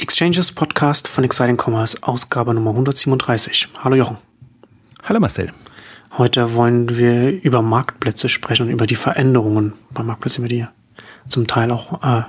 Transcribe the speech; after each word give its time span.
Exchanges 0.00 0.50
Podcast 0.50 1.08
von 1.08 1.24
Exciting 1.24 1.58
Commerce, 1.58 1.98
Ausgabe 2.00 2.54
Nummer 2.54 2.70
137. 2.70 3.68
Hallo 3.84 3.96
Jochen. 3.96 4.16
Hallo 5.04 5.20
Marcel. 5.20 5.52
Heute 6.16 6.54
wollen 6.54 6.96
wir 6.96 7.42
über 7.42 7.60
Marktplätze 7.60 8.30
sprechen 8.30 8.66
und 8.66 8.72
über 8.72 8.86
die 8.86 8.94
Veränderungen 8.94 9.74
bei 9.90 10.02
Marktplätzen, 10.02 10.42
über 10.42 10.48
die 10.48 10.66
zum 11.28 11.46
Teil 11.46 11.70
auch 11.70 12.02
äh, 12.02 12.22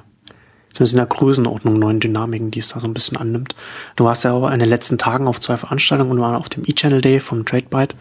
zumindest 0.73 0.93
in 0.93 0.97
der 0.97 1.05
Größenordnung 1.05 1.79
neuen 1.79 2.01
Dynamiken, 2.01 2.51
die 2.51 2.59
es 2.59 2.67
da 2.67 2.81
so 2.81 2.87
ein 2.87 2.93
bisschen 2.93 3.17
annimmt. 3.17 3.55
Du 3.95 4.03
warst 4.03 4.25
ja 4.25 4.33
auch 4.33 4.51
in 4.51 4.59
den 4.59 4.69
letzten 4.69 4.97
Tagen 4.97 5.29
auf 5.29 5.39
zwei 5.39 5.55
Veranstaltungen 5.55 6.11
und 6.11 6.19
waren 6.19 6.35
auf 6.35 6.49
dem 6.49 6.63
E-Channel 6.65 6.99
Day 6.99 7.21
vom 7.21 7.45
TradeByte 7.45 7.95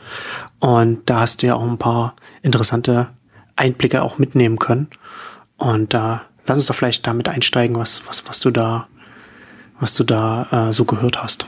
und 0.59 1.09
da 1.09 1.21
hast 1.21 1.43
du 1.43 1.47
ja 1.47 1.55
auch 1.55 1.63
ein 1.63 1.79
paar 1.79 2.17
interessante 2.43 3.09
Einblicke 3.55 4.03
auch 4.03 4.19
mitnehmen 4.19 4.59
können. 4.59 4.89
Und 5.59 5.95
da 5.95 6.17
äh, 6.17 6.19
lass 6.47 6.59
uns 6.59 6.67
doch 6.67 6.75
vielleicht 6.75 7.07
damit 7.07 7.29
einsteigen, 7.29 7.77
was, 7.77 8.07
was, 8.09 8.27
was 8.27 8.41
du 8.41 8.51
da, 8.51 8.89
was 9.81 9.95
du 9.95 10.05
da 10.05 10.69
äh, 10.69 10.73
so 10.73 10.85
gehört 10.85 11.23
hast. 11.23 11.47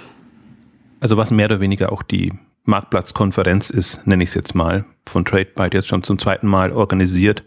Also 1.01 1.17
was 1.17 1.31
mehr 1.31 1.47
oder 1.47 1.61
weniger 1.61 1.93
auch 1.93 2.03
die 2.03 2.33
Marktplatzkonferenz 2.65 3.71
ist, 3.71 4.07
nenne 4.07 4.23
ich 4.23 4.31
es 4.31 4.35
jetzt 4.35 4.55
mal, 4.55 4.85
von 5.07 5.25
TradeByte 5.25 5.77
jetzt 5.77 5.89
schon 5.89 6.03
zum 6.03 6.19
zweiten 6.19 6.47
Mal 6.47 6.73
organisiert. 6.73 7.45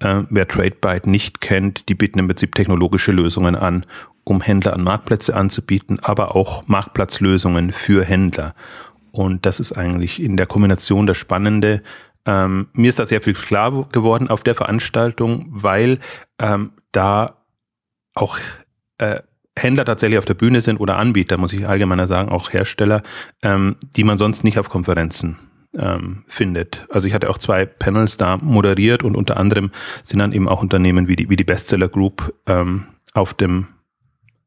Äh, 0.00 0.22
wer 0.28 0.46
TradeByte 0.46 1.08
nicht 1.08 1.40
kennt, 1.40 1.88
die 1.88 1.94
bieten 1.94 2.18
im 2.18 2.26
Prinzip 2.26 2.54
technologische 2.54 3.12
Lösungen 3.12 3.54
an, 3.54 3.86
um 4.24 4.40
Händler 4.40 4.74
an 4.74 4.82
Marktplätze 4.82 5.34
anzubieten, 5.36 6.00
aber 6.02 6.34
auch 6.34 6.66
Marktplatzlösungen 6.66 7.72
für 7.72 8.04
Händler. 8.04 8.54
Und 9.12 9.46
das 9.46 9.60
ist 9.60 9.72
eigentlich 9.72 10.20
in 10.20 10.36
der 10.36 10.46
Kombination 10.46 11.06
das 11.06 11.16
Spannende. 11.16 11.82
Ähm, 12.26 12.68
mir 12.72 12.88
ist 12.88 12.98
da 12.98 13.06
sehr 13.06 13.22
viel 13.22 13.34
klar 13.34 13.88
geworden 13.92 14.28
auf 14.28 14.42
der 14.42 14.56
Veranstaltung, 14.56 15.46
weil 15.48 16.00
ähm, 16.40 16.72
da 16.90 17.36
auch 18.14 18.38
äh, 18.98 19.20
Händler 19.58 19.84
tatsächlich 19.84 20.18
auf 20.18 20.24
der 20.24 20.34
Bühne 20.34 20.60
sind 20.60 20.78
oder 20.78 20.96
Anbieter, 20.96 21.38
muss 21.38 21.52
ich 21.52 21.66
allgemeiner 21.66 22.06
sagen, 22.06 22.28
auch 22.28 22.52
Hersteller, 22.52 23.02
ähm, 23.42 23.76
die 23.96 24.04
man 24.04 24.16
sonst 24.16 24.44
nicht 24.44 24.58
auf 24.58 24.68
Konferenzen 24.68 25.38
ähm, 25.78 26.24
findet. 26.26 26.86
Also 26.90 27.08
ich 27.08 27.14
hatte 27.14 27.30
auch 27.30 27.38
zwei 27.38 27.64
Panels 27.64 28.16
da 28.16 28.36
moderiert 28.36 29.02
und 29.02 29.16
unter 29.16 29.36
anderem 29.36 29.70
sind 30.02 30.18
dann 30.18 30.32
eben 30.32 30.48
auch 30.48 30.62
Unternehmen 30.62 31.08
wie 31.08 31.16
die, 31.16 31.30
wie 31.30 31.36
die 31.36 31.44
Bestseller 31.44 31.88
Group 31.88 32.34
ähm, 32.46 32.86
auf 33.14 33.34
dem, 33.34 33.68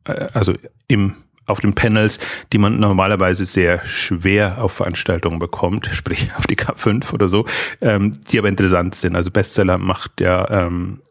äh, 0.05 0.27
also 0.33 0.53
im 0.87 1.15
auf 1.47 1.59
den 1.59 1.73
Panels, 1.73 2.19
die 2.53 2.59
man 2.59 2.79
normalerweise 2.79 3.43
sehr 3.43 3.83
schwer 3.83 4.63
auf 4.63 4.73
Veranstaltungen 4.73 5.39
bekommt, 5.39 5.87
sprich 5.91 6.29
auf 6.35 6.45
die 6.45 6.55
K5 6.55 7.11
oder 7.11 7.27
so, 7.27 7.45
ähm, 7.81 8.11
die 8.31 8.37
aber 8.37 8.49
interessant 8.49 8.93
sind. 8.93 9.15
Also 9.15 9.31
Bestseller 9.31 9.79
macht 9.79 10.19
der 10.19 10.47
ähm, 10.51 11.01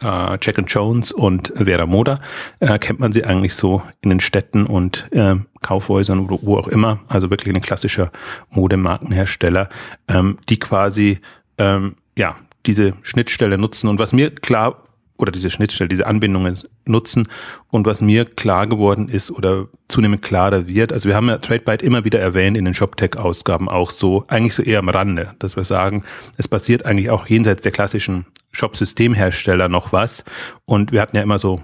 äh, 0.00 0.38
Jack 0.40 0.58
and 0.58 0.70
Jones 0.70 1.12
und 1.12 1.52
Vera 1.56 1.86
Moda, 1.86 2.20
äh, 2.60 2.78
kennt 2.78 3.00
man 3.00 3.12
sie 3.12 3.24
eigentlich 3.24 3.54
so 3.54 3.82
in 4.00 4.10
den 4.10 4.20
Städten 4.20 4.66
und 4.66 5.06
äh, 5.12 5.36
Kaufhäusern 5.62 6.20
oder 6.20 6.38
wo 6.42 6.56
auch 6.56 6.68
immer, 6.68 7.00
also 7.08 7.30
wirklich 7.30 7.54
ein 7.54 7.60
klassischer 7.60 8.10
Modemarkenhersteller, 8.50 9.68
ähm, 10.08 10.38
die 10.48 10.58
quasi 10.58 11.20
ähm, 11.58 11.96
ja 12.16 12.36
diese 12.66 12.94
Schnittstelle 13.02 13.58
nutzen. 13.58 13.88
Und 13.88 13.98
was 13.98 14.12
mir 14.12 14.30
klar 14.30 14.82
oder 15.20 15.32
diese 15.32 15.50
Schnittstelle, 15.50 15.88
diese 15.88 16.06
Anbindungen 16.06 16.58
nutzen. 16.86 17.28
Und 17.68 17.86
was 17.86 18.00
mir 18.00 18.24
klar 18.24 18.66
geworden 18.66 19.08
ist 19.08 19.30
oder 19.30 19.68
zunehmend 19.88 20.22
klarer 20.22 20.66
wird, 20.66 20.92
also 20.92 21.08
wir 21.08 21.16
haben 21.16 21.28
ja 21.28 21.38
TradeByte 21.38 21.84
immer 21.84 22.04
wieder 22.04 22.18
erwähnt 22.18 22.56
in 22.56 22.64
den 22.64 22.74
ShopTech-Ausgaben 22.74 23.68
auch 23.68 23.90
so, 23.90 24.24
eigentlich 24.28 24.54
so 24.54 24.62
eher 24.62 24.78
am 24.78 24.88
Rande, 24.88 25.34
dass 25.38 25.56
wir 25.56 25.64
sagen, 25.64 26.04
es 26.38 26.48
passiert 26.48 26.86
eigentlich 26.86 27.10
auch 27.10 27.26
jenseits 27.26 27.62
der 27.62 27.72
klassischen 27.72 28.24
Shop-Systemhersteller 28.52 29.68
noch 29.68 29.92
was. 29.92 30.24
Und 30.64 30.92
wir 30.92 31.00
hatten 31.00 31.16
ja 31.16 31.22
immer 31.22 31.38
so 31.38 31.62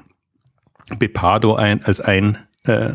Bepado 0.98 1.55
ein, 1.56 1.83
als 1.84 2.01
ein 2.01 2.39
äh, 2.65 2.91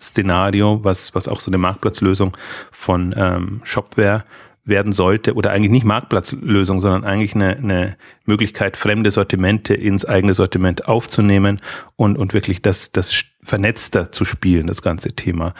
Szenario, 0.00 0.84
was, 0.84 1.14
was 1.14 1.28
auch 1.28 1.40
so 1.40 1.50
eine 1.50 1.58
Marktplatzlösung 1.58 2.36
von 2.70 3.14
ähm, 3.16 3.60
Shopware 3.64 4.24
werden 4.64 4.92
sollte 4.92 5.34
oder 5.34 5.52
eigentlich 5.52 5.70
nicht 5.70 5.84
Marktplatzlösung, 5.84 6.80
sondern 6.80 7.04
eigentlich 7.04 7.34
eine, 7.34 7.56
eine 7.56 7.96
Möglichkeit, 8.24 8.76
fremde 8.76 9.12
Sortimente 9.12 9.74
ins 9.74 10.04
eigene 10.04 10.34
Sortiment 10.34 10.88
aufzunehmen 10.88 11.60
und, 11.94 12.18
und 12.18 12.34
wirklich 12.34 12.62
das, 12.62 12.90
das 12.90 13.24
vernetzter 13.42 14.10
zu 14.10 14.24
spielen, 14.24 14.66
das 14.66 14.82
ganze 14.82 15.12
Thema. 15.12 15.54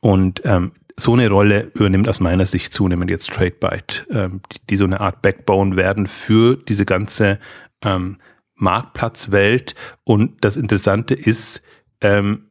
Und 0.00 0.42
ähm, 0.44 0.72
so 0.98 1.12
eine 1.12 1.28
Rolle 1.28 1.70
übernimmt 1.74 2.08
aus 2.08 2.20
meiner 2.20 2.44
Sicht 2.44 2.72
zunehmend 2.72 3.10
jetzt 3.10 3.30
TradeByte, 3.30 4.06
ähm, 4.10 4.40
die, 4.52 4.58
die 4.70 4.76
so 4.76 4.84
eine 4.84 5.00
Art 5.00 5.22
Backbone 5.22 5.76
werden 5.76 6.06
für 6.06 6.56
diese 6.56 6.84
ganze 6.84 7.38
ähm, 7.82 8.18
Marktplatzwelt. 8.56 9.74
Und 10.04 10.44
das 10.44 10.56
Interessante 10.56 11.14
ist, 11.14 11.62
ähm, 12.00 12.48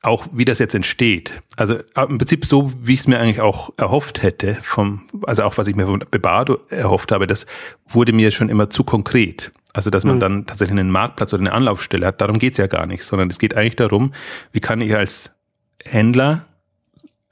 auch 0.00 0.26
wie 0.32 0.44
das 0.44 0.58
jetzt 0.58 0.74
entsteht. 0.74 1.42
Also 1.56 1.74
äh, 1.74 2.06
im 2.08 2.18
Prinzip 2.18 2.44
so, 2.44 2.72
wie 2.80 2.94
ich 2.94 3.00
es 3.00 3.06
mir 3.08 3.18
eigentlich 3.18 3.40
auch 3.40 3.72
erhofft 3.76 4.22
hätte, 4.22 4.58
vom, 4.62 5.02
also 5.26 5.42
auch 5.42 5.58
was 5.58 5.66
ich 5.66 5.76
mir 5.76 5.86
von 5.86 6.04
Bebado 6.10 6.60
erhofft 6.68 7.10
habe, 7.12 7.26
das 7.26 7.46
wurde 7.88 8.12
mir 8.12 8.30
schon 8.30 8.48
immer 8.48 8.70
zu 8.70 8.84
konkret. 8.84 9.52
Also 9.72 9.90
dass 9.90 10.04
man 10.04 10.16
mhm. 10.16 10.20
dann 10.20 10.46
tatsächlich 10.46 10.78
einen 10.78 10.90
Marktplatz 10.90 11.32
oder 11.32 11.42
eine 11.42 11.52
Anlaufstelle 11.52 12.06
hat, 12.06 12.20
darum 12.20 12.38
geht's 12.38 12.58
ja 12.58 12.66
gar 12.66 12.86
nicht, 12.86 13.04
sondern 13.04 13.30
es 13.30 13.38
geht 13.38 13.56
eigentlich 13.56 13.76
darum, 13.76 14.12
wie 14.52 14.60
kann 14.60 14.80
ich 14.80 14.94
als 14.94 15.32
Händler 15.84 16.46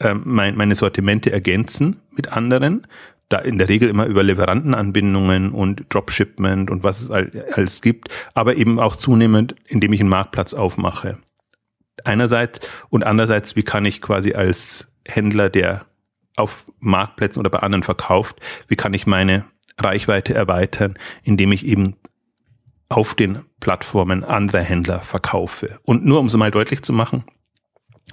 ähm, 0.00 0.22
mein, 0.24 0.56
meine 0.56 0.74
Sortimente 0.74 1.30
ergänzen 1.30 2.00
mit 2.10 2.32
anderen. 2.32 2.86
Da 3.28 3.38
in 3.38 3.58
der 3.58 3.68
Regel 3.68 3.88
immer 3.88 4.06
über 4.06 4.24
Lieferantenanbindungen 4.24 5.52
und 5.52 5.84
Dropshipment 5.88 6.68
und 6.68 6.82
was 6.82 7.02
es 7.02 7.10
alles 7.10 7.80
gibt, 7.80 8.08
aber 8.34 8.56
eben 8.56 8.80
auch 8.80 8.96
zunehmend, 8.96 9.54
indem 9.66 9.92
ich 9.92 10.00
einen 10.00 10.08
Marktplatz 10.08 10.52
aufmache. 10.52 11.18
Einerseits 12.02 12.60
und 12.88 13.04
andererseits, 13.04 13.54
wie 13.54 13.62
kann 13.62 13.84
ich 13.84 14.02
quasi 14.02 14.32
als 14.32 14.90
Händler, 15.06 15.48
der 15.48 15.86
auf 16.34 16.66
Marktplätzen 16.80 17.38
oder 17.40 17.50
bei 17.50 17.60
anderen 17.60 17.82
verkauft, 17.84 18.40
wie 18.66 18.76
kann 18.76 18.94
ich 18.94 19.06
meine 19.06 19.44
Reichweite 19.78 20.34
erweitern, 20.34 20.94
indem 21.22 21.52
ich 21.52 21.66
eben 21.66 21.96
auf 22.88 23.14
den 23.14 23.40
Plattformen 23.60 24.24
anderer 24.24 24.62
Händler 24.62 25.00
verkaufe. 25.00 25.78
Und 25.84 26.04
nur 26.04 26.18
um 26.18 26.26
es 26.26 26.36
mal 26.36 26.50
deutlich 26.50 26.82
zu 26.82 26.92
machen, 26.92 27.24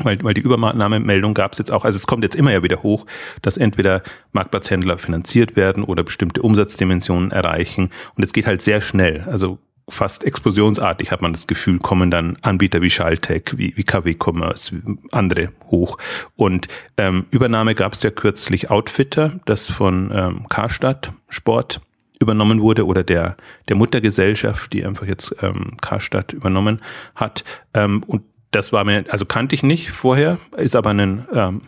weil, 0.04 0.24
weil 0.24 0.34
die 0.34 0.42
Übernahmemeldung 0.42 1.34
gab 1.34 1.54
es 1.54 1.60
jetzt 1.60 1.72
auch, 1.72 1.86
also 1.86 1.96
es 1.96 2.08
kommt 2.08 2.24
jetzt 2.24 2.36
immer 2.36 2.52
ja 2.52 2.64
wieder 2.64 2.84
hoch, 2.84 3.06
dass 3.42 3.58
entweder 3.58 4.02
Marktplatzhändler 4.32 4.98
finanziert 4.98 5.56
werden 5.56 5.84
oder 5.84 6.04
bestimmte 6.04 6.42
Umsatzdimensionen 6.42 7.32
erreichen. 7.32 7.90
Und 8.16 8.24
es 8.24 8.34
geht 8.34 8.48
halt 8.48 8.62
sehr 8.62 8.82
schnell. 8.82 9.22
Also 9.28 9.60
fast 9.90 10.24
explosionsartig 10.26 11.12
hat 11.12 11.22
man 11.22 11.34
das 11.34 11.48
Gefühl, 11.48 11.80
kommen 11.80 12.12
dann 12.12 12.38
Anbieter 12.42 12.82
wie 12.82 12.90
Schaltech, 12.90 13.54
wie, 13.56 13.76
wie 13.78 13.84
KW 13.84 14.16
Commerce, 14.22 14.76
wie 14.76 14.98
andere 15.12 15.50
hoch. 15.72 15.98
Und 16.36 16.68
ähm, 16.98 17.26
Übernahme 17.32 17.74
gab 17.74 17.94
es 17.94 18.04
ja 18.04 18.12
kürzlich 18.12 18.70
Outfitter, 18.70 19.40
das 19.46 19.68
von 19.68 20.12
ähm, 20.14 20.50
Karstadt 20.50 21.12
Sport 21.30 21.82
übernommen 22.20 22.62
wurde 22.62 22.86
oder 22.86 23.04
der, 23.04 23.38
der 23.70 23.76
Muttergesellschaft, 23.76 24.74
die 24.74 24.86
einfach 24.86 25.06
jetzt 25.06 25.36
ähm, 25.42 25.78
Karstadt 25.82 26.34
übernommen 26.34 26.82
hat. 27.16 27.44
Ähm, 27.74 28.04
und 28.08 28.24
das 28.52 28.72
war 28.72 28.84
mir, 28.84 29.06
also 29.10 29.26
kannte 29.26 29.56
ich 29.56 29.64
nicht 29.64 29.92
vorher, 29.92 30.40
ist 30.56 30.76
aber 30.76 30.92
ein 30.92 31.28
ähm, 31.34 31.62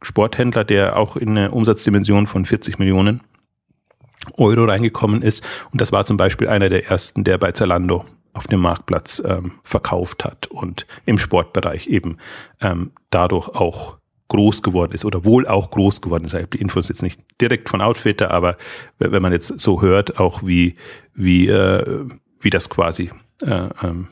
Sporthändler, 0.00 0.64
der 0.64 0.96
auch 0.96 1.16
in 1.16 1.30
eine 1.30 1.50
Umsatzdimension 1.50 2.26
von 2.26 2.44
40 2.44 2.78
Millionen 2.78 3.22
Euro 4.36 4.64
reingekommen 4.64 5.22
ist. 5.22 5.44
Und 5.70 5.80
das 5.80 5.92
war 5.92 6.04
zum 6.04 6.16
Beispiel 6.16 6.48
einer 6.48 6.68
der 6.68 6.86
ersten, 6.86 7.24
der 7.24 7.38
bei 7.38 7.52
Zalando 7.52 8.04
auf 8.32 8.46
dem 8.46 8.60
Marktplatz 8.60 9.22
ähm, 9.24 9.52
verkauft 9.62 10.24
hat 10.24 10.46
und 10.46 10.86
im 11.04 11.18
Sportbereich 11.18 11.86
eben 11.88 12.16
ähm, 12.60 12.92
dadurch 13.10 13.48
auch 13.48 13.98
groß 14.28 14.62
geworden 14.62 14.92
ist 14.92 15.04
oder 15.04 15.26
wohl 15.26 15.46
auch 15.46 15.70
groß 15.70 16.00
geworden 16.00 16.24
ist. 16.24 16.32
Ich 16.32 16.40
habe 16.40 16.56
die 16.56 16.62
Infos 16.62 16.88
jetzt 16.88 17.02
nicht 17.02 17.20
direkt 17.40 17.68
von 17.68 17.82
Outfitter, 17.82 18.30
aber 18.30 18.56
wenn 18.98 19.20
man 19.20 19.32
jetzt 19.32 19.60
so 19.60 19.82
hört, 19.82 20.18
auch 20.18 20.42
wie, 20.42 20.76
wie, 21.14 21.48
äh, 21.48 22.06
wie 22.40 22.48
das 22.48 22.70
quasi 22.70 23.10
äh, 23.42 23.68
ähm, 23.82 24.08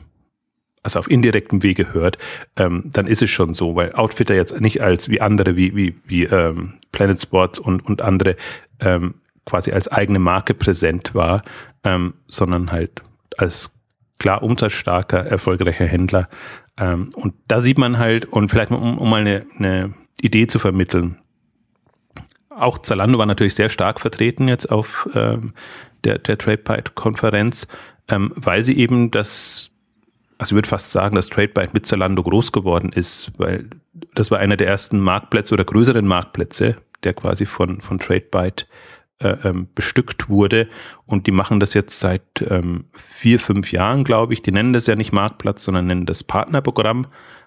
also 0.83 0.99
auf 0.99 1.09
indirektem 1.09 1.63
Wege 1.63 1.93
hört, 1.93 2.17
ähm, 2.57 2.83
dann 2.85 3.07
ist 3.07 3.21
es 3.21 3.29
schon 3.29 3.53
so, 3.53 3.75
weil 3.75 3.93
Outfitter 3.93 4.35
jetzt 4.35 4.59
nicht 4.61 4.81
als 4.81 5.09
wie 5.09 5.21
andere, 5.21 5.55
wie, 5.55 5.75
wie, 5.75 5.95
wie 6.05 6.23
ähm, 6.23 6.73
Planet 6.91 7.21
Sports 7.21 7.59
und, 7.59 7.85
und 7.85 8.01
andere 8.01 8.35
ähm, 8.79 9.15
quasi 9.45 9.71
als 9.71 9.87
eigene 9.87 10.19
Marke 10.19 10.53
präsent 10.53 11.13
war, 11.13 11.43
ähm, 11.83 12.13
sondern 12.27 12.71
halt 12.71 13.01
als 13.37 13.71
klar 14.19 14.43
umsatzstarker, 14.43 15.25
erfolgreicher 15.25 15.85
Händler. 15.85 16.29
Ähm, 16.77 17.09
und 17.15 17.33
da 17.47 17.59
sieht 17.59 17.77
man 17.77 17.97
halt, 17.97 18.25
und 18.25 18.49
vielleicht 18.49 18.71
um, 18.71 18.97
um 18.97 19.09
mal 19.09 19.21
eine, 19.21 19.45
eine 19.57 19.93
Idee 20.21 20.47
zu 20.47 20.59
vermitteln, 20.59 21.17
auch 22.49 22.77
Zalando 22.79 23.17
war 23.17 23.25
natürlich 23.25 23.55
sehr 23.55 23.69
stark 23.69 23.99
vertreten 23.99 24.47
jetzt 24.47 24.71
auf 24.71 25.09
ähm, 25.15 25.53
der, 26.03 26.19
der 26.19 26.37
TradePyte-Konferenz, 26.37 27.67
ähm, 28.09 28.31
weil 28.35 28.61
sie 28.63 28.77
eben 28.77 29.09
das 29.09 29.70
also 30.41 30.53
ich 30.53 30.55
würde 30.55 30.69
fast 30.69 30.91
sagen, 30.91 31.15
dass 31.15 31.29
TradeByte 31.29 31.69
mit 31.73 31.85
Zalando 31.85 32.23
groß 32.23 32.51
geworden 32.51 32.91
ist, 32.91 33.31
weil 33.37 33.69
das 34.15 34.31
war 34.31 34.39
einer 34.39 34.57
der 34.57 34.65
ersten 34.65 34.99
Marktplätze 34.99 35.53
oder 35.53 35.63
größeren 35.63 36.07
Marktplätze, 36.07 36.77
der 37.03 37.13
quasi 37.13 37.45
von, 37.45 37.79
von 37.79 37.99
TradeByte 37.99 38.65
äh, 39.19 39.35
ähm, 39.43 39.67
bestückt 39.75 40.29
wurde. 40.29 40.67
Und 41.05 41.27
die 41.27 41.31
machen 41.31 41.59
das 41.59 41.75
jetzt 41.75 41.99
seit 41.99 42.23
ähm, 42.49 42.85
vier, 42.93 43.39
fünf 43.39 43.71
Jahren, 43.71 44.03
glaube 44.03 44.33
ich. 44.33 44.41
Die 44.41 44.51
nennen 44.51 44.73
das 44.73 44.87
ja 44.87 44.95
nicht 44.95 45.11
Marktplatz, 45.11 45.63
sondern 45.63 45.85
nennen 45.85 46.07
das 46.07 46.23
Partnerprogramm, 46.23 47.05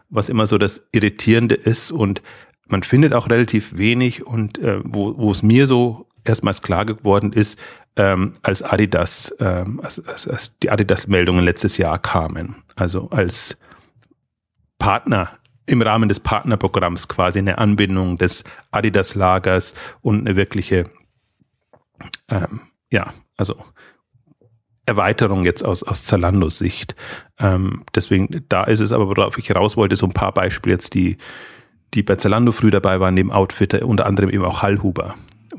was 0.09 0.29
immer 0.29 0.47
so 0.47 0.57
das 0.57 0.87
Irritierende 0.93 1.57
ist. 1.57 1.91
Und 1.91 2.23
man 2.69 2.85
findet 2.85 3.13
auch 3.13 3.29
relativ 3.29 3.77
wenig 3.77 4.25
und 4.25 4.59
äh, 4.59 4.79
wo, 4.85 5.19
wo 5.19 5.33
es 5.33 5.43
mir 5.43 5.67
so 5.67 6.07
erstmals 6.25 6.63
klar 6.63 6.85
geworden 6.85 7.33
ist, 7.33 7.59
ähm, 7.97 8.33
als 8.43 8.63
Adidas, 8.63 9.35
ähm, 9.39 9.81
als, 9.83 10.07
als, 10.07 10.27
als 10.29 10.59
die 10.59 10.71
Adidas-Meldungen 10.71 11.45
letztes 11.45 11.77
Jahr 11.77 11.99
kamen. 11.99 12.57
Also 12.77 13.09
als 13.11 13.57
Partner 14.79 15.31
im 15.67 15.81
Rahmen 15.81 16.09
des 16.09 16.21
Partnerprogramms 16.21 17.09
quasi 17.09 17.39
eine 17.39 17.59
Anbindung 17.59 18.19
des 18.19 18.45
Adidas-Lagers 18.71 19.75
und 20.03 20.27
eine 20.27 20.37
wirkliche, 20.37 20.91
ähm, 22.29 22.61
ja, 22.91 23.13
also 23.37 23.57
Erweiterung 24.87 25.45
jetzt 25.45 25.65
aus, 25.65 25.83
aus 25.83 26.05
Zalandos 26.05 26.59
Sicht. 26.59 26.95
Ähm, 27.39 27.85
deswegen, 27.95 28.45
da 28.49 28.65
ist 28.65 28.81
es 28.81 28.93
aber, 28.93 29.09
worauf 29.09 29.39
ich 29.39 29.55
raus 29.55 29.77
wollte, 29.77 29.97
so 29.97 30.07
ein 30.07 30.13
paar 30.13 30.33
Beispiele 30.33 30.75
jetzt, 30.75 30.93
die, 30.95 31.17
die 31.95 32.03
bei 32.03 32.17
Zalando 32.17 32.53
früh 32.53 32.71
dabei 32.71 33.01
waren, 33.01 33.15
neben 33.15 33.33
Outfitter, 33.33 33.87
unter 33.87 34.05
anderem 34.05 34.29
eben 34.29 34.45
auch 34.45 34.61
Hallhuber, 34.61 35.15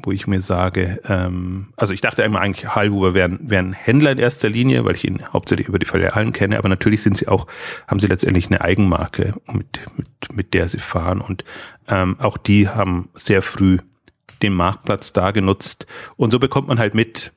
wo 0.06 0.12
ich 0.12 0.28
mir 0.28 0.42
sage, 0.42 1.00
ähm, 1.08 1.74
also 1.76 1.94
ich 1.94 2.02
dachte 2.02 2.24
immer 2.24 2.40
eigentlich, 2.40 2.76
Hallhuber 2.76 3.14
wären, 3.14 3.40
wären 3.42 3.74
Händler 3.74 4.12
in 4.12 4.20
erster 4.20 4.50
Linie, 4.50 4.86
weil 4.86 4.96
ich 4.96 5.06
ihn 5.06 5.24
hauptsächlich 5.34 5.68
über 5.68 5.80
die 5.80 5.86
Filialen 5.86 6.32
kenne, 6.32 6.58
aber 6.58 6.70
natürlich 6.70 7.02
sind 7.02 7.18
sie 7.18 7.28
auch, 7.28 7.48
haben 7.88 8.00
sie 8.00 8.08
letztendlich 8.08 8.48
eine 8.48 8.62
Eigenmarke, 8.62 9.34
mit, 9.52 9.82
mit, 9.98 10.08
mit 10.34 10.54
der 10.54 10.68
sie 10.68 10.80
fahren. 10.80 11.22
Und 11.22 11.44
ähm, 11.88 12.18
auch 12.20 12.38
die 12.38 12.70
haben 12.70 13.10
sehr 13.16 13.42
früh 13.42 13.78
den 14.42 14.54
Marktplatz 14.54 15.14
da 15.14 15.32
genutzt. 15.32 15.88
Und 16.18 16.32
so 16.32 16.40
bekommt 16.40 16.68
man 16.68 16.80
halt 16.80 16.94
mit, 16.94 17.34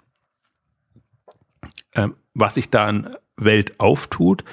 ähm, 1.94 2.14
was 2.34 2.54
sich 2.54 2.70
da 2.70 2.86
an 2.86 3.16
Welt 3.36 3.80
auftut 3.80 4.44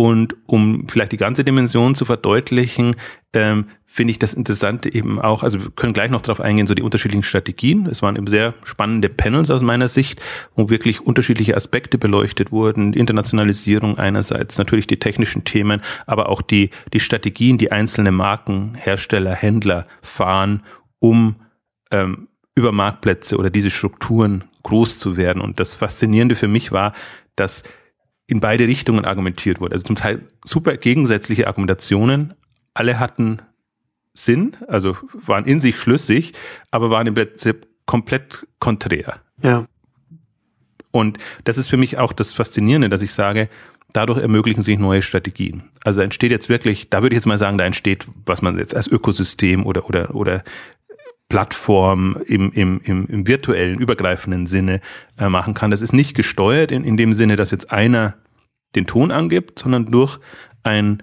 und 0.00 0.34
um 0.46 0.88
vielleicht 0.88 1.12
die 1.12 1.18
ganze 1.18 1.44
Dimension 1.44 1.94
zu 1.94 2.06
verdeutlichen, 2.06 2.96
ähm, 3.34 3.66
finde 3.84 4.12
ich 4.12 4.18
das 4.18 4.32
Interessante 4.32 4.94
eben 4.94 5.20
auch, 5.20 5.42
also 5.42 5.62
wir 5.62 5.70
können 5.72 5.92
gleich 5.92 6.10
noch 6.10 6.22
darauf 6.22 6.40
eingehen, 6.40 6.66
so 6.66 6.72
die 6.72 6.80
unterschiedlichen 6.80 7.22
Strategien. 7.22 7.84
Es 7.84 8.00
waren 8.00 8.16
eben 8.16 8.26
sehr 8.26 8.54
spannende 8.62 9.10
Panels 9.10 9.50
aus 9.50 9.60
meiner 9.60 9.88
Sicht, 9.88 10.22
wo 10.56 10.70
wirklich 10.70 11.02
unterschiedliche 11.02 11.54
Aspekte 11.54 11.98
beleuchtet 11.98 12.50
wurden. 12.50 12.94
Internationalisierung 12.94 13.98
einerseits, 13.98 14.56
natürlich 14.56 14.86
die 14.86 14.98
technischen 14.98 15.44
Themen, 15.44 15.82
aber 16.06 16.30
auch 16.30 16.40
die, 16.40 16.70
die 16.94 17.00
Strategien, 17.00 17.58
die 17.58 17.70
einzelne 17.70 18.10
Marken, 18.10 18.72
Hersteller, 18.76 19.34
Händler 19.34 19.86
fahren, 20.00 20.62
um 20.98 21.36
ähm, 21.90 22.28
über 22.54 22.72
Marktplätze 22.72 23.36
oder 23.36 23.50
diese 23.50 23.68
Strukturen 23.68 24.44
groß 24.62 24.98
zu 24.98 25.18
werden. 25.18 25.42
Und 25.42 25.60
das 25.60 25.74
Faszinierende 25.74 26.36
für 26.36 26.48
mich 26.48 26.72
war, 26.72 26.94
dass 27.36 27.64
in 28.30 28.40
beide 28.40 28.66
Richtungen 28.66 29.04
argumentiert 29.04 29.60
wurde. 29.60 29.74
Also 29.74 29.84
zum 29.84 29.96
Teil 29.96 30.22
super 30.44 30.76
gegensätzliche 30.76 31.46
Argumentationen. 31.46 32.34
Alle 32.74 32.98
hatten 32.98 33.42
Sinn, 34.14 34.56
also 34.68 34.96
waren 35.12 35.44
in 35.44 35.60
sich 35.60 35.76
schlüssig, 35.76 36.32
aber 36.70 36.90
waren 36.90 37.06
im 37.06 37.14
Prinzip 37.14 37.66
komplett 37.86 38.46
konträr. 38.58 39.20
Ja. 39.42 39.66
Und 40.92 41.18
das 41.44 41.58
ist 41.58 41.68
für 41.68 41.76
mich 41.76 41.98
auch 41.98 42.12
das 42.12 42.32
Faszinierende, 42.32 42.88
dass 42.88 43.02
ich 43.02 43.12
sage, 43.12 43.48
dadurch 43.92 44.18
ermöglichen 44.18 44.62
sich 44.62 44.78
neue 44.78 45.02
Strategien. 45.02 45.64
Also 45.84 46.00
entsteht 46.00 46.30
jetzt 46.30 46.48
wirklich, 46.48 46.90
da 46.90 47.02
würde 47.02 47.14
ich 47.14 47.18
jetzt 47.18 47.26
mal 47.26 47.38
sagen, 47.38 47.58
da 47.58 47.64
entsteht, 47.64 48.06
was 48.26 48.42
man 48.42 48.58
jetzt 48.58 48.74
als 48.74 48.86
Ökosystem 48.86 49.66
oder, 49.66 49.88
oder, 49.88 50.14
oder 50.14 50.44
Plattform 51.30 52.18
im, 52.26 52.52
im, 52.52 52.80
im, 52.84 53.06
im 53.06 53.26
virtuellen, 53.26 53.78
übergreifenden 53.78 54.46
Sinne 54.46 54.80
äh, 55.16 55.30
machen 55.30 55.54
kann. 55.54 55.70
Das 55.70 55.80
ist 55.80 55.94
nicht 55.94 56.14
gesteuert 56.14 56.72
in, 56.72 56.84
in 56.84 56.98
dem 56.98 57.14
Sinne, 57.14 57.36
dass 57.36 57.52
jetzt 57.52 57.70
einer 57.70 58.16
den 58.74 58.86
Ton 58.86 59.10
angibt, 59.10 59.58
sondern 59.58 59.86
durch 59.86 60.18
ein 60.64 61.02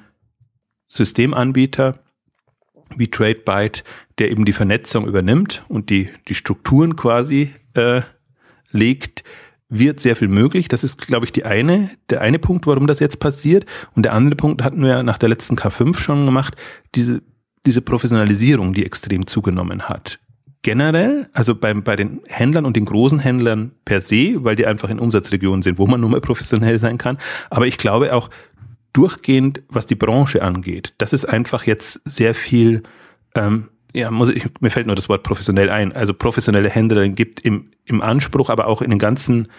Systemanbieter 0.90 2.00
wie 2.96 3.08
TradeByte, 3.08 3.84
der 4.20 4.30
eben 4.30 4.46
die 4.46 4.54
Vernetzung 4.54 5.08
übernimmt 5.08 5.64
und 5.70 5.90
die, 5.90 6.10
die 6.28 6.36
Strukturen 6.36 6.96
quasi 6.98 7.54
äh, 7.74 8.02
legt, 8.72 9.24
wird 9.70 10.00
sehr 10.02 10.16
viel 10.18 10.28
möglich. 10.28 10.68
Das 10.68 10.84
ist, 10.84 10.98
glaube 10.98 11.26
ich, 11.26 11.32
die 11.32 11.46
eine, 11.46 11.90
der 12.10 12.22
eine 12.22 12.40
Punkt, 12.40 12.68
warum 12.68 12.86
das 12.88 13.00
jetzt 13.00 13.20
passiert. 13.20 13.66
Und 13.96 14.04
der 14.04 14.14
andere 14.14 14.36
Punkt 14.36 14.64
hatten 14.64 14.84
wir 14.84 15.04
nach 15.04 15.18
der 15.18 15.30
letzten 15.30 15.56
K5 15.56 15.98
schon 15.98 16.26
gemacht, 16.26 16.56
diese 16.96 17.22
diese 17.68 17.82
Professionalisierung, 17.82 18.74
die 18.74 18.86
extrem 18.86 19.28
zugenommen 19.28 19.84
hat. 19.84 20.20
Generell, 20.64 21.30
also 21.34 21.54
bei, 21.54 21.74
bei 21.74 21.96
den 21.96 22.22
Händlern 22.28 22.66
und 22.66 22.76
den 22.76 22.86
großen 22.86 23.20
Händlern 23.20 23.74
per 23.86 24.02
se, 24.02 24.44
weil 24.44 24.56
die 24.56 24.66
einfach 24.66 24.90
in 24.90 25.00
Umsatzregionen 25.00 25.62
sind, 25.62 25.78
wo 25.78 25.86
man 25.86 26.02
nur 26.02 26.10
mal 26.10 26.22
professionell 26.22 26.80
sein 26.80 26.98
kann. 26.98 27.18
Aber 27.50 27.68
ich 27.68 27.78
glaube 27.78 28.14
auch 28.14 28.30
durchgehend, 28.94 29.62
was 29.70 29.86
die 29.86 29.96
Branche 29.96 30.42
angeht, 30.42 30.94
das 30.98 31.14
ist 31.14 31.26
einfach 31.26 31.66
jetzt 31.66 32.02
sehr 32.06 32.34
viel, 32.34 32.84
ähm, 33.36 33.70
ja, 33.94 34.10
muss 34.10 34.30
ich, 34.30 34.46
mir 34.60 34.70
fällt 34.70 34.88
nur 34.88 34.96
das 34.96 35.10
Wort 35.10 35.24
professionell 35.24 35.70
ein, 35.70 35.94
also 35.94 36.14
professionelle 36.14 36.70
Händler 36.70 37.08
gibt 37.10 37.42
im, 37.42 37.70
im 37.86 38.02
Anspruch, 38.02 38.50
aber 38.50 38.68
auch 38.68 38.82
in 38.82 38.90
den 38.90 39.00
ganzen, 39.00 39.50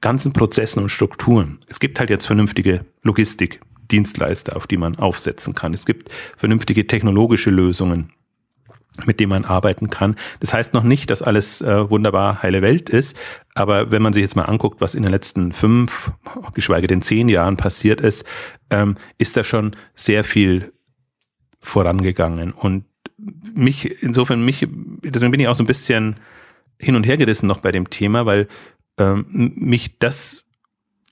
ganzen 0.00 0.32
Prozessen 0.32 0.82
und 0.82 0.90
Strukturen. 0.90 1.58
Es 1.66 1.80
gibt 1.80 1.98
halt 1.98 2.10
jetzt 2.10 2.26
vernünftige 2.26 2.80
Logistik, 3.02 3.60
Dienstleister, 3.90 4.56
auf 4.56 4.66
die 4.66 4.76
man 4.76 4.96
aufsetzen 4.96 5.54
kann. 5.54 5.74
Es 5.74 5.86
gibt 5.86 6.10
vernünftige 6.36 6.86
technologische 6.86 7.50
Lösungen, 7.50 8.12
mit 9.04 9.20
denen 9.20 9.30
man 9.30 9.44
arbeiten 9.44 9.90
kann. 9.90 10.16
Das 10.40 10.54
heißt 10.54 10.74
noch 10.74 10.84
nicht, 10.84 11.10
dass 11.10 11.22
alles 11.22 11.60
äh, 11.60 11.90
wunderbar 11.90 12.42
heile 12.42 12.62
Welt 12.62 12.88
ist, 12.88 13.16
aber 13.54 13.90
wenn 13.90 14.02
man 14.02 14.12
sich 14.12 14.22
jetzt 14.22 14.36
mal 14.36 14.44
anguckt, 14.44 14.80
was 14.80 14.94
in 14.94 15.02
den 15.02 15.12
letzten 15.12 15.52
fünf, 15.52 16.12
geschweige 16.54 16.86
denn 16.86 17.02
zehn 17.02 17.28
Jahren 17.28 17.56
passiert 17.56 18.00
ist, 18.00 18.24
ähm, 18.70 18.96
ist 19.18 19.36
da 19.36 19.44
schon 19.44 19.72
sehr 19.94 20.24
viel 20.24 20.72
vorangegangen. 21.60 22.52
Und 22.52 22.84
mich, 23.54 24.02
insofern 24.02 24.44
mich, 24.44 24.66
deswegen 25.02 25.30
bin 25.30 25.40
ich 25.40 25.48
auch 25.48 25.54
so 25.54 25.62
ein 25.62 25.68
bisschen 25.68 26.16
hin 26.78 26.96
und 26.96 27.06
her 27.06 27.16
gerissen 27.16 27.46
noch 27.46 27.60
bei 27.60 27.72
dem 27.72 27.90
Thema, 27.90 28.26
weil 28.26 28.48
ähm, 28.98 29.26
mich 29.54 29.98
das 29.98 30.46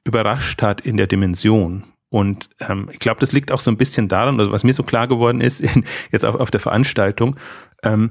überrascht 0.05 0.63
hat 0.63 0.81
in 0.81 0.97
der 0.97 1.07
Dimension. 1.07 1.85
Und 2.13 2.51
ähm, 2.61 2.91
ich 2.93 2.99
glaube, 2.99 3.21
das 3.21 3.33
liegt 3.33 3.51
auch 3.51 3.61
so 3.61 3.71
ein 3.71 3.79
bisschen 3.79 4.07
daran, 4.07 4.39
also 4.39 4.53
was 4.53 4.65
mir 4.65 4.75
so 4.75 4.83
klar 4.83 5.09
geworden 5.09 5.41
ist, 5.41 5.61
in, 5.61 5.85
jetzt 6.11 6.27
auf, 6.27 6.35
auf 6.35 6.51
der 6.51 6.61
Veranstaltung, 6.61 7.37
ähm, 7.83 8.11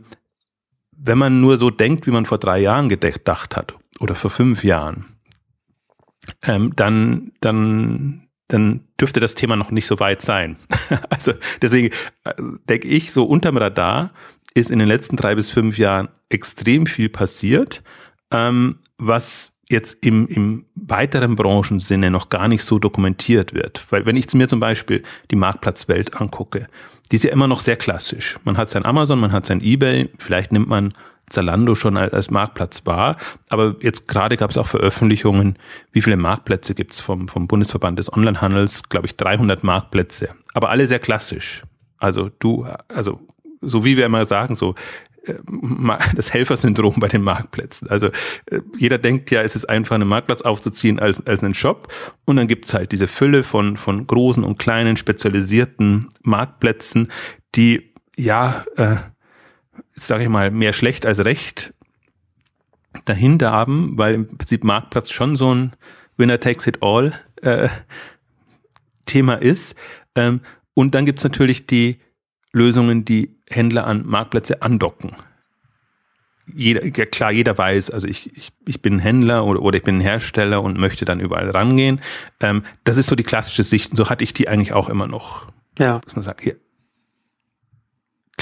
wenn 0.91 1.19
man 1.19 1.39
nur 1.39 1.55
so 1.55 1.69
denkt, 1.69 2.07
wie 2.07 2.11
man 2.11 2.25
vor 2.25 2.39
drei 2.39 2.57
Jahren 2.57 2.89
gedacht 2.89 3.55
hat 3.55 3.75
oder 3.99 4.15
vor 4.15 4.31
fünf 4.31 4.63
Jahren, 4.63 5.05
ähm, 6.41 6.75
dann, 6.75 7.31
dann, 7.41 8.23
dann 8.47 8.87
dürfte 8.99 9.19
das 9.19 9.35
Thema 9.35 9.55
noch 9.55 9.69
nicht 9.69 9.85
so 9.85 9.99
weit 9.99 10.23
sein. 10.23 10.57
also 11.11 11.33
deswegen 11.61 11.93
äh, 12.23 12.33
denke 12.67 12.87
ich, 12.87 13.11
so 13.11 13.25
unterm 13.25 13.57
Radar 13.57 14.13
ist 14.55 14.71
in 14.71 14.79
den 14.79 14.87
letzten 14.87 15.15
drei 15.15 15.35
bis 15.35 15.51
fünf 15.51 15.77
Jahren 15.77 16.09
extrem 16.29 16.87
viel 16.87 17.09
passiert, 17.09 17.83
ähm, 18.31 18.79
was 18.97 19.59
jetzt 19.71 19.97
im, 20.05 20.27
im 20.27 20.65
weiteren 20.75 21.35
Branchensinne 21.35 22.11
noch 22.11 22.29
gar 22.29 22.47
nicht 22.47 22.63
so 22.63 22.79
dokumentiert 22.79 23.53
wird. 23.53 23.85
Weil 23.89 24.05
wenn 24.05 24.17
ich 24.17 24.31
mir 24.33 24.47
zum 24.47 24.59
Beispiel 24.59 25.03
die 25.31 25.35
Marktplatzwelt 25.35 26.19
angucke, 26.19 26.67
die 27.11 27.15
ist 27.15 27.23
ja 27.23 27.31
immer 27.31 27.47
noch 27.47 27.59
sehr 27.59 27.77
klassisch. 27.77 28.37
Man 28.43 28.57
hat 28.57 28.69
sein 28.69 28.85
Amazon, 28.85 29.19
man 29.19 29.31
hat 29.31 29.45
sein 29.45 29.61
eBay, 29.61 30.09
vielleicht 30.17 30.51
nimmt 30.51 30.69
man 30.69 30.93
Zalando 31.29 31.75
schon 31.75 31.97
als, 31.97 32.29
Marktplatz 32.29 32.85
wahr, 32.85 33.17
aber 33.49 33.75
jetzt 33.79 34.07
gerade 34.07 34.37
gab 34.37 34.51
es 34.51 34.57
auch 34.57 34.67
Veröffentlichungen, 34.67 35.57
wie 35.93 36.01
viele 36.01 36.17
Marktplätze 36.17 36.75
gibt 36.75 36.91
es 36.91 36.99
vom, 36.99 37.29
vom 37.29 37.47
Bundesverband 37.47 37.97
des 37.97 38.11
Onlinehandels, 38.11 38.83
glaube 38.89 39.07
ich 39.07 39.15
300 39.15 39.63
Marktplätze, 39.63 40.29
aber 40.53 40.69
alle 40.69 40.87
sehr 40.87 40.99
klassisch. 40.99 41.61
Also 41.97 42.29
du, 42.39 42.67
also 42.89 43.21
so 43.61 43.85
wie 43.85 43.95
wir 43.95 44.05
immer 44.05 44.25
sagen, 44.25 44.55
so 44.55 44.75
das 46.15 46.33
Helfersyndrom 46.33 46.95
bei 46.97 47.07
den 47.07 47.21
Marktplätzen. 47.21 47.89
Also 47.89 48.07
äh, 48.07 48.61
jeder 48.77 48.97
denkt 48.97 49.31
ja, 49.31 49.41
es 49.41 49.55
ist 49.55 49.65
einfach, 49.65 49.95
einen 49.95 50.07
Marktplatz 50.07 50.41
aufzuziehen 50.41 50.99
als, 50.99 51.25
als 51.25 51.43
einen 51.43 51.53
Shop. 51.53 51.93
Und 52.25 52.37
dann 52.37 52.47
gibt's 52.47 52.73
halt 52.73 52.91
diese 52.91 53.07
Fülle 53.07 53.43
von, 53.43 53.77
von 53.77 54.07
großen 54.07 54.43
und 54.43 54.57
kleinen 54.57 54.97
spezialisierten 54.97 56.09
Marktplätzen, 56.23 57.11
die 57.55 57.91
ja, 58.17 58.65
äh, 58.75 58.97
sage 59.93 60.23
ich 60.23 60.29
mal, 60.29 60.51
mehr 60.51 60.73
schlecht 60.73 61.05
als 61.05 61.23
recht 61.23 61.73
dahinter 63.05 63.51
haben, 63.51 63.97
weil 63.97 64.15
im 64.15 64.37
Prinzip 64.37 64.63
Marktplatz 64.63 65.11
schon 65.11 65.35
so 65.35 65.53
ein 65.53 65.71
Winner 66.17 66.39
takes 66.39 66.67
it 66.67 66.79
all 66.81 67.13
äh, 67.41 67.69
Thema 69.05 69.35
ist. 69.35 69.75
Ähm, 70.15 70.41
und 70.73 70.95
dann 70.95 71.05
gibt's 71.05 71.23
natürlich 71.23 71.67
die 71.67 71.99
Lösungen, 72.53 73.05
die 73.05 73.37
Händler 73.49 73.87
an 73.87 74.05
Marktplätze 74.05 74.61
andocken. 74.61 75.13
Jeder, 76.53 76.85
ja 76.85 77.05
klar, 77.05 77.31
jeder 77.31 77.57
weiß, 77.57 77.91
also 77.91 78.07
ich, 78.07 78.35
ich, 78.35 78.51
ich 78.67 78.81
bin 78.81 78.99
Händler 78.99 79.45
oder, 79.45 79.61
oder 79.61 79.77
ich 79.77 79.83
bin 79.83 79.97
ein 79.97 80.01
Hersteller 80.01 80.61
und 80.61 80.77
möchte 80.77 81.05
dann 81.05 81.19
überall 81.19 81.49
rangehen. 81.49 82.01
Ähm, 82.41 82.63
das 82.83 82.97
ist 82.97 83.07
so 83.07 83.15
die 83.15 83.23
klassische 83.23 83.63
Sicht. 83.63 83.95
So 83.95 84.09
hatte 84.09 84.23
ich 84.23 84.33
die 84.33 84.49
eigentlich 84.49 84.73
auch 84.73 84.89
immer 84.89 85.07
noch. 85.07 85.47
Ja. 85.77 85.99
Dass 85.99 86.15
man 86.15 86.23
sagt, 86.23 86.41
hier, 86.41 86.57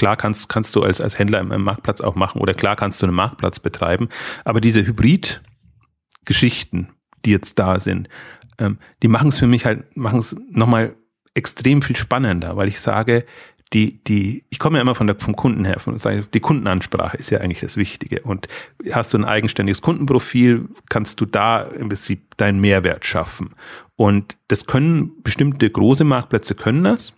Klar 0.00 0.16
kannst, 0.16 0.48
kannst 0.48 0.74
du 0.76 0.82
als, 0.82 1.02
als 1.02 1.18
Händler 1.18 1.40
im, 1.40 1.52
im 1.52 1.62
Marktplatz 1.62 2.00
auch 2.00 2.14
machen 2.14 2.40
oder 2.40 2.54
klar 2.54 2.74
kannst 2.74 3.02
du 3.02 3.06
einen 3.06 3.14
Marktplatz 3.14 3.58
betreiben. 3.58 4.08
Aber 4.46 4.62
diese 4.62 4.86
Hybrid-Geschichten, 4.86 6.88
die 7.26 7.32
jetzt 7.32 7.58
da 7.58 7.78
sind, 7.78 8.08
ähm, 8.56 8.78
die 9.02 9.08
machen 9.08 9.28
es 9.28 9.38
für 9.38 9.46
mich 9.46 9.66
halt, 9.66 9.94
machen 9.98 10.18
es 10.18 10.34
nochmal 10.48 10.96
extrem 11.34 11.82
viel 11.82 11.96
spannender, 11.96 12.56
weil 12.56 12.68
ich 12.68 12.80
sage, 12.80 13.26
die, 13.72 14.02
die, 14.04 14.44
ich 14.50 14.58
komme 14.58 14.78
ja 14.78 14.82
immer 14.82 14.94
von 14.94 15.06
der, 15.06 15.16
vom 15.16 15.36
Kunden 15.36 15.64
her, 15.64 15.78
von, 15.78 15.96
die 16.34 16.40
Kundenansprache 16.40 17.16
ist 17.16 17.30
ja 17.30 17.38
eigentlich 17.38 17.60
das 17.60 17.76
Wichtige. 17.76 18.22
Und 18.22 18.48
hast 18.90 19.12
du 19.12 19.18
ein 19.18 19.24
eigenständiges 19.24 19.80
Kundenprofil, 19.80 20.68
kannst 20.88 21.20
du 21.20 21.26
da 21.26 21.62
im 21.62 21.88
Prinzip 21.88 22.36
deinen 22.36 22.60
Mehrwert 22.60 23.04
schaffen. 23.04 23.50
Und 23.94 24.36
das 24.48 24.66
können 24.66 25.22
bestimmte 25.22 25.70
große 25.70 26.04
Marktplätze 26.04 26.54
können 26.54 26.84
das, 26.84 27.14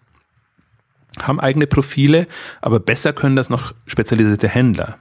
haben 1.23 1.41
eigene 1.41 1.67
Profile, 1.67 2.27
aber 2.61 2.81
besser 2.81 3.13
können 3.13 3.37
das 3.37 3.49
noch 3.49 3.75
spezialisierte 3.87 4.49
Händler 4.49 4.99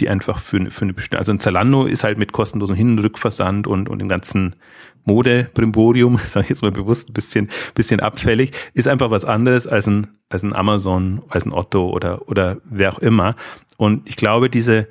die 0.00 0.08
einfach 0.08 0.38
für, 0.38 0.70
für 0.70 0.82
eine 0.82 0.92
bestimmte, 0.92 1.18
also 1.18 1.32
ein 1.32 1.40
Zalando 1.40 1.84
ist 1.84 2.04
halt 2.04 2.18
mit 2.18 2.32
kostenlosen 2.32 2.74
Hin- 2.74 2.92
und 2.92 2.98
Rückversand 3.00 3.66
und, 3.66 3.88
und 3.88 3.98
dem 3.98 4.08
ganzen 4.08 4.56
Mode-Brimborium, 5.04 6.18
sage 6.26 6.44
ich 6.44 6.50
jetzt 6.50 6.62
mal 6.62 6.72
bewusst 6.72 7.10
ein 7.10 7.12
bisschen, 7.12 7.48
bisschen 7.74 8.00
abfällig, 8.00 8.52
ist 8.74 8.88
einfach 8.88 9.10
was 9.10 9.24
anderes 9.24 9.66
als 9.66 9.86
ein, 9.86 10.08
als 10.28 10.42
ein 10.42 10.54
Amazon, 10.54 11.22
als 11.28 11.46
ein 11.46 11.52
Otto 11.52 11.90
oder, 11.90 12.28
oder 12.28 12.58
wer 12.64 12.92
auch 12.92 12.98
immer. 12.98 13.36
Und 13.76 14.08
ich 14.08 14.16
glaube, 14.16 14.50
diese 14.50 14.88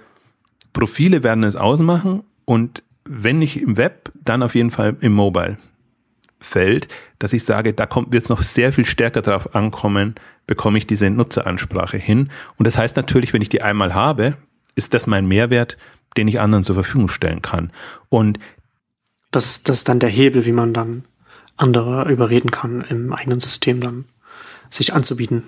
Profile 0.73 1.23
werden 1.23 1.43
es 1.43 1.55
ausmachen 1.55 2.23
und 2.45 2.83
wenn 3.05 3.39
nicht 3.39 3.61
im 3.61 3.77
Web, 3.77 4.11
dann 4.23 4.43
auf 4.43 4.55
jeden 4.55 4.71
Fall 4.71 4.95
im 5.01 5.13
Mobile 5.13 5.57
Feld, 6.39 6.87
dass 7.17 7.33
ich 7.33 7.43
sage, 7.43 7.73
da 7.73 7.85
kommt 7.85 8.13
wird 8.13 8.23
es 8.23 8.29
noch 8.29 8.41
sehr 8.41 8.71
viel 8.71 8.85
stärker 8.85 9.21
darauf 9.21 9.55
ankommen, 9.55 10.15
bekomme 10.47 10.77
ich 10.77 10.87
diese 10.87 11.09
Nutzeransprache 11.09 11.97
hin. 11.97 12.29
Und 12.57 12.65
das 12.65 12.77
heißt 12.77 12.95
natürlich, 12.95 13.33
wenn 13.33 13.41
ich 13.41 13.49
die 13.49 13.61
einmal 13.61 13.93
habe, 13.93 14.35
ist 14.79 14.93
das 14.93 15.05
mein 15.05 15.27
Mehrwert, 15.27 15.77
den 16.17 16.27
ich 16.27 16.39
anderen 16.39 16.63
zur 16.63 16.75
Verfügung 16.75 17.09
stellen 17.09 17.41
kann. 17.41 17.71
Und 18.07 18.39
das, 19.29 19.61
das 19.61 19.79
ist 19.79 19.89
dann 19.89 19.99
der 19.99 20.09
Hebel, 20.09 20.45
wie 20.45 20.53
man 20.53 20.73
dann 20.73 21.03
andere 21.57 22.09
überreden 22.09 22.49
kann, 22.49 22.81
im 22.81 23.13
eigenen 23.13 23.39
System 23.39 23.81
dann 23.81 24.05
sich 24.69 24.93
anzubieten. 24.93 25.43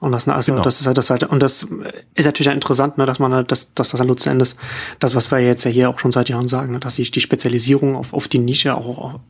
Und 0.00 0.12
das, 0.12 0.26
also, 0.26 0.52
genau. 0.52 0.64
das 0.64 0.80
ist 0.80 0.86
halt 0.86 0.98
das 0.98 1.10
halt, 1.10 1.24
und 1.24 1.42
das 1.42 1.66
ist 2.14 2.24
natürlich 2.24 2.52
interessant, 2.52 2.98
ne, 2.98 3.06
dass 3.06 3.18
man, 3.18 3.32
halt, 3.32 3.52
dass, 3.52 3.72
dass 3.74 3.90
das 3.90 3.98
dann 3.98 4.08
letzten 4.08 4.30
Endes, 4.30 4.56
das, 4.98 5.14
was 5.14 5.30
wir 5.30 5.38
jetzt 5.38 5.64
ja 5.64 5.70
hier 5.70 5.88
auch 5.88 5.98
schon 5.98 6.12
seit 6.12 6.28
Jahren 6.28 6.48
sagen, 6.48 6.72
ne, 6.72 6.80
dass 6.80 6.96
sich 6.96 7.10
die 7.10 7.20
Spezialisierung 7.20 7.94
auf, 7.96 8.12
auf 8.12 8.26
die 8.26 8.38
Nische 8.38 8.74
auch, 8.74 9.20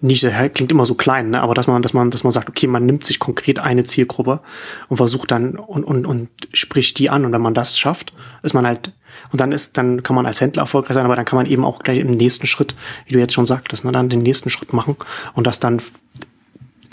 Nische 0.00 0.30
klingt 0.52 0.70
immer 0.70 0.84
so 0.84 0.94
klein, 0.94 1.30
ne? 1.30 1.40
aber 1.40 1.54
dass 1.54 1.66
man, 1.66 1.80
dass 1.80 1.94
man, 1.94 2.10
dass 2.10 2.24
man 2.24 2.32
sagt, 2.32 2.48
okay, 2.48 2.66
man 2.66 2.84
nimmt 2.84 3.04
sich 3.04 3.18
konkret 3.18 3.58
eine 3.58 3.84
Zielgruppe 3.84 4.40
und 4.88 4.98
versucht 4.98 5.30
dann 5.30 5.56
und, 5.56 5.84
und, 5.84 6.06
und 6.06 6.28
spricht 6.52 6.98
die 6.98 7.10
an. 7.10 7.24
Und 7.24 7.32
wenn 7.32 7.40
man 7.40 7.54
das 7.54 7.78
schafft, 7.78 8.12
ist 8.42 8.54
man 8.54 8.66
halt, 8.66 8.92
und 9.32 9.40
dann 9.40 9.52
ist, 9.52 9.78
dann 9.78 10.02
kann 10.02 10.16
man 10.16 10.26
als 10.26 10.40
Händler 10.40 10.62
erfolgreich 10.62 10.94
sein, 10.94 11.06
aber 11.06 11.16
dann 11.16 11.24
kann 11.24 11.38
man 11.38 11.46
eben 11.46 11.64
auch 11.64 11.78
gleich 11.78 11.98
im 11.98 12.16
nächsten 12.16 12.46
Schritt, 12.46 12.74
wie 13.06 13.14
du 13.14 13.18
jetzt 13.18 13.32
schon 13.32 13.46
sagtest, 13.46 13.84
ne, 13.84 13.92
dann 13.92 14.08
den 14.08 14.22
nächsten 14.22 14.50
Schritt 14.50 14.72
machen 14.72 14.96
und 15.34 15.46
das 15.46 15.58
dann 15.58 15.80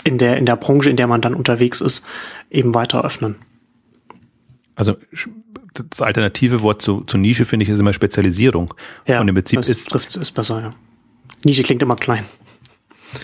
in 0.04 0.18
der, 0.18 0.36
in 0.36 0.46
der 0.46 0.56
Branche, 0.56 0.90
in 0.90 0.96
der 0.96 1.06
man 1.06 1.20
dann 1.20 1.34
unterwegs 1.34 1.80
ist, 1.80 2.02
eben 2.50 2.74
weiter 2.74 3.04
öffnen. 3.04 3.36
Also 4.74 4.96
das 5.74 6.00
alternative 6.00 6.62
Wort 6.62 6.82
zu, 6.82 7.02
zu 7.02 7.18
Nische 7.18 7.44
finde 7.44 7.64
ich 7.64 7.70
ist 7.70 7.78
immer 7.78 7.92
Spezialisierung. 7.92 8.74
Ja, 9.06 9.20
und 9.20 9.28
im 9.28 9.34
Prinzip 9.34 9.58
das 9.58 9.68
ist, 9.68 9.88
trifft 9.88 10.16
ist 10.16 10.32
besser, 10.32 10.60
ja. 10.60 10.70
Nische 11.44 11.62
klingt 11.62 11.82
immer 11.82 11.96
klein. 11.96 12.24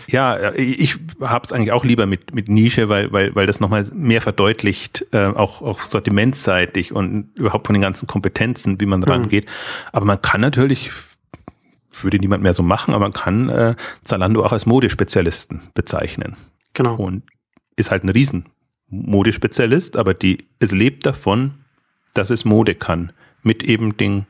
Ja, 0.09 0.53
ich 0.55 0.97
habe 1.21 1.45
es 1.45 1.53
eigentlich 1.53 1.73
auch 1.73 1.85
lieber 1.85 2.07
mit, 2.07 2.35
mit 2.35 2.49
Nische, 2.49 2.89
weil, 2.89 3.13
weil, 3.13 3.35
weil 3.35 3.47
das 3.47 3.61
nochmal 3.61 3.87
mehr 3.95 4.21
verdeutlicht, 4.21 5.07
äh, 5.13 5.27
auch, 5.27 5.63
auch 5.63 5.81
sortimentseitig 5.81 6.93
und 6.93 7.31
überhaupt 7.39 7.67
von 7.67 7.75
den 7.75 7.83
ganzen 7.83 8.07
Kompetenzen, 8.07 8.81
wie 8.81 8.87
man 8.87 9.01
mhm. 9.01 9.07
rangeht. 9.07 9.49
Aber 9.93 10.07
man 10.07 10.21
kann 10.21 10.41
natürlich, 10.41 10.91
würde 12.01 12.19
niemand 12.19 12.43
mehr 12.43 12.55
so 12.55 12.63
machen, 12.63 12.95
aber 12.95 13.07
man 13.07 13.13
kann 13.13 13.49
äh, 13.49 13.75
Zalando 14.05 14.45
auch 14.45 14.53
als 14.53 14.67
Modespezialisten 14.67 15.63
bezeichnen. 15.75 16.37
Genau. 16.75 16.97
Und 16.97 17.25
ist 17.77 17.91
halt 17.91 18.05
ein 18.05 18.09
riesen 18.09 18.45
Modespezialist, 18.89 19.97
aber 19.97 20.15
die, 20.15 20.47
es 20.59 20.73
lebt 20.73 21.07
davon, 21.07 21.55
dass 22.15 22.31
es 22.31 22.45
Mode 22.45 22.75
kann. 22.75 23.13
Mit 23.43 23.63
eben 23.63 23.97
den, 23.97 24.27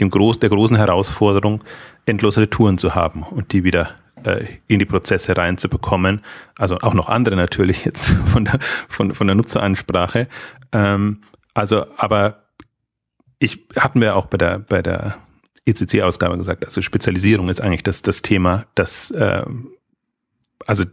dem 0.00 0.10
groß, 0.10 0.38
der 0.38 0.48
großen 0.48 0.76
Herausforderung, 0.76 1.62
endlose 2.06 2.40
Retouren 2.40 2.78
zu 2.78 2.94
haben 2.94 3.22
und 3.22 3.52
die 3.52 3.64
wieder 3.64 3.90
äh, 4.26 4.46
in 4.66 4.78
die 4.78 4.84
Prozesse 4.84 5.36
reinzubekommen. 5.36 6.22
Also 6.58 6.78
auch 6.78 6.94
noch 6.94 7.08
andere 7.08 7.36
natürlich 7.36 7.84
jetzt 7.84 8.08
von 8.26 8.44
der, 8.44 8.58
von, 8.88 9.14
von 9.14 9.26
der 9.26 9.36
Nutzeransprache. 9.36 10.28
Ähm, 10.72 11.22
also, 11.54 11.86
aber 11.96 12.42
ich 13.38 13.66
hatten 13.78 14.00
wir 14.00 14.16
auch 14.16 14.26
bei 14.26 14.38
der, 14.38 14.58
bei 14.58 14.82
der 14.82 15.16
ECC-Ausgabe 15.66 16.36
gesagt, 16.38 16.64
also 16.64 16.82
Spezialisierung 16.82 17.48
ist 17.48 17.60
eigentlich 17.60 17.82
das, 17.82 18.02
das 18.02 18.22
Thema, 18.22 18.66
das, 18.74 19.10
äh, 19.10 19.44
also 20.66 20.84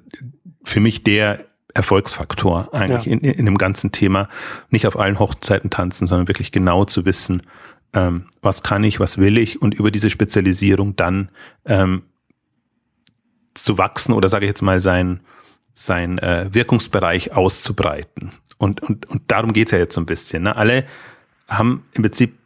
für 0.64 0.80
mich 0.80 1.04
der 1.04 1.46
Erfolgsfaktor 1.74 2.74
eigentlich 2.74 3.06
ja. 3.06 3.12
in, 3.14 3.20
in 3.20 3.46
dem 3.46 3.58
ganzen 3.58 3.92
Thema. 3.92 4.30
Nicht 4.70 4.86
auf 4.86 4.98
allen 4.98 5.20
Hochzeiten 5.20 5.70
tanzen, 5.70 6.08
sondern 6.08 6.28
wirklich 6.28 6.52
genau 6.52 6.86
zu 6.86 7.06
wissen, 7.06 7.42
ähm, 7.94 8.26
was 8.42 8.64
kann 8.64 8.84
ich, 8.84 9.00
was 9.00 9.18
will 9.18 9.38
ich 9.38 9.62
und 9.62 9.74
über 9.74 9.92
diese 9.92 10.10
Spezialisierung 10.10 10.96
dann 10.96 11.30
ähm, 11.66 12.04
zu 13.54 13.78
wachsen 13.78 14.14
oder 14.14 14.30
sage 14.30 14.46
ich 14.46 14.50
jetzt 14.50 14.62
mal 14.62 14.82
sein, 14.82 15.22
sein 15.74 16.18
äh, 16.20 16.54
Wirkungsbereich 16.54 17.34
auszubreiten. 17.34 18.32
Und, 18.58 18.82
und, 18.82 19.10
und 19.10 19.24
darum 19.28 19.54
geht's 19.54 19.72
ja 19.72 19.78
jetzt 19.78 19.96
so 19.96 20.02
ein 20.02 20.06
bisschen. 20.06 20.44
Ne? 20.44 20.56
Alle 20.56 20.86
haben 21.48 21.86
im 21.94 22.04
Prinzip 22.04 22.38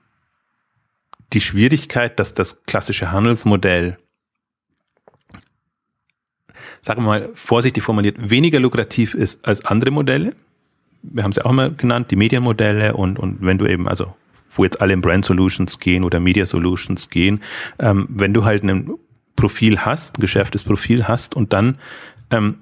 die 1.33 1.41
Schwierigkeit, 1.41 2.19
dass 2.19 2.33
das 2.33 2.63
klassische 2.63 3.11
Handelsmodell, 3.11 3.97
sagen 6.81 7.03
wir 7.03 7.07
mal 7.07 7.29
vorsichtig 7.35 7.83
formuliert, 7.83 8.29
weniger 8.29 8.59
lukrativ 8.59 9.13
ist 9.13 9.45
als 9.45 9.65
andere 9.65 9.91
Modelle. 9.91 10.35
Wir 11.03 11.23
haben 11.23 11.31
es 11.31 11.37
ja 11.37 11.45
auch 11.45 11.51
mal 11.51 11.73
genannt, 11.73 12.11
die 12.11 12.15
Medienmodelle 12.15 12.95
und, 12.95 13.19
und 13.19 13.41
wenn 13.41 13.57
du 13.57 13.65
eben, 13.65 13.87
also 13.87 14.15
wo 14.55 14.63
jetzt 14.63 14.81
alle 14.81 14.93
in 14.93 15.01
Brand 15.01 15.25
Solutions 15.25 15.79
gehen 15.79 16.03
oder 16.03 16.19
Media 16.19 16.45
Solutions 16.45 17.09
gehen, 17.09 17.43
ähm, 17.79 18.07
wenn 18.09 18.33
du 18.33 18.43
halt 18.43 18.63
einen 18.63 18.97
Profil 19.37 19.79
hast, 19.79 20.17
ein 20.17 20.21
geschärftes 20.21 20.63
Profil 20.63 21.07
hast 21.07 21.33
und 21.33 21.53
dann, 21.53 21.77
ähm, 22.31 22.57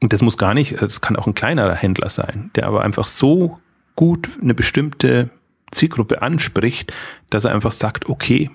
und 0.00 0.12
das 0.12 0.22
muss 0.22 0.38
gar 0.38 0.54
nicht, 0.54 0.80
es 0.80 1.00
kann 1.00 1.16
auch 1.16 1.26
ein 1.26 1.34
kleinerer 1.34 1.74
Händler 1.74 2.10
sein, 2.10 2.50
der 2.54 2.68
aber 2.68 2.82
einfach 2.82 3.04
so 3.04 3.58
gut 3.96 4.28
eine 4.40 4.54
bestimmte 4.54 5.30
Zielgruppe 5.72 6.22
anspricht, 6.22 6.92
dass 7.30 7.44
er 7.44 7.52
einfach 7.52 7.72
sagt, 7.72 8.08
okay, 8.08 8.50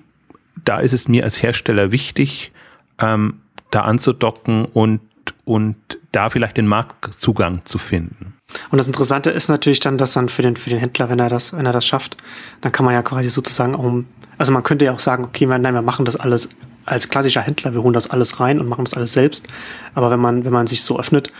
da 0.64 0.78
ist 0.78 0.94
es 0.94 1.08
mir 1.08 1.24
als 1.24 1.42
Hersteller 1.42 1.92
wichtig, 1.92 2.52
ähm, 2.98 3.40
da 3.70 3.82
anzudocken 3.82 4.64
und, 4.64 5.00
und 5.44 5.76
da 6.12 6.30
vielleicht 6.30 6.56
den 6.56 6.66
Marktzugang 6.66 7.64
zu 7.64 7.78
finden. 7.78 8.34
Und 8.70 8.78
das 8.78 8.86
Interessante 8.86 9.30
ist 9.30 9.48
natürlich 9.48 9.80
dann, 9.80 9.98
dass 9.98 10.14
dann 10.14 10.28
für 10.28 10.42
den, 10.42 10.56
für 10.56 10.70
den 10.70 10.78
Händler, 10.78 11.10
wenn 11.10 11.18
er 11.18 11.28
das, 11.28 11.52
wenn 11.52 11.66
er 11.66 11.72
das 11.72 11.86
schafft, 11.86 12.16
dann 12.60 12.72
kann 12.72 12.84
man 12.86 12.94
ja 12.94 13.02
quasi 13.02 13.28
sozusagen 13.28 13.74
auch, 13.74 14.02
also 14.38 14.52
man 14.52 14.62
könnte 14.62 14.86
ja 14.86 14.92
auch 14.92 15.00
sagen, 15.00 15.24
okay, 15.24 15.46
nein, 15.46 15.74
wir 15.74 15.82
machen 15.82 16.04
das 16.04 16.16
alles 16.16 16.48
als 16.88 17.08
klassischer 17.08 17.42
Händler, 17.42 17.74
wir 17.74 17.82
holen 17.82 17.92
das 17.92 18.10
alles 18.10 18.40
rein 18.40 18.60
und 18.60 18.68
machen 18.68 18.84
das 18.84 18.94
alles 18.94 19.12
selbst. 19.12 19.46
Aber 19.94 20.10
wenn 20.10 20.20
man, 20.20 20.44
wenn 20.44 20.52
man 20.52 20.66
sich 20.66 20.82
so 20.82 20.98
öffnet, 20.98 21.32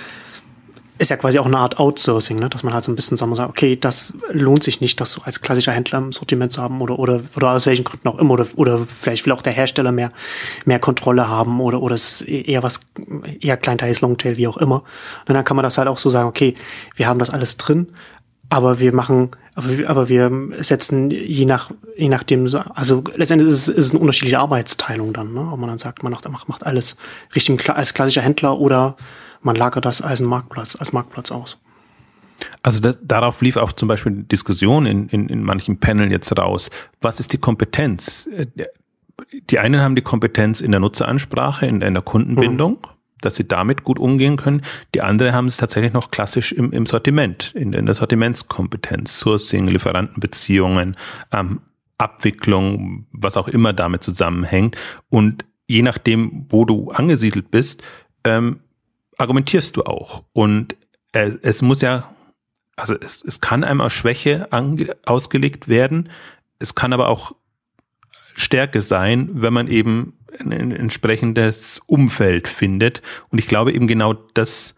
ist 0.99 1.11
ja 1.11 1.17
quasi 1.17 1.39
auch 1.39 1.47
eine 1.47 1.59
Art 1.59 1.79
Outsourcing, 1.79 2.39
ne? 2.39 2.49
dass 2.49 2.65
man 2.65 2.75
halt 2.75 2.83
so 2.83 2.91
ein 2.91 2.97
bisschen 2.97 3.17
sagen 3.17 3.31
muss, 3.31 3.39
okay, 3.39 3.77
das 3.77 4.15
lohnt 4.31 4.65
sich 4.65 4.81
nicht, 4.81 5.01
das 5.01 5.13
so 5.13 5.23
als 5.23 5.41
klassischer 5.41 5.73
Händler 5.73 5.99
im 5.99 6.13
Sortiment 6.13 6.53
zu 6.53 6.61
haben 6.61 6.81
oder, 6.81 6.99
oder, 6.99 7.23
oder 7.37 7.53
aus 7.53 7.67
welchen 7.67 7.85
Gründen 7.85 8.09
auch 8.09 8.19
immer 8.19 8.35
oder, 8.35 8.47
oder 8.57 8.81
vielleicht 8.81 9.25
will 9.25 9.33
auch 9.33 9.43
der 9.43 9.53
Hersteller 9.53 9.93
mehr, 9.93 10.11
mehr 10.65 10.81
Kontrolle 10.81 11.29
haben 11.29 11.61
oder, 11.61 11.83
oder 11.83 11.95
ist 11.95 12.23
eher 12.23 12.65
was, 12.65 12.81
eher 13.41 13.57
Kleinteils, 13.57 14.01
Longtail, 14.01 14.37
wie 14.37 14.49
auch 14.49 14.57
immer. 14.57 14.83
Und 15.27 15.35
dann 15.35 15.45
kann 15.45 15.57
man 15.57 15.63
das 15.63 15.79
halt 15.79 15.89
auch 15.89 15.99
so 15.99 16.11
sagen, 16.11 16.29
okay, 16.29 16.55
wir 16.97 17.07
haben 17.07 17.21
das 17.21 17.31
alles 17.31 17.57
drin, 17.57 17.93
aber 18.49 18.81
wir 18.81 18.93
machen, 18.93 19.31
aber 19.87 20.09
wir 20.09 20.31
setzen 20.61 21.11
je 21.11 21.45
nach, 21.45 21.71
je 21.97 22.09
nachdem, 22.09 22.47
also 22.75 23.03
letztendlich 23.15 23.49
ist 23.49 23.69
es, 23.69 23.69
ist 23.69 23.87
es 23.87 23.91
eine 23.91 24.01
unterschiedliche 24.01 24.39
Arbeitsteilung 24.39 25.13
dann, 25.13 25.33
ne? 25.33 25.51
ob 25.53 25.59
man 25.59 25.69
dann 25.69 25.79
sagt, 25.79 26.03
man 26.03 26.13
macht, 26.13 26.49
macht 26.49 26.65
alles 26.65 26.97
richtig 27.35 27.69
als 27.71 27.95
klassischer 27.95 28.23
Händler 28.23 28.59
oder 28.59 28.97
man 29.43 29.57
lagert 29.57 29.85
das 29.85 30.03
als 30.03 30.21
Marktplatz, 30.21 30.77
als 30.77 30.93
Marktplatz 30.93 31.33
aus. 31.33 31.63
Also 32.63 32.81
das, 32.81 32.99
darauf 33.03 33.41
lief 33.43 33.57
auch 33.57 33.73
zum 33.73 33.89
Beispiel 33.89 34.13
Diskussion 34.13 34.87
in, 34.87 35.09
in, 35.09 35.29
in 35.29 35.43
manchen 35.43 35.81
Panel 35.81 36.11
jetzt 36.11 36.37
raus. 36.39 36.71
Was 37.01 37.19
ist 37.19 37.33
die 37.33 37.39
Kompetenz? 37.39 38.29
Äh, 38.37 38.47
die 39.51 39.59
einen 39.59 39.81
haben 39.81 39.97
die 39.97 40.03
Kompetenz 40.03 40.61
in 40.61 40.71
der 40.71 40.81
Nutzeransprache, 40.81 41.67
in, 41.67 41.83
in 41.83 41.95
der 41.95 42.03
Kundenbindung. 42.03 42.73
Mhm 42.73 42.98
dass 43.21 43.37
sie 43.37 43.47
damit 43.47 43.85
gut 43.85 43.99
umgehen 43.99 44.37
können. 44.37 44.63
Die 44.95 45.03
andere 45.03 45.33
haben 45.33 45.47
es 45.47 45.57
tatsächlich 45.57 45.93
noch 45.93 46.11
klassisch 46.11 46.53
im, 46.53 46.73
im 46.73 46.87
Sortiment, 46.87 47.53
in, 47.55 47.73
in 47.73 47.87
der 47.87 47.95
Sortimentskompetenz, 47.95 49.19
Sourcing, 49.19 49.67
Lieferantenbeziehungen, 49.67 50.97
ähm, 51.33 51.61
Abwicklung, 51.99 53.07
was 53.13 53.37
auch 53.37 53.49
immer 53.49 53.73
damit 53.73 54.05
zusammenhängt. 54.05 54.77
Und 55.09 55.45
je 55.67 55.83
nachdem, 55.83 56.47
wo 56.49 56.65
du 56.65 56.91
angesiedelt 56.91 57.51
bist, 57.51 57.83
ähm, 58.25 58.61
argumentierst 59.17 59.77
du 59.77 59.83
auch. 59.85 60.25
Und 60.33 60.77
es, 61.13 61.37
es 61.39 61.63
muss 61.63 61.81
ja 61.81 62.09
also 62.79 62.95
es, 62.95 63.23
es 63.27 63.41
kann 63.41 63.65
einem 63.65 63.81
aus 63.81 63.93
Schwäche 63.93 64.53
ange, 64.53 64.97
ausgelegt 65.05 65.69
werden, 65.69 66.11
es 66.59 66.75
kann 66.75 66.93
aber 66.93 67.09
auch 67.09 67.33
Stärke 68.35 68.81
sein, 68.81 69.31
wenn 69.35 69.53
man 69.53 69.69
eben 69.69 70.18
ein, 70.41 70.53
ein 70.53 70.73
entsprechendes 70.73 71.81
Umfeld 71.87 72.49
findet. 72.49 73.03
Und 73.31 73.39
ich 73.39 73.49
glaube 73.49 73.73
eben 73.73 73.87
genau 73.87 74.15
das 74.35 74.75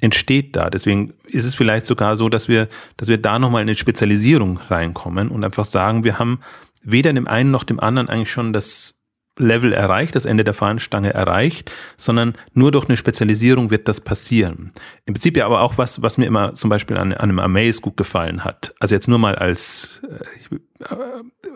entsteht 0.00 0.56
da. 0.56 0.70
Deswegen 0.70 1.12
ist 1.26 1.44
es 1.44 1.54
vielleicht 1.54 1.86
sogar 1.86 2.16
so, 2.16 2.28
dass 2.28 2.48
wir, 2.48 2.68
dass 2.96 3.08
wir 3.08 3.18
da 3.18 3.38
nochmal 3.38 3.62
in 3.62 3.68
eine 3.68 3.76
Spezialisierung 3.76 4.58
reinkommen 4.68 5.28
und 5.28 5.44
einfach 5.44 5.64
sagen, 5.64 6.04
wir 6.04 6.18
haben 6.18 6.40
weder 6.82 7.12
dem 7.12 7.26
einen 7.26 7.50
noch 7.50 7.64
dem 7.64 7.80
anderen 7.80 8.08
eigentlich 8.08 8.30
schon 8.30 8.52
das 8.52 8.99
Level 9.40 9.72
erreicht, 9.72 10.14
das 10.14 10.24
Ende 10.24 10.44
der 10.44 10.54
Fahnenstange 10.54 11.12
erreicht, 11.12 11.72
sondern 11.96 12.34
nur 12.52 12.70
durch 12.70 12.86
eine 12.86 12.96
Spezialisierung 12.96 13.70
wird 13.70 13.88
das 13.88 14.00
passieren. 14.00 14.72
Im 15.06 15.14
Prinzip 15.14 15.36
ja 15.36 15.46
aber 15.46 15.62
auch 15.62 15.78
was, 15.78 16.02
was 16.02 16.18
mir 16.18 16.26
immer 16.26 16.54
zum 16.54 16.70
Beispiel 16.70 16.96
an, 16.96 17.12
an 17.12 17.30
einem 17.30 17.38
Amaze 17.38 17.80
gut 17.80 17.96
gefallen 17.96 18.44
hat. 18.44 18.74
Also 18.78 18.94
jetzt 18.94 19.08
nur 19.08 19.18
mal 19.18 19.34
als 19.34 20.02
äh, 20.50 20.58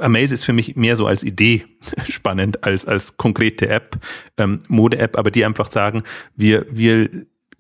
Amaze 0.01 0.35
ist 0.35 0.45
für 0.45 0.53
mich 0.53 0.77
mehr 0.77 0.97
so 0.97 1.07
als 1.07 1.23
Idee 1.23 1.65
spannend 2.09 2.65
als 2.65 2.87
als 2.87 3.17
konkrete 3.17 3.69
App, 3.69 3.99
ähm, 4.39 4.59
Mode-App, 4.69 5.19
aber 5.19 5.31
die 5.31 5.45
einfach 5.45 5.67
sagen, 5.67 6.03
wir 6.37 6.67
wir 6.71 7.09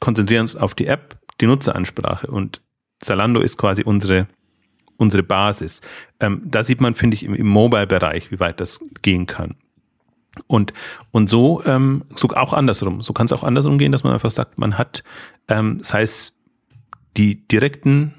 konzentrieren 0.01 0.43
uns 0.43 0.57
auf 0.57 0.75
die 0.75 0.87
App, 0.87 1.19
die 1.41 1.47
Nutzeransprache 1.47 2.27
und 2.27 2.61
Zalando 3.01 3.41
ist 3.41 3.59
quasi 3.59 3.83
unsere 3.83 4.27
unsere 4.97 5.23
Basis. 5.23 5.81
Ähm, 6.21 6.43
da 6.45 6.63
sieht 6.63 6.81
man, 6.81 6.95
finde 6.95 7.17
ich, 7.17 7.25
im, 7.25 7.35
im 7.35 7.49
Mobile-Bereich, 7.49 8.31
wie 8.31 8.41
weit 8.41 8.61
das 8.61 8.81
gehen 9.03 9.27
kann. 9.27 9.57
Und, 10.47 10.73
und 11.11 11.29
so, 11.29 11.63
ähm, 11.65 12.05
so 12.17 12.29
auch 12.31 12.53
andersrum. 12.53 13.03
So 13.03 13.13
kann 13.13 13.27
es 13.27 13.33
auch 13.33 13.45
andersrum 13.45 13.79
gehen, 13.79 13.93
dass 13.93 14.05
man 14.05 14.13
einfach 14.13 14.31
sagt, 14.31 14.59
man 14.59 14.79
hat, 14.79 15.05
ähm, 15.49 15.79
das 15.79 15.95
heißt, 15.95 16.35
die 17.17 17.47
direkten 17.47 18.15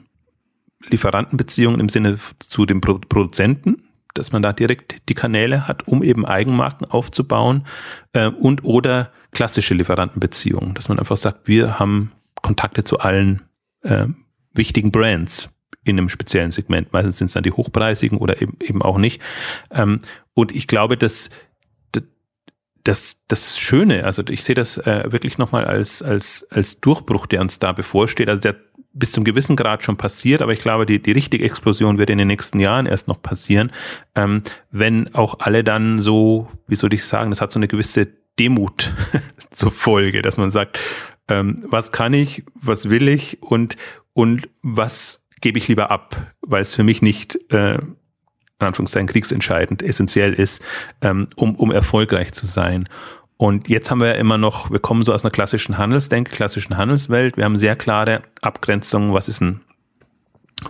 Lieferantenbeziehungen 0.89 1.79
im 1.79 1.89
Sinne 1.89 2.17
zu 2.39 2.65
dem 2.65 2.81
Pro 2.81 2.99
Produzenten, 2.99 3.83
dass 4.13 4.31
man 4.31 4.41
da 4.41 4.53
direkt 4.53 5.09
die 5.09 5.13
Kanäle 5.13 5.67
hat, 5.67 5.87
um 5.87 6.01
eben 6.01 6.25
Eigenmarken 6.25 6.89
aufzubauen 6.89 7.65
äh, 8.13 8.27
und 8.27 8.63
oder 8.63 9.11
klassische 9.31 9.73
Lieferantenbeziehungen, 9.73 10.73
dass 10.73 10.87
man 10.87 10.99
einfach 10.99 11.17
sagt, 11.17 11.47
wir 11.47 11.79
haben 11.79 12.11
Kontakte 12.41 12.83
zu 12.83 12.99
allen 12.99 13.41
äh, 13.81 14.07
wichtigen 14.53 14.91
Brands 14.91 15.49
in 15.83 15.99
einem 15.99 16.09
speziellen 16.09 16.51
Segment. 16.51 16.93
Meistens 16.93 17.17
sind 17.17 17.25
es 17.25 17.33
dann 17.33 17.43
die 17.43 17.51
hochpreisigen 17.51 18.17
oder 18.17 18.41
eben, 18.41 18.57
eben 18.61 18.81
auch 18.81 18.97
nicht. 18.97 19.21
Ähm, 19.71 19.99
und 20.33 20.53
ich 20.53 20.67
glaube, 20.67 20.97
dass 20.97 21.29
das, 22.85 23.21
das 23.27 23.59
Schöne, 23.59 24.05
also 24.05 24.23
ich 24.29 24.43
sehe 24.43 24.55
das 24.55 24.77
äh, 24.77 25.11
wirklich 25.11 25.37
nochmal 25.37 25.65
als, 25.65 26.01
als, 26.01 26.45
als 26.51 26.79
Durchbruch, 26.79 27.25
der 27.25 27.41
uns 27.41 27.59
da 27.59 27.73
bevorsteht. 27.73 28.29
Also 28.29 28.41
der 28.41 28.55
bis 28.93 29.11
zum 29.11 29.25
gewissen 29.25 29.55
Grad 29.57 29.83
schon 29.83 29.97
passiert, 29.97 30.41
aber 30.41 30.53
ich 30.53 30.59
glaube, 30.59 30.85
die, 30.85 31.01
die 31.01 31.11
richtige 31.11 31.43
Explosion 31.43 31.97
wird 31.97 32.09
in 32.09 32.17
den 32.17 32.27
nächsten 32.27 32.59
Jahren 32.59 32.85
erst 32.85 33.07
noch 33.09 33.21
passieren, 33.21 33.71
ähm, 34.15 34.43
wenn 34.71 35.13
auch 35.13 35.39
alle 35.39 35.63
dann 35.63 35.99
so, 35.99 36.49
wie 36.67 36.75
soll 36.75 36.93
ich 36.93 37.03
sagen, 37.03 37.31
das 37.31 37.41
hat 37.41 37.51
so 37.51 37.59
eine 37.59 37.67
gewisse 37.67 38.07
Demut 38.39 38.93
zur 39.51 39.71
Folge, 39.71 40.21
dass 40.21 40.37
man 40.37 40.49
sagt, 40.49 40.79
ähm, 41.27 41.65
was 41.67 41.91
kann 41.91 42.13
ich, 42.13 42.45
was 42.53 42.89
will 42.89 43.09
ich 43.09 43.41
und, 43.41 43.75
und 44.13 44.47
was 44.61 45.25
gebe 45.41 45.57
ich 45.57 45.67
lieber 45.67 45.91
ab, 45.91 46.33
weil 46.41 46.61
es 46.61 46.73
für 46.73 46.83
mich 46.83 47.01
nicht 47.01 47.37
äh, 47.51 47.79
in 48.59 48.67
Anführungszeichen 48.67 49.07
kriegsentscheidend, 49.07 49.81
essentiell 49.81 50.33
ist, 50.33 50.61
ähm, 51.01 51.27
um, 51.35 51.55
um 51.55 51.71
erfolgreich 51.71 52.31
zu 52.31 52.45
sein. 52.45 52.87
Und 53.37 53.67
jetzt 53.67 53.91
haben 53.91 53.99
wir 53.99 54.07
ja 54.07 54.13
immer 54.13 54.37
noch, 54.37 54.71
wir 54.71 54.79
kommen 54.79 55.03
so 55.03 55.13
aus 55.13 55.25
einer 55.25 55.31
klassischen 55.31 55.77
Handelsdenke, 55.77 56.31
klassischen 56.31 56.77
Handelswelt. 56.77 57.35
Wir 57.35 57.43
haben 57.43 57.57
sehr 57.57 57.75
klare 57.75 58.21
Abgrenzungen, 58.41 59.13
was 59.13 59.27
ist 59.27 59.41
ein 59.41 59.59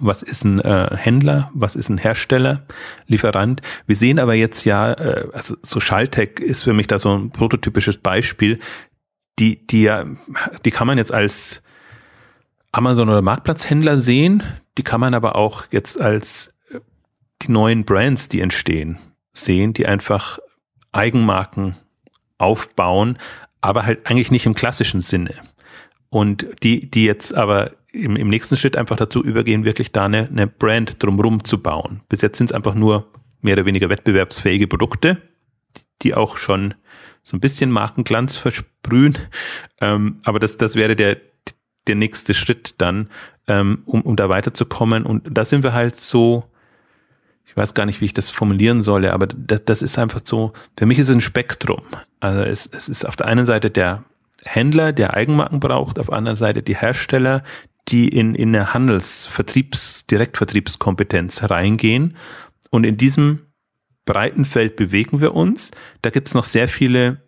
was 0.02 0.24
ist 0.24 0.44
ein 0.44 0.60
äh, 0.60 0.98
Händler, 0.98 1.52
was 1.54 1.76
ist 1.76 1.90
ein 1.90 2.00
Hersteller, 2.00 2.66
Lieferant. 3.08 3.62
Wir 3.86 3.96
sehen 3.96 4.20
aber 4.20 4.34
jetzt 4.34 4.66
ja, 4.66 4.94
äh, 4.94 5.28
also 5.32 5.56
so 5.62 5.80
Schalltech 5.80 6.40
ist 6.40 6.64
für 6.64 6.74
mich 6.74 6.88
da 6.88 6.98
so 6.98 7.16
ein 7.16 7.30
prototypisches 7.30 8.00
Beispiel, 8.00 8.60
die, 9.38 9.66
die 9.68 9.84
ja, 9.84 10.04
die 10.66 10.72
kann 10.72 10.88
man 10.88 10.98
jetzt 10.98 11.14
als 11.14 11.62
Amazon 12.72 13.10
oder 13.10 13.22
Marktplatzhändler 13.22 13.98
sehen, 13.98 14.44
die 14.80 14.84
kann 14.84 15.00
man 15.00 15.14
aber 15.14 15.36
auch 15.36 15.66
jetzt 15.72 16.02
als 16.02 16.55
die 17.42 17.52
neuen 17.52 17.86
Brands, 17.86 18.30
die 18.30 18.42
entstehen, 18.42 18.98
sehen, 19.32 19.74
die 19.74 19.86
einfach 19.86 20.40
Eigenmarken 20.92 21.76
aufbauen, 22.38 23.18
aber 23.62 23.86
halt 23.86 24.10
eigentlich 24.10 24.32
nicht 24.32 24.46
im 24.46 24.54
klassischen 24.54 25.02
Sinne. 25.02 25.34
Und 26.10 26.48
die, 26.64 26.90
die 26.90 27.06
jetzt 27.06 27.34
aber 27.34 27.72
im, 27.92 28.16
im 28.16 28.30
nächsten 28.30 28.58
Schritt 28.58 28.78
einfach 28.78 28.98
dazu 28.98 29.24
übergehen, 29.24 29.66
wirklich 29.66 29.92
da 29.92 30.06
eine, 30.06 30.28
eine 30.28 30.48
Brand 30.48 31.02
drumrum 31.02 31.44
zu 31.44 31.62
bauen. 31.62 32.02
Bis 32.10 32.22
jetzt 32.22 32.38
sind 32.38 32.52
es 32.52 32.56
einfach 32.56 32.76
nur 32.76 33.12
mehr 33.42 33.54
oder 33.54 33.66
weniger 33.66 33.90
wettbewerbsfähige 33.90 34.68
Produkte, 34.68 35.22
die 36.02 36.14
auch 36.14 36.38
schon 36.38 36.74
so 37.24 37.36
ein 37.38 37.40
bisschen 37.40 37.72
Markenglanz 37.72 38.38
versprühen. 38.38 39.18
Ähm, 39.82 40.20
aber 40.24 40.40
das, 40.40 40.58
das 40.58 40.76
wäre 40.76 40.96
der, 40.96 41.18
der 41.88 41.96
nächste 41.96 42.34
Schritt 42.34 42.76
dann, 42.78 43.10
ähm, 43.48 43.84
um, 43.86 44.02
um 44.02 44.16
da 44.16 44.30
weiterzukommen. 44.30 45.06
Und 45.06 45.28
da 45.32 45.46
sind 45.46 45.64
wir 45.64 45.74
halt 45.74 45.96
so, 45.96 46.44
ich 47.46 47.56
weiß 47.56 47.74
gar 47.74 47.86
nicht, 47.86 48.02
wie 48.02 48.06
ich 48.06 48.14
das 48.14 48.30
formulieren 48.30 48.82
solle, 48.82 49.14
aber 49.14 49.28
das, 49.28 49.64
das 49.66 49.82
ist 49.82 49.98
einfach 49.98 50.22
so, 50.24 50.54
für 50.78 50.86
mich 50.86 51.00
ist 51.00 51.10
es 51.10 51.16
ein 51.16 51.22
Spektrum. 51.22 51.82
Also 52.20 52.42
es, 52.42 52.68
es 52.68 52.90
ist 52.90 53.06
auf 53.06 53.16
der 53.16 53.28
einen 53.28 53.46
Seite 53.46 53.70
der 53.70 54.04
Händler, 54.44 54.94
der 54.94 55.14
Eigenmarken 55.14 55.60
braucht, 55.60 56.00
auf 56.00 56.08
der 56.08 56.18
anderen 56.18 56.38
Seite 56.38 56.62
die 56.62 56.76
Hersteller, 56.76 57.44
die 57.88 58.08
in, 58.08 58.36
in 58.36 58.56
eine 58.56 58.74
Handelsvertriebs-, 58.74 60.08
Direktvertriebskompetenz 60.08 61.50
reingehen. 61.50 62.18
Und 62.72 62.86
in 62.86 62.98
diesem 62.98 63.42
breiten 64.06 64.46
Feld 64.46 64.76
bewegen 64.76 65.22
wir 65.22 65.34
uns. 65.34 65.72
Da 66.02 66.10
gibt 66.10 66.28
es 66.28 66.34
noch 66.34 66.44
sehr 66.44 66.68
viele, 66.68 67.22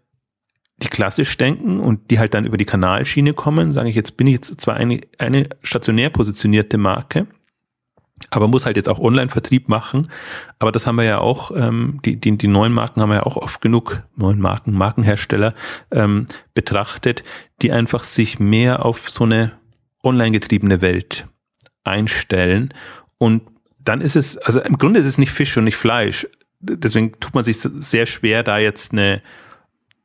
die 0.78 0.88
klassisch 0.88 1.36
denken 1.38 1.80
und 1.80 2.12
die 2.12 2.20
halt 2.20 2.34
dann 2.34 2.46
über 2.46 2.58
die 2.58 2.66
Kanalschiene 2.66 3.34
kommen, 3.34 3.72
sage 3.72 3.90
ich, 3.90 3.96
jetzt 3.96 4.16
bin 4.18 4.28
ich 4.28 4.34
jetzt 4.34 4.62
zwar 4.62 4.76
eine, 4.76 5.02
eine 5.18 5.48
stationär 5.64 6.10
positionierte 6.12 6.78
Marke, 6.78 7.28
aber 8.30 8.48
muss 8.48 8.66
halt 8.66 8.78
jetzt 8.78 8.90
auch 8.90 9.00
Online-Vertrieb 9.00 9.70
machen. 9.70 10.10
Aber 10.60 10.72
das 10.72 10.88
haben 10.88 10.96
wir 10.96 11.04
ja 11.04 11.20
auch, 11.20 11.52
ähm, 11.56 12.00
die, 12.04 12.20
die, 12.20 12.38
die 12.38 12.48
neuen 12.48 12.74
Marken 12.74 13.02
haben 13.02 13.10
wir 13.10 13.18
ja 13.18 13.24
auch 13.24 13.38
oft 13.38 13.62
genug, 13.62 14.04
neuen 14.16 14.40
Marken, 14.40 14.74
Markenhersteller 14.74 15.54
ähm, 15.92 16.28
betrachtet, 16.54 17.24
die 17.62 17.72
einfach 17.72 18.04
sich 18.04 18.40
mehr 18.40 18.86
auf 18.86 19.10
so 19.10 19.24
eine 19.24 19.54
online 20.04 20.32
getriebene 20.32 20.82
Welt 20.82 21.28
einstellen. 21.84 22.74
Und 23.18 23.44
dann 23.80 24.02
ist 24.02 24.16
es, 24.16 24.38
also 24.38 24.62
im 24.62 24.78
Grunde 24.78 25.00
ist 25.00 25.06
es 25.06 25.18
nicht 25.18 25.32
Fisch 25.32 25.56
und 25.58 25.64
nicht 25.64 25.78
Fleisch. 25.78 26.28
Deswegen 26.60 27.20
tut 27.20 27.34
man 27.34 27.44
sich 27.44 27.60
sehr 27.60 28.06
schwer, 28.06 28.44
da 28.44 28.58
jetzt 28.58 28.92
eine, 28.92 29.22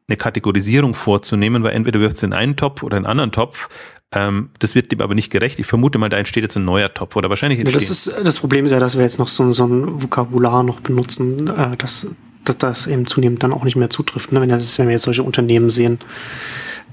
eine 0.07 0.17
Kategorisierung 0.17 0.95
vorzunehmen, 0.95 1.63
weil 1.63 1.73
entweder 1.73 2.01
wirft 2.01 2.17
es 2.17 2.23
in 2.23 2.33
einen 2.33 2.57
Topf 2.57 2.83
oder 2.83 2.99
in 2.99 3.05
einen 3.05 3.11
anderen 3.11 3.33
Topf. 3.33 3.69
Ähm, 4.13 4.51
das 4.59 4.75
wird 4.75 4.93
dem 4.93 5.01
aber 5.01 5.15
nicht 5.15 5.31
gerecht. 5.31 5.59
Ich 5.59 5.67
vermute 5.67 5.99
mal, 5.99 6.09
da 6.09 6.19
entsteht 6.19 6.43
jetzt 6.43 6.57
ein 6.57 6.65
neuer 6.65 6.93
Topf 6.93 7.17
oder 7.17 7.31
wahrscheinlich 7.31 7.61
entsteht. 7.61 7.81
Das, 7.81 7.91
ist, 7.91 8.15
das 8.25 8.39
Problem 8.39 8.67
ist 8.67 8.73
ja, 8.73 8.79
dass 8.79 8.97
wir 8.97 9.03
jetzt 9.03 9.19
noch 9.19 9.29
so, 9.29 9.51
so 9.53 9.65
ein 9.65 10.03
Vokabular 10.03 10.63
noch 10.63 10.81
benutzen, 10.81 11.49
äh, 11.49 11.77
dass, 11.77 12.09
dass 12.45 12.59
das 12.59 12.87
eben 12.87 13.07
zunehmend 13.07 13.43
dann 13.43 13.53
auch 13.53 13.65
nicht 13.65 13.77
mehr 13.77 13.91
zutrifft. 13.91 14.33
Ne? 14.33 14.41
Wenn, 14.41 14.51
das, 14.51 14.79
wenn 14.79 14.87
wir 14.87 14.93
jetzt 14.93 15.05
solche 15.05 15.23
Unternehmen 15.23 15.71
sehen, 15.71 15.99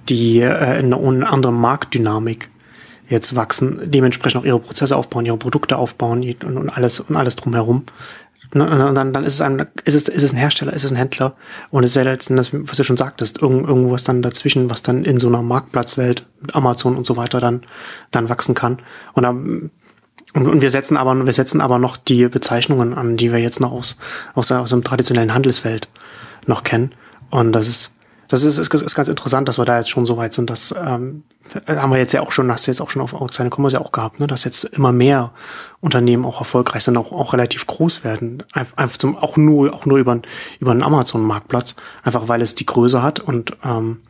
die 0.07 0.39
äh, 0.39 0.79
in 0.79 0.93
einer 0.93 1.31
anderen 1.31 1.59
Marktdynamik 1.59 2.49
jetzt 3.09 3.35
wachsen, 3.35 3.79
dementsprechend 3.85 4.41
auch 4.41 4.45
ihre 4.45 4.59
Prozesse 4.59 4.95
aufbauen, 4.95 5.25
ihre 5.25 5.37
Produkte 5.37 5.77
aufbauen 5.77 6.23
und, 6.23 6.43
und 6.43 6.69
alles 6.69 6.99
und 7.01 7.15
alles 7.15 7.35
drumherum. 7.35 7.83
Ne, 8.53 8.87
und 8.87 8.95
dann, 8.95 9.13
dann 9.13 9.23
ist 9.23 9.35
es 9.35 9.41
ein, 9.41 9.59
ist 9.85 9.93
es, 9.93 10.09
ist 10.09 10.23
es 10.23 10.33
ein 10.33 10.37
Hersteller, 10.37 10.73
ist 10.73 10.83
es 10.83 10.91
ein 10.91 10.97
Händler. 10.97 11.35
Und 11.69 11.83
es 11.83 11.91
ist 11.91 11.95
ja 11.95 12.03
letztendlich, 12.03 12.51
was 12.53 12.77
du 12.77 12.83
schon 12.83 12.97
sagtest, 12.97 13.41
irgend, 13.41 13.67
irgendwo 13.67 13.93
ist 13.93 14.07
dann 14.07 14.23
dazwischen, 14.23 14.71
was 14.71 14.81
dann 14.81 15.03
in 15.03 15.19
so 15.19 15.27
einer 15.27 15.43
Marktplatzwelt 15.43 16.25
mit 16.41 16.55
Amazon 16.55 16.95
und 16.95 17.05
so 17.05 17.15
weiter 17.15 17.39
dann, 17.39 17.61
dann 18.09 18.27
wachsen 18.27 18.55
kann. 18.55 18.79
Und 19.13 19.23
dann, 19.23 19.69
und, 20.33 20.47
und 20.47 20.61
wir 20.61 20.71
setzen 20.71 20.97
aber, 20.97 21.25
wir 21.25 21.33
setzen 21.33 21.61
aber 21.61 21.77
noch 21.77 21.95
die 21.95 22.27
Bezeichnungen 22.27 22.95
an, 22.95 23.17
die 23.17 23.31
wir 23.31 23.39
jetzt 23.39 23.59
noch 23.59 23.71
aus, 23.71 23.97
aus, 24.33 24.47
der, 24.47 24.61
aus 24.61 24.71
dem 24.71 24.83
traditionellen 24.83 25.33
Handelswelt 25.33 25.87
noch 26.47 26.63
kennen. 26.63 26.93
Und 27.29 27.51
das 27.51 27.67
ist, 27.67 27.91
das 28.29 28.43
ist, 28.43 28.59
ist, 28.59 28.71
ist 28.71 28.95
ganz 28.95 29.07
interessant, 29.07 29.47
dass 29.47 29.57
wir 29.57 29.65
da 29.65 29.79
jetzt 29.79 29.89
schon 29.89 30.05
so 30.05 30.15
weit 30.15 30.33
sind. 30.33 30.51
Das 30.51 30.73
ähm, 30.77 31.23
haben 31.67 31.91
wir 31.91 31.97
jetzt 31.97 32.13
ja 32.13 32.21
auch 32.21 32.31
schon, 32.31 32.51
hast 32.51 32.67
du 32.67 32.71
jetzt 32.71 32.79
auch 32.79 32.91
schon 32.91 33.01
auf 33.01 33.33
seine 33.33 33.49
Commerce 33.49 33.75
ja 33.75 33.81
auch 33.81 33.91
gehabt, 33.91 34.19
ne? 34.19 34.27
dass 34.27 34.43
jetzt 34.43 34.65
immer 34.65 34.91
mehr 34.91 35.31
Unternehmen 35.81 36.25
auch 36.25 36.37
erfolgreich 36.39 36.83
sind, 36.83 36.95
auch, 36.95 37.11
auch 37.11 37.33
relativ 37.33 37.65
groß 37.65 38.03
werden. 38.03 38.43
Einfach 38.53 38.97
zum, 38.97 39.17
auch 39.17 39.35
nur, 39.35 39.73
auch 39.73 39.87
nur 39.87 39.97
über, 39.97 40.21
über 40.59 40.71
einen 40.71 40.83
Amazon-Marktplatz, 40.83 41.75
einfach 42.03 42.27
weil 42.27 42.43
es 42.43 42.53
die 42.53 42.67
Größe 42.67 43.01
hat 43.01 43.19
und, 43.19 43.57
ähm, 43.63 44.01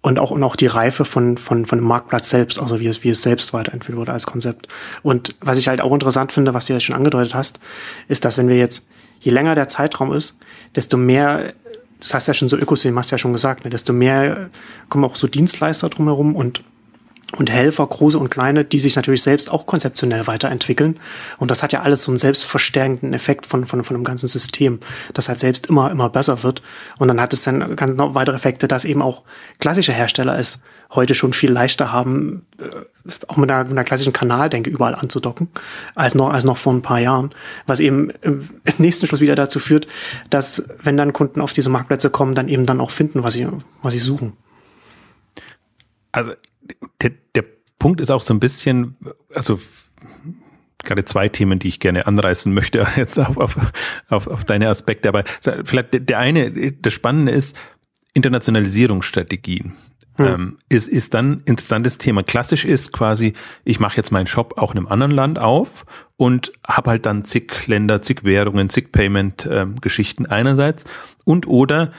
und 0.00 0.20
auch, 0.20 0.30
und 0.30 0.44
auch 0.44 0.54
die 0.54 0.66
Reife 0.66 1.04
von, 1.04 1.36
von, 1.36 1.66
von 1.66 1.78
dem 1.78 1.88
Marktplatz 1.88 2.30
selbst, 2.30 2.60
also 2.60 2.78
wie 2.78 2.86
es, 2.86 3.02
wie 3.02 3.08
es 3.08 3.22
selbst 3.22 3.52
weiterentwickelt 3.52 3.98
wurde 3.98 4.12
als 4.12 4.26
Konzept. 4.26 4.68
Und 5.02 5.34
was 5.40 5.58
ich 5.58 5.66
halt 5.66 5.80
auch 5.80 5.92
interessant 5.92 6.30
finde, 6.30 6.54
was 6.54 6.66
du 6.66 6.72
ja 6.72 6.78
schon 6.78 6.94
angedeutet 6.94 7.34
hast, 7.34 7.58
ist, 8.06 8.24
dass 8.24 8.38
wenn 8.38 8.46
wir 8.46 8.58
jetzt, 8.58 8.86
je 9.18 9.32
länger 9.32 9.56
der 9.56 9.66
Zeitraum 9.66 10.12
ist, 10.12 10.38
desto 10.76 10.96
mehr 10.96 11.52
das 12.04 12.12
heißt 12.14 12.28
ja 12.28 12.34
schon 12.34 12.48
so 12.48 12.58
Ökosystem, 12.58 12.98
hast 12.98 13.10
ja 13.10 13.18
schon 13.18 13.32
gesagt, 13.32 13.64
ne, 13.64 13.70
desto 13.70 13.94
mehr 13.94 14.50
kommen 14.90 15.04
auch 15.04 15.16
so 15.16 15.26
Dienstleister 15.26 15.88
drumherum 15.88 16.36
und 16.36 16.62
und 17.36 17.50
Helfer, 17.50 17.86
große 17.86 18.18
und 18.18 18.30
kleine, 18.30 18.64
die 18.64 18.78
sich 18.78 18.96
natürlich 18.96 19.22
selbst 19.22 19.50
auch 19.50 19.66
konzeptionell 19.66 20.26
weiterentwickeln. 20.26 20.98
Und 21.38 21.50
das 21.50 21.62
hat 21.62 21.72
ja 21.72 21.82
alles 21.82 22.02
so 22.02 22.10
einen 22.10 22.18
selbstverstärkenden 22.18 23.12
Effekt 23.12 23.46
von, 23.46 23.66
von, 23.66 23.84
von 23.84 23.96
einem 23.96 24.04
ganzen 24.04 24.28
System, 24.28 24.80
das 25.12 25.28
halt 25.28 25.38
selbst 25.38 25.66
immer, 25.66 25.90
immer 25.90 26.08
besser 26.08 26.42
wird. 26.42 26.62
Und 26.98 27.08
dann 27.08 27.20
hat 27.20 27.32
es 27.32 27.42
dann 27.42 27.76
ganz 27.76 27.96
noch 27.96 28.14
weitere 28.14 28.36
Effekte, 28.36 28.68
dass 28.68 28.84
eben 28.84 29.02
auch 29.02 29.22
klassische 29.58 29.92
Hersteller 29.92 30.38
es 30.38 30.60
heute 30.94 31.14
schon 31.14 31.32
viel 31.32 31.50
leichter 31.50 31.92
haben, 31.92 32.46
äh, 32.58 33.10
auch 33.28 33.36
mit 33.36 33.50
einer, 33.50 33.64
mit 33.64 33.72
einer 33.72 33.84
klassischen 33.84 34.12
Kanaldenke 34.12 34.70
überall 34.70 34.94
anzudocken, 34.94 35.48
als 35.94 36.14
noch, 36.14 36.30
als 36.30 36.44
noch 36.44 36.56
vor 36.56 36.72
ein 36.72 36.82
paar 36.82 37.00
Jahren. 37.00 37.30
Was 37.66 37.80
eben 37.80 38.10
im 38.22 38.48
nächsten 38.78 39.06
Schluss 39.06 39.20
wieder 39.20 39.34
dazu 39.34 39.58
führt, 39.58 39.86
dass, 40.30 40.62
wenn 40.82 40.96
dann 40.96 41.12
Kunden 41.12 41.40
auf 41.40 41.52
diese 41.52 41.70
Marktplätze 41.70 42.10
kommen, 42.10 42.34
dann 42.34 42.48
eben 42.48 42.66
dann 42.66 42.80
auch 42.80 42.90
finden, 42.90 43.24
was 43.24 43.34
sie, 43.34 43.48
was 43.82 43.92
sie 43.92 43.98
suchen. 43.98 44.34
Also 46.12 46.32
der, 47.00 47.12
der 47.34 47.44
Punkt 47.78 48.00
ist 48.00 48.10
auch 48.10 48.22
so 48.22 48.32
ein 48.34 48.40
bisschen, 48.40 48.96
also 49.34 49.58
gerade 50.84 51.04
zwei 51.04 51.28
Themen, 51.28 51.58
die 51.58 51.68
ich 51.68 51.80
gerne 51.80 52.06
anreißen 52.06 52.52
möchte, 52.52 52.86
jetzt 52.96 53.18
auf, 53.18 53.36
auf, 53.36 53.56
auf, 54.08 54.26
auf 54.26 54.44
deine 54.44 54.68
Aspekte. 54.68 55.08
Aber 55.08 55.24
vielleicht 55.64 56.08
der 56.08 56.18
eine, 56.18 56.72
das 56.72 56.92
Spannende 56.92 57.32
ist 57.32 57.56
Internationalisierungsstrategien. 58.14 59.74
Hm. 60.16 60.26
Ähm, 60.26 60.58
ist, 60.68 60.88
ist 60.88 61.14
dann 61.14 61.42
interessantes 61.44 61.98
Thema. 61.98 62.22
Klassisch 62.22 62.64
ist 62.64 62.92
quasi, 62.92 63.32
ich 63.64 63.80
mache 63.80 63.96
jetzt 63.96 64.12
meinen 64.12 64.28
Shop 64.28 64.58
auch 64.58 64.70
in 64.70 64.78
einem 64.78 64.86
anderen 64.86 65.10
Land 65.10 65.40
auf 65.40 65.84
und 66.16 66.52
habe 66.64 66.90
halt 66.90 67.06
dann 67.06 67.24
zig 67.24 67.66
Länder, 67.66 68.00
zig 68.00 68.22
Währungen, 68.22 68.68
zig 68.68 68.92
Payment-Geschichten 68.92 70.24
ähm, 70.24 70.30
einerseits 70.30 70.84
und 71.24 71.48
oder 71.48 71.90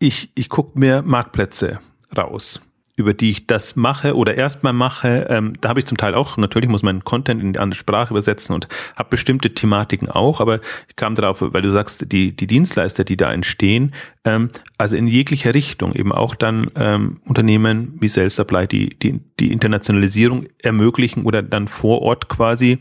ich, 0.00 0.32
ich 0.34 0.48
gucke 0.48 0.76
mir 0.76 1.02
Marktplätze 1.02 1.78
raus 2.16 2.60
über 2.96 3.12
die 3.12 3.30
ich 3.30 3.46
das 3.46 3.74
mache 3.74 4.16
oder 4.16 4.36
erstmal 4.36 4.72
mache, 4.72 5.26
ähm, 5.28 5.54
da 5.60 5.70
habe 5.70 5.80
ich 5.80 5.86
zum 5.86 5.96
Teil 5.96 6.14
auch, 6.14 6.36
natürlich 6.36 6.68
muss 6.68 6.82
man 6.82 7.04
Content 7.04 7.42
in 7.42 7.52
die 7.52 7.58
andere 7.58 7.78
Sprache 7.78 8.12
übersetzen 8.12 8.54
und 8.54 8.68
habe 8.96 9.10
bestimmte 9.10 9.52
Thematiken 9.52 10.08
auch, 10.08 10.40
aber 10.40 10.60
ich 10.88 10.96
kam 10.96 11.14
darauf, 11.14 11.38
weil 11.40 11.62
du 11.62 11.70
sagst, 11.70 12.12
die, 12.12 12.34
die 12.34 12.46
Dienstleister, 12.46 13.04
die 13.04 13.16
da 13.16 13.32
entstehen, 13.32 13.92
ähm, 14.24 14.50
also 14.78 14.96
in 14.96 15.08
jeglicher 15.08 15.54
Richtung, 15.54 15.92
eben 15.94 16.12
auch 16.12 16.34
dann 16.36 16.70
ähm, 16.76 17.20
Unternehmen 17.24 17.94
wie 18.00 18.08
Sales 18.08 18.36
Supply, 18.36 18.68
die, 18.68 18.90
die 18.90 19.20
die 19.40 19.52
Internationalisierung 19.52 20.46
ermöglichen 20.62 21.24
oder 21.24 21.42
dann 21.42 21.66
vor 21.68 22.02
Ort 22.02 22.28
quasi 22.28 22.78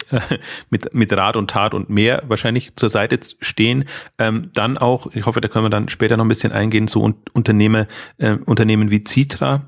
mit, 0.70 0.94
mit 0.94 1.12
Rat 1.12 1.36
und 1.36 1.50
Tat 1.50 1.74
und 1.74 1.90
mehr 1.90 2.22
wahrscheinlich 2.26 2.76
zur 2.76 2.88
Seite 2.88 3.18
stehen. 3.40 3.84
Ähm, 4.18 4.50
dann 4.54 4.78
auch, 4.78 5.08
ich 5.14 5.26
hoffe, 5.26 5.40
da 5.40 5.48
können 5.48 5.66
wir 5.66 5.70
dann 5.70 5.88
später 5.88 6.16
noch 6.16 6.24
ein 6.24 6.28
bisschen 6.28 6.52
eingehen, 6.52 6.88
so 6.88 7.12
Unternehmer, 7.32 7.86
äh, 8.18 8.36
Unternehmen 8.44 8.90
wie 8.90 9.04
Citra, 9.04 9.66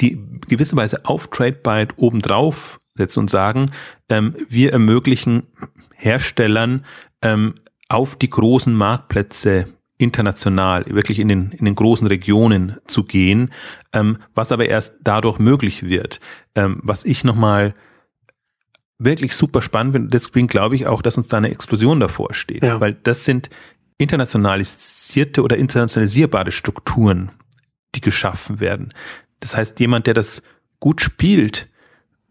die 0.00 0.18
gewisserweise 0.48 1.04
auf 1.04 1.28
TradeByte 1.28 1.94
obendrauf 1.96 2.80
setzen 2.94 3.20
und 3.20 3.30
sagen, 3.30 3.70
ähm, 4.08 4.34
wir 4.48 4.72
ermöglichen 4.72 5.46
Herstellern 5.94 6.84
ähm, 7.22 7.54
auf 7.88 8.16
die 8.16 8.28
großen 8.28 8.74
Marktplätze 8.74 9.66
international, 9.98 10.84
wirklich 10.86 11.18
in 11.18 11.28
den, 11.28 11.52
in 11.52 11.64
den 11.64 11.74
großen 11.74 12.06
Regionen 12.06 12.76
zu 12.86 13.04
gehen, 13.04 13.50
ähm, 13.92 14.18
was 14.34 14.52
aber 14.52 14.68
erst 14.68 14.96
dadurch 15.02 15.38
möglich 15.38 15.82
wird. 15.82 16.20
Ähm, 16.54 16.80
was 16.82 17.04
ich 17.04 17.24
nochmal 17.24 17.74
wirklich 18.98 19.34
super 19.34 19.62
spannend 19.62 19.94
finde. 19.94 20.08
Deswegen 20.10 20.48
glaube 20.48 20.74
ich 20.74 20.86
auch, 20.86 21.02
dass 21.02 21.16
uns 21.16 21.28
da 21.28 21.36
eine 21.36 21.50
Explosion 21.50 22.00
davor 22.00 22.34
steht. 22.34 22.64
Ja. 22.64 22.80
Weil 22.80 22.94
das 22.94 23.24
sind 23.24 23.48
internationalisierte 23.98 25.42
oder 25.42 25.56
internationalisierbare 25.56 26.52
Strukturen, 26.52 27.30
die 27.94 28.00
geschaffen 28.00 28.60
werden. 28.60 28.92
Das 29.40 29.56
heißt, 29.56 29.78
jemand, 29.80 30.06
der 30.06 30.14
das 30.14 30.42
gut 30.80 31.00
spielt, 31.00 31.68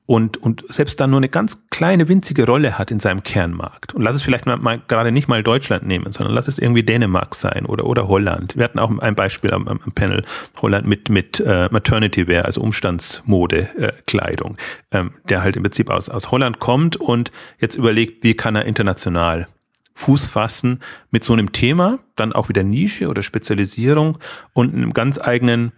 und, 0.08 0.38
und 0.38 0.64
selbst 0.70 1.02
dann 1.02 1.10
nur 1.10 1.20
eine 1.20 1.28
ganz 1.28 1.70
kleine, 1.70 2.08
winzige 2.08 2.46
Rolle 2.46 2.80
hat 2.80 2.92
in 2.92 3.00
seinem 3.02 3.24
Kernmarkt. 3.24 3.94
Und 3.94 4.02
lass 4.02 4.16
es 4.16 4.22
vielleicht 4.22 4.46
mal, 4.46 4.56
mal 4.56 4.82
gerade 4.88 5.12
nicht 5.12 5.28
mal 5.28 5.44
Deutschland 5.44 5.86
nehmen, 5.86 6.14
sondern 6.14 6.34
lass 6.34 6.48
es 6.48 6.58
irgendwie 6.58 6.82
Dänemark 6.82 7.36
sein 7.36 7.66
oder, 7.66 7.86
oder 7.86 8.08
Holland. 8.08 8.56
Wir 8.56 8.64
hatten 8.64 8.80
auch 8.80 8.90
ein 9.00 9.16
Beispiel 9.16 9.54
am, 9.54 9.68
am 9.68 9.80
Panel 9.94 10.24
Holland 10.62 10.88
mit, 10.88 11.10
mit 11.10 11.42
äh, 11.42 11.68
Maternity 11.72 12.26
Wear, 12.26 12.46
also 12.46 12.62
Umstandsmode-Kleidung, 12.62 14.58
äh, 14.92 15.00
ähm, 15.00 15.12
der 15.28 15.44
halt 15.44 15.58
im 15.58 15.64
Prinzip 15.64 15.90
aus, 15.90 16.08
aus 16.08 16.32
Holland 16.32 16.60
kommt 16.60 16.96
und 16.96 17.34
jetzt 17.60 17.76
überlegt, 17.76 18.24
wie 18.24 18.34
kann 18.34 18.56
er 18.56 18.64
international 18.64 19.48
Fuß 19.96 20.28
fassen 20.28 20.80
mit 21.12 21.26
so 21.26 21.34
einem 21.34 21.52
Thema, 21.52 22.00
dann 22.16 22.32
auch 22.32 22.48
wieder 22.48 22.64
Nische 22.64 23.10
oder 23.10 23.24
Spezialisierung 23.24 24.20
und 24.54 24.74
einem 24.74 24.94
ganz 24.94 25.20
eigenen 25.20 25.74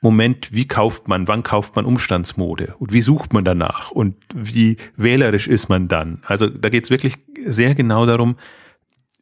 Moment, 0.00 0.52
wie 0.52 0.68
kauft 0.68 1.08
man, 1.08 1.26
wann 1.26 1.42
kauft 1.42 1.74
man 1.74 1.84
Umstandsmode 1.84 2.74
und 2.78 2.92
wie 2.92 3.00
sucht 3.00 3.32
man 3.32 3.44
danach 3.44 3.90
und 3.90 4.16
wie 4.34 4.76
wählerisch 4.96 5.48
ist 5.48 5.68
man 5.68 5.88
dann. 5.88 6.22
Also 6.24 6.46
da 6.46 6.68
geht 6.68 6.84
es 6.84 6.90
wirklich 6.90 7.16
sehr 7.44 7.74
genau 7.74 8.06
darum, 8.06 8.36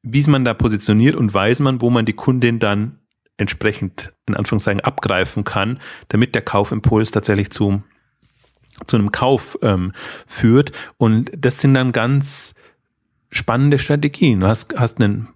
wie 0.03 0.23
man 0.29 0.45
da 0.45 0.53
positioniert 0.55 1.17
und 1.17 1.33
weiß 1.33 1.61
man, 1.61 1.81
wo 1.81 1.91
man 1.91 2.05
die 2.05 2.13
Kundin 2.13 2.59
dann 2.59 2.99
entsprechend 3.39 4.13
in 4.27 4.37
Anführungszeichen 4.37 4.81
abgreifen 4.81 5.45
kann, 5.45 5.79
damit 6.09 6.35
der 6.35 6.43
Kaufimpuls 6.43 7.11
tatsächlich 7.11 7.51
zu, 7.51 7.83
zu 8.87 8.97
einem 8.97 9.13
Kauf 9.13 9.59
ähm, 9.63 9.93
führt. 10.27 10.73
Und 10.99 11.31
das 11.37 11.61
sind 11.61 11.75
dann 11.75 11.93
ganz 11.93 12.55
spannende 13.31 13.79
Strategien. 13.79 14.41
Du 14.41 14.47
hast, 14.47 14.75
hast 14.79 15.01
einen 15.01 15.29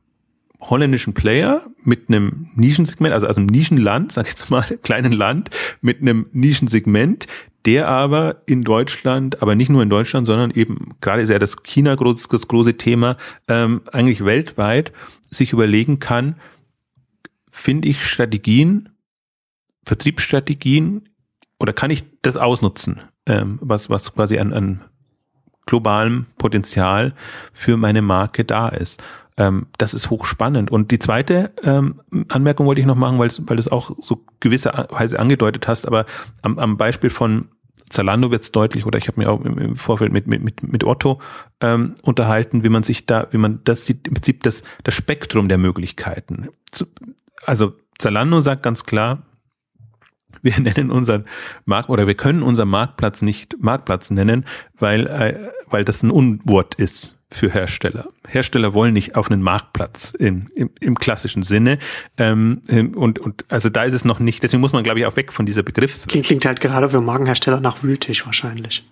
holländischen 0.60 1.14
Player 1.14 1.62
mit 1.82 2.08
einem 2.08 2.50
Nischensegment, 2.54 3.14
also, 3.14 3.26
also 3.26 3.40
einem 3.40 3.48
Nischenland, 3.48 4.12
sag 4.12 4.26
ich 4.26 4.32
jetzt 4.32 4.50
mal, 4.50 4.62
kleinen 4.82 5.12
Land 5.12 5.50
mit 5.80 6.00
einem 6.00 6.26
Nischensegment, 6.32 7.26
der 7.66 7.88
aber 7.88 8.42
in 8.46 8.62
Deutschland, 8.62 9.42
aber 9.42 9.54
nicht 9.54 9.70
nur 9.70 9.82
in 9.82 9.90
Deutschland, 9.90 10.26
sondern 10.26 10.50
eben 10.50 10.94
gerade 11.00 11.22
ist 11.22 11.28
ja 11.28 11.38
das 11.38 11.62
China 11.62 11.94
groß, 11.94 12.28
das 12.28 12.48
große 12.48 12.76
Thema, 12.76 13.16
ähm, 13.48 13.82
eigentlich 13.92 14.24
weltweit 14.24 14.92
sich 15.30 15.52
überlegen 15.52 15.98
kann, 15.98 16.36
finde 17.50 17.88
ich 17.88 18.04
Strategien, 18.04 18.88
Vertriebsstrategien 19.84 21.08
oder 21.58 21.72
kann 21.72 21.90
ich 21.90 22.04
das 22.22 22.36
ausnutzen, 22.36 23.00
ähm, 23.26 23.58
was, 23.60 23.90
was 23.90 24.14
quasi 24.14 24.38
an, 24.38 24.52
an 24.52 24.80
globalem 25.66 26.26
Potenzial 26.38 27.14
für 27.52 27.76
meine 27.76 28.02
Marke 28.02 28.44
da 28.44 28.68
ist. 28.68 29.02
Ähm, 29.36 29.66
das 29.78 29.94
ist 29.94 30.10
hochspannend. 30.10 30.70
Und 30.70 30.90
die 30.90 30.98
zweite 30.98 31.52
ähm, 31.62 32.00
Anmerkung 32.28 32.66
wollte 32.66 32.80
ich 32.80 32.86
noch 32.86 32.96
machen, 32.96 33.18
weil, 33.18 33.28
du 33.28 33.54
es 33.54 33.68
auch 33.68 33.92
so 34.00 34.24
gewisserweise 34.40 35.18
angedeutet 35.18 35.68
hast, 35.68 35.86
aber 35.86 36.06
am, 36.42 36.58
am 36.58 36.76
Beispiel 36.76 37.10
von 37.10 37.48
Zalando 37.90 38.30
wird 38.30 38.42
es 38.42 38.52
deutlich, 38.52 38.86
oder 38.86 38.98
ich 38.98 39.08
habe 39.08 39.20
mir 39.20 39.30
auch 39.30 39.40
im, 39.44 39.76
Vorfeld 39.76 40.12
mit, 40.12 40.26
mit, 40.26 40.42
mit, 40.42 40.62
mit 40.62 40.84
Otto 40.84 41.20
ähm, 41.60 41.96
unterhalten, 42.02 42.62
wie 42.62 42.68
man 42.68 42.84
sich 42.84 43.04
da, 43.04 43.26
wie 43.32 43.38
man 43.38 43.60
das 43.64 43.84
sieht, 43.84 44.06
im 44.06 44.14
Prinzip 44.14 44.42
das, 44.44 44.62
das 44.84 44.94
Spektrum 44.94 45.48
der 45.48 45.58
Möglichkeiten. 45.58 46.48
Also 47.44 47.74
Zalando 47.98 48.40
sagt 48.40 48.62
ganz 48.62 48.84
klar, 48.84 49.22
wir 50.42 50.58
nennen 50.60 50.90
unseren 50.90 51.24
Markt 51.64 51.90
oder 51.90 52.06
wir 52.06 52.14
können 52.14 52.42
unseren 52.42 52.68
Marktplatz 52.68 53.22
nicht 53.22 53.56
Marktplatz 53.60 54.10
nennen, 54.10 54.44
weil, 54.78 55.06
äh, 55.06 55.50
weil 55.68 55.84
das 55.84 56.02
ein 56.02 56.10
Unwort 56.10 56.76
ist 56.76 57.16
für 57.32 57.50
Hersteller. 57.50 58.08
Hersteller 58.28 58.74
wollen 58.74 58.92
nicht 58.92 59.14
auf 59.14 59.30
einen 59.30 59.42
Marktplatz 59.42 60.12
in, 60.18 60.50
im, 60.54 60.70
im 60.80 60.96
klassischen 60.96 61.42
Sinne. 61.42 61.78
Ähm, 62.16 62.62
ähm, 62.68 62.94
und, 62.94 63.18
und 63.18 63.44
also 63.48 63.68
da 63.68 63.84
ist 63.84 63.92
es 63.92 64.04
noch 64.04 64.18
nicht, 64.18 64.42
deswegen 64.42 64.60
muss 64.60 64.72
man, 64.72 64.82
glaube 64.82 64.98
ich, 65.00 65.06
auch 65.06 65.16
weg 65.16 65.32
von 65.32 65.46
dieser 65.46 65.62
Begriffs. 65.62 66.06
Klingt, 66.06 66.26
klingt 66.26 66.44
halt 66.44 66.60
gerade 66.60 66.88
für 66.88 67.00
Magenhersteller 67.00 67.60
nach 67.60 67.82
Wühltisch 67.82 68.26
wahrscheinlich. 68.26 68.84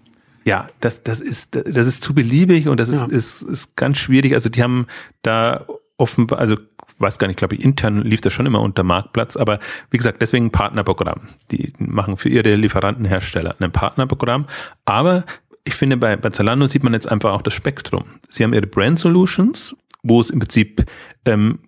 Ja, 0.44 0.68
das, 0.80 1.02
das 1.02 1.20
ist, 1.20 1.56
das 1.56 1.86
ist 1.86 2.02
zu 2.02 2.14
beliebig 2.14 2.68
und 2.68 2.78
das 2.80 2.88
ist, 2.88 3.00
ja. 3.00 3.06
ist, 3.06 3.42
ist 3.42 3.76
ganz 3.76 3.98
schwierig. 3.98 4.34
Also 4.34 4.48
die 4.48 4.62
haben 4.62 4.86
da 5.22 5.66
offenbar, 5.96 6.38
also 6.38 6.56
weiß 6.98 7.18
gar 7.18 7.26
nicht, 7.26 7.36
glaube 7.36 7.54
ich, 7.54 7.64
intern 7.64 8.02
lief 8.02 8.20
das 8.20 8.32
schon 8.32 8.46
immer 8.46 8.60
unter 8.60 8.82
Marktplatz, 8.82 9.36
aber 9.36 9.60
wie 9.90 9.96
gesagt, 9.96 10.22
deswegen 10.22 10.46
ein 10.46 10.50
Partnerprogramm. 10.50 11.28
Die 11.50 11.72
machen 11.78 12.16
für 12.16 12.28
ihre 12.28 12.54
Lieferantenhersteller 12.54 13.56
ein 13.58 13.72
Partnerprogramm. 13.72 14.46
Aber 14.84 15.24
ich 15.68 15.74
finde, 15.74 15.96
bei, 15.96 16.16
bei 16.16 16.30
Zalando 16.30 16.66
sieht 16.66 16.82
man 16.82 16.94
jetzt 16.94 17.08
einfach 17.08 17.32
auch 17.32 17.42
das 17.42 17.54
Spektrum. 17.54 18.04
Sie 18.28 18.42
haben 18.42 18.54
ihre 18.54 18.66
Brand 18.66 18.98
Solutions, 18.98 19.76
wo 20.02 20.20
es 20.20 20.30
im 20.30 20.38
Prinzip 20.38 20.86
ähm, 21.26 21.60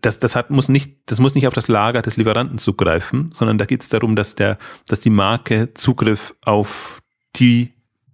das, 0.00 0.18
das 0.18 0.36
hat, 0.36 0.50
muss 0.50 0.68
nicht, 0.68 0.96
das 1.06 1.18
muss 1.18 1.34
nicht 1.34 1.46
auf 1.46 1.54
das 1.54 1.68
Lager 1.68 2.02
des 2.02 2.16
Lieferanten 2.16 2.58
zugreifen, 2.58 3.30
sondern 3.32 3.58
da 3.58 3.64
geht 3.64 3.82
es 3.82 3.88
darum, 3.88 4.16
dass 4.16 4.34
der, 4.34 4.58
dass 4.86 5.00
die 5.00 5.10
Marke 5.10 5.74
Zugriff 5.74 6.34
auf 6.42 7.00
die 7.36 7.72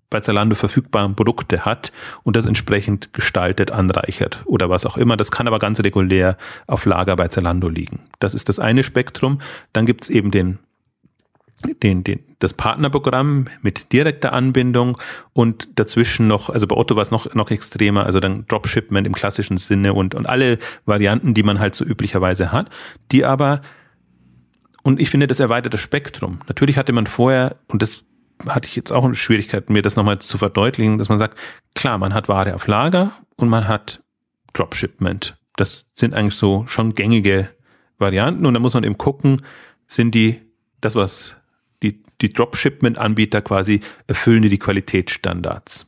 bei 0.09 0.21
Zalando 0.21 0.57
verfügbaren 0.57 1.15
Produkte 1.15 1.65
hat 1.65 1.93
und 2.25 2.35
das 2.35 2.47
entsprechend 2.47 3.13
gestaltet, 3.13 3.71
anreichert 3.71 4.43
oder 4.45 4.69
was 4.69 4.87
auch 4.87 4.97
immer. 4.97 5.17
Das 5.17 5.31
kann 5.31 5.47
aber 5.47 5.59
ganz 5.59 5.81
regulär 5.81 6.37
auf 6.67 6.85
Lager 6.85 7.15
bei 7.15 7.29
Zalando 7.29 7.69
liegen. 7.69 8.01
Das 8.19 8.35
ist 8.35 8.49
das 8.49 8.59
eine 8.59 8.83
Spektrum. 8.83 9.41
Dann 9.73 9.87
gibt 9.87 10.03
es 10.03 10.11
eben 10.11 10.31
den 10.31 10.59
den, 11.83 12.05
den, 12.05 12.21
das 12.39 12.55
Partnerprogramm 12.55 13.49
mit 13.63 13.93
direkter 13.93 14.33
Anbindung 14.33 14.99
und 15.33 15.69
dazwischen 15.79 16.27
noch, 16.27 16.51
also 16.51 16.67
bei 16.67 16.77
Otto 16.77 16.97
war 16.97 17.03
es 17.03 17.11
noch, 17.11 17.35
noch 17.35 17.51
extremer, 17.51 18.07
also 18.07 18.21
dann 18.21 18.47
Dropshipment 18.47 19.07
im 19.07 19.15
klassischen 19.15 19.57
Sinne 19.57 19.95
und, 19.95 20.15
und 20.15 20.29
alle 20.29 20.59
Varianten, 20.87 21.35
die 21.35 21.43
man 21.43 21.59
halt 21.59 21.75
so 21.75 21.85
üblicherweise 21.85 22.53
hat, 22.53 22.71
die 23.13 23.25
aber 23.25 23.61
und 24.83 25.01
ich 25.01 25.11
finde, 25.11 25.27
das 25.27 25.41
erweitert 25.41 25.75
das 25.75 25.81
Spektrum. 25.81 26.41
Natürlich 26.49 26.79
hatte 26.79 26.93
man 26.93 27.07
vorher, 27.07 27.57
und 27.69 27.83
das 27.83 28.05
hatte 28.49 28.67
ich 28.67 28.77
jetzt 28.77 28.93
auch 28.93 29.05
eine 29.05 29.15
Schwierigkeit, 29.15 29.69
mir 29.69 29.83
das 29.83 29.97
nochmal 29.97 30.21
zu 30.21 30.39
verdeutlichen, 30.39 30.97
dass 30.97 31.11
man 31.11 31.19
sagt, 31.19 31.39
klar, 31.75 31.99
man 31.99 32.15
hat 32.15 32.29
Ware 32.29 32.55
auf 32.55 32.67
Lager 32.67 33.13
und 33.37 33.51
man 33.51 33.69
hat 33.69 34.03
Dropshipment. 34.55 35.37
Das 35.57 35.91
sind 35.93 36.15
eigentlich 36.15 36.37
so 36.37 36.67
schon 36.67 36.95
gängige 36.95 37.51
Varianten 37.99 38.47
und 38.47 38.55
da 38.55 38.61
muss 38.61 38.73
man 38.73 38.85
eben 38.85 38.97
gucken, 38.97 39.43
sind 39.87 40.15
die, 40.15 40.41
das 40.81 40.95
was 40.95 41.37
die, 41.83 42.03
die 42.21 42.33
Dropshipment-Anbieter 42.33 43.43
quasi 43.43 43.81
erfüllen 44.07 44.43
die 44.43 44.59
Qualitätsstandards. 44.59 45.87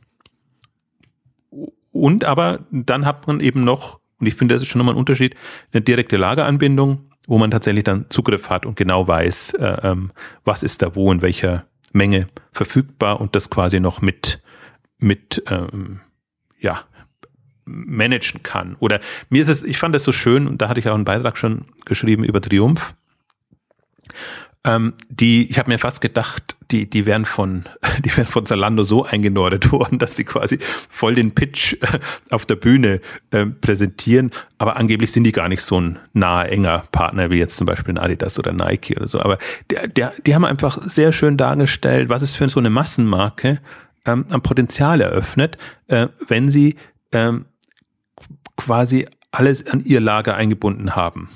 Und 1.91 2.25
aber 2.25 2.65
dann 2.71 3.05
hat 3.05 3.27
man 3.27 3.39
eben 3.39 3.63
noch, 3.63 3.99
und 4.19 4.27
ich 4.27 4.35
finde, 4.35 4.55
das 4.55 4.63
ist 4.63 4.67
schon 4.67 4.79
nochmal 4.79 4.95
ein 4.95 4.99
Unterschied, 4.99 5.35
eine 5.71 5.81
direkte 5.81 6.17
Lageranbindung, 6.17 7.05
wo 7.27 7.37
man 7.37 7.51
tatsächlich 7.51 7.83
dann 7.83 8.09
Zugriff 8.09 8.49
hat 8.49 8.65
und 8.65 8.75
genau 8.75 9.07
weiß, 9.07 9.53
äh, 9.53 9.77
ähm, 9.83 10.11
was 10.43 10.63
ist 10.63 10.81
da 10.81 10.95
wo 10.95 11.11
in 11.11 11.21
welcher 11.21 11.65
Menge 11.93 12.27
verfügbar 12.51 13.21
und 13.21 13.35
das 13.35 13.49
quasi 13.49 13.79
noch 13.79 14.01
mit, 14.01 14.41
mit 14.97 15.43
ähm, 15.47 16.01
ja, 16.59 16.83
managen 17.65 18.43
kann. 18.43 18.75
Oder 18.79 18.99
mir 19.29 19.41
ist 19.41 19.49
es, 19.49 19.63
ich 19.63 19.77
fand 19.77 19.93
das 19.93 20.03
so 20.03 20.11
schön, 20.11 20.47
und 20.47 20.61
da 20.61 20.69
hatte 20.69 20.79
ich 20.79 20.89
auch 20.89 20.95
einen 20.95 21.05
Beitrag 21.05 21.37
schon 21.37 21.65
geschrieben 21.85 22.23
über 22.23 22.41
Triumph. 22.41 22.95
Ähm, 24.65 24.93
die, 25.09 25.49
ich 25.49 25.59
habe 25.59 25.69
mir 25.69 25.77
fast 25.77 25.99
gedacht, 25.99 26.55
die, 26.71 26.89
die 26.89 27.05
wären 27.05 27.25
von, 27.25 27.65
die 28.05 28.15
wären 28.15 28.25
von 28.25 28.45
Zalando 28.45 28.83
so 28.83 29.03
eingenordet 29.03 29.71
worden, 29.73 29.99
dass 29.99 30.15
sie 30.15 30.23
quasi 30.23 30.57
voll 30.59 31.15
den 31.15 31.35
Pitch 31.35 31.73
äh, 31.81 31.99
auf 32.29 32.45
der 32.45 32.55
Bühne 32.55 33.01
äh, 33.31 33.45
präsentieren. 33.45 34.31
Aber 34.57 34.77
angeblich 34.77 35.11
sind 35.11 35.25
die 35.25 35.33
gar 35.33 35.49
nicht 35.49 35.61
so 35.61 35.79
ein 35.79 35.99
naher, 36.13 36.49
enger 36.49 36.83
Partner 36.91 37.29
wie 37.29 37.37
jetzt 37.37 37.57
zum 37.57 37.67
Beispiel 37.67 37.97
Adidas 37.97 38.39
oder 38.39 38.53
Nike 38.53 38.95
oder 38.95 39.07
so. 39.07 39.19
Aber 39.19 39.37
der, 39.69 39.87
der, 39.87 40.13
die 40.25 40.33
haben 40.33 40.45
einfach 40.45 40.81
sehr 40.81 41.11
schön 41.11 41.35
dargestellt, 41.35 42.07
was 42.07 42.21
es 42.21 42.33
für 42.33 42.47
so 42.47 42.59
eine 42.59 42.69
Massenmarke 42.69 43.59
ähm, 44.05 44.25
am 44.29 44.41
Potenzial 44.41 45.01
eröffnet, 45.01 45.57
äh, 45.87 46.07
wenn 46.27 46.47
sie 46.47 46.77
ähm, 47.11 47.45
quasi 48.55 49.07
alles 49.31 49.67
an 49.67 49.83
ihr 49.83 49.99
Lager 49.99 50.35
eingebunden 50.35 50.95
haben 50.95 51.27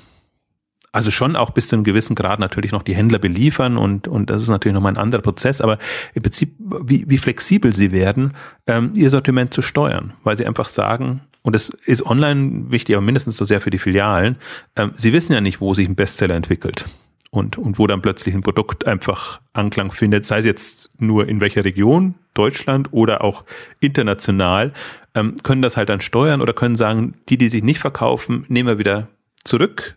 also 0.92 1.10
schon 1.10 1.36
auch 1.36 1.50
bis 1.50 1.68
zu 1.68 1.76
einem 1.76 1.84
gewissen 1.84 2.14
Grad 2.14 2.38
natürlich 2.38 2.72
noch 2.72 2.82
die 2.82 2.94
Händler 2.94 3.18
beliefern 3.18 3.76
und, 3.76 4.08
und 4.08 4.30
das 4.30 4.42
ist 4.42 4.48
natürlich 4.48 4.74
nochmal 4.74 4.92
ein 4.92 4.98
anderer 4.98 5.22
Prozess, 5.22 5.60
aber 5.60 5.78
im 6.14 6.22
Prinzip, 6.22 6.54
wie, 6.58 7.04
wie 7.08 7.18
flexibel 7.18 7.72
sie 7.72 7.92
werden, 7.92 8.34
ähm, 8.66 8.92
ihr 8.94 9.10
Sortiment 9.10 9.52
zu 9.52 9.62
steuern, 9.62 10.14
weil 10.24 10.36
sie 10.36 10.46
einfach 10.46 10.68
sagen, 10.68 11.22
und 11.42 11.54
das 11.54 11.70
ist 11.86 12.04
online 12.04 12.70
wichtig, 12.70 12.96
aber 12.96 13.04
mindestens 13.04 13.36
so 13.36 13.44
sehr 13.44 13.60
für 13.60 13.70
die 13.70 13.78
Filialen, 13.78 14.36
ähm, 14.76 14.92
sie 14.96 15.12
wissen 15.12 15.32
ja 15.32 15.40
nicht, 15.40 15.60
wo 15.60 15.74
sich 15.74 15.88
ein 15.88 15.94
Bestseller 15.94 16.34
entwickelt 16.34 16.86
und, 17.30 17.58
und 17.58 17.78
wo 17.78 17.86
dann 17.86 18.02
plötzlich 18.02 18.34
ein 18.34 18.42
Produkt 18.42 18.86
einfach 18.86 19.40
Anklang 19.52 19.92
findet, 19.92 20.24
sei 20.24 20.38
es 20.38 20.44
jetzt 20.44 20.90
nur 20.98 21.28
in 21.28 21.40
welcher 21.40 21.64
Region, 21.64 22.14
Deutschland 22.34 22.88
oder 22.92 23.22
auch 23.22 23.44
international, 23.80 24.72
ähm, 25.14 25.36
können 25.42 25.62
das 25.62 25.76
halt 25.76 25.88
dann 25.88 26.00
steuern 26.00 26.40
oder 26.40 26.52
können 26.52 26.76
sagen, 26.76 27.14
die, 27.28 27.36
die 27.36 27.48
sich 27.48 27.62
nicht 27.62 27.80
verkaufen, 27.80 28.44
nehmen 28.48 28.68
wir 28.68 28.78
wieder 28.78 29.08
zurück, 29.44 29.96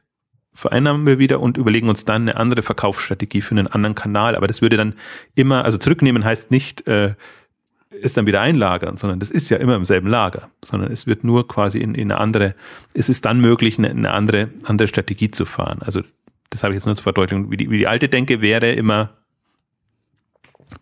vereinnahmen 0.53 1.05
wir 1.05 1.19
wieder 1.19 1.39
und 1.39 1.57
überlegen 1.57 1.89
uns 1.89 2.05
dann 2.05 2.23
eine 2.23 2.37
andere 2.37 2.61
Verkaufsstrategie 2.61 3.41
für 3.41 3.51
einen 3.51 3.67
anderen 3.67 3.95
Kanal. 3.95 4.35
Aber 4.35 4.47
das 4.47 4.61
würde 4.61 4.77
dann 4.77 4.95
immer, 5.35 5.63
also 5.65 5.77
zurücknehmen 5.77 6.25
heißt 6.25 6.51
nicht, 6.51 6.87
äh, 6.87 7.15
ist 7.89 8.17
dann 8.17 8.25
wieder 8.25 8.41
einlagern, 8.41 8.97
sondern 8.97 9.19
das 9.19 9.31
ist 9.31 9.49
ja 9.49 9.57
immer 9.57 9.75
im 9.75 9.85
selben 9.85 10.07
Lager, 10.07 10.49
sondern 10.63 10.91
es 10.91 11.07
wird 11.07 11.23
nur 11.23 11.47
quasi 11.47 11.79
in, 11.79 11.93
in 11.93 12.11
eine 12.11 12.19
andere, 12.19 12.55
es 12.93 13.09
ist 13.09 13.25
dann 13.25 13.41
möglich, 13.41 13.77
eine, 13.77 13.89
eine 13.89 14.11
andere, 14.11 14.49
andere 14.63 14.87
Strategie 14.87 15.29
zu 15.29 15.45
fahren. 15.45 15.79
Also 15.81 16.01
das 16.49 16.63
habe 16.63 16.73
ich 16.73 16.77
jetzt 16.77 16.85
nur 16.85 16.95
zur 16.95 17.03
Verdeutlichung. 17.03 17.51
Wie 17.51 17.57
die, 17.57 17.69
wie 17.69 17.77
die 17.77 17.87
alte 17.87 18.09
Denke 18.09 18.41
wäre 18.41 18.71
immer 18.71 19.11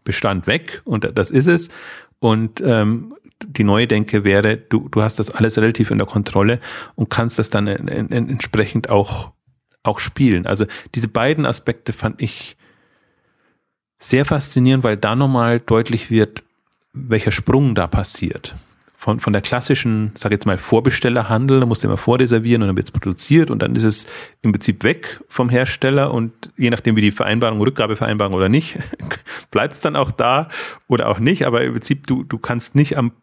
Bestand 0.03 0.45
weg 0.47 0.82
und 0.86 1.12
das 1.15 1.32
ist 1.32 1.47
es. 1.47 1.69
Und 2.19 2.62
ähm, 2.62 3.15
die 3.47 3.63
neue 3.63 3.88
Denke 3.88 4.23
wäre, 4.23 4.58
du, 4.58 4.89
du 4.89 5.01
hast 5.01 5.19
das 5.19 5.32
alles 5.32 5.58
relativ 5.58 5.91
in 5.91 5.97
der 5.97 6.08
Kontrolle 6.08 6.60
und 6.95 7.10
kannst 7.10 7.39
das 7.39 7.49
dann 7.49 7.67
in, 7.67 7.88
in, 7.88 8.29
entsprechend 8.29 8.89
auch 8.89 9.32
auch 9.83 9.99
spielen. 9.99 10.45
Also 10.45 10.65
diese 10.95 11.07
beiden 11.07 11.45
Aspekte 11.45 11.93
fand 11.93 12.21
ich 12.21 12.57
sehr 13.97 14.25
faszinierend, 14.25 14.83
weil 14.83 14.97
da 14.97 15.15
nochmal 15.15 15.59
deutlich 15.59 16.09
wird, 16.09 16.43
welcher 16.93 17.31
Sprung 17.31 17.75
da 17.75 17.87
passiert. 17.87 18.55
Von, 18.97 19.21
von 19.21 19.31
der 19.31 19.41
klassischen, 19.41 20.11
sag 20.15 20.33
jetzt 20.33 20.45
mal, 20.45 20.57
Vorbestellerhandel, 20.57 21.61
da 21.61 21.65
musst 21.65 21.83
du 21.83 21.87
immer 21.87 21.95
vorreservieren 21.95 22.61
und 22.61 22.67
dann 22.67 22.75
wird 22.75 22.87
es 22.87 22.91
produziert 22.91 23.49
und 23.49 23.61
dann 23.61 23.75
ist 23.75 23.85
es 23.85 24.07
im 24.41 24.51
Prinzip 24.51 24.83
weg 24.83 25.21
vom 25.29 25.47
Hersteller 25.49 26.13
und 26.13 26.33
je 26.57 26.69
nachdem, 26.69 26.97
wie 26.97 27.01
die 27.01 27.11
Vereinbarung, 27.11 27.61
Rückgabevereinbarung 27.61 28.33
oder 28.33 28.49
nicht, 28.49 28.77
bleibt 29.51 29.75
es 29.75 29.79
dann 29.79 29.95
auch 29.95 30.11
da 30.11 30.49
oder 30.87 31.07
auch 31.07 31.19
nicht, 31.19 31.45
aber 31.45 31.61
im 31.61 31.73
Prinzip, 31.73 32.07
du, 32.07 32.23
du 32.23 32.37
kannst 32.37 32.75
nicht 32.75 32.97
am, 32.97 33.13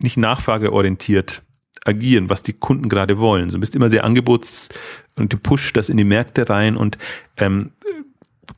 nicht 0.00 0.16
nachfrageorientiert 0.16 1.42
agieren, 1.84 2.28
was 2.28 2.42
die 2.42 2.52
Kunden 2.52 2.88
gerade 2.88 3.18
wollen. 3.18 3.48
Du 3.48 3.58
bist 3.58 3.74
immer 3.74 3.90
sehr 3.90 4.04
angebots- 4.04 4.68
und 5.16 5.32
du 5.32 5.38
pusht 5.38 5.76
das 5.76 5.88
in 5.88 5.96
die 5.96 6.04
Märkte 6.04 6.48
rein 6.48 6.76
und 6.76 6.98
ähm, 7.36 7.72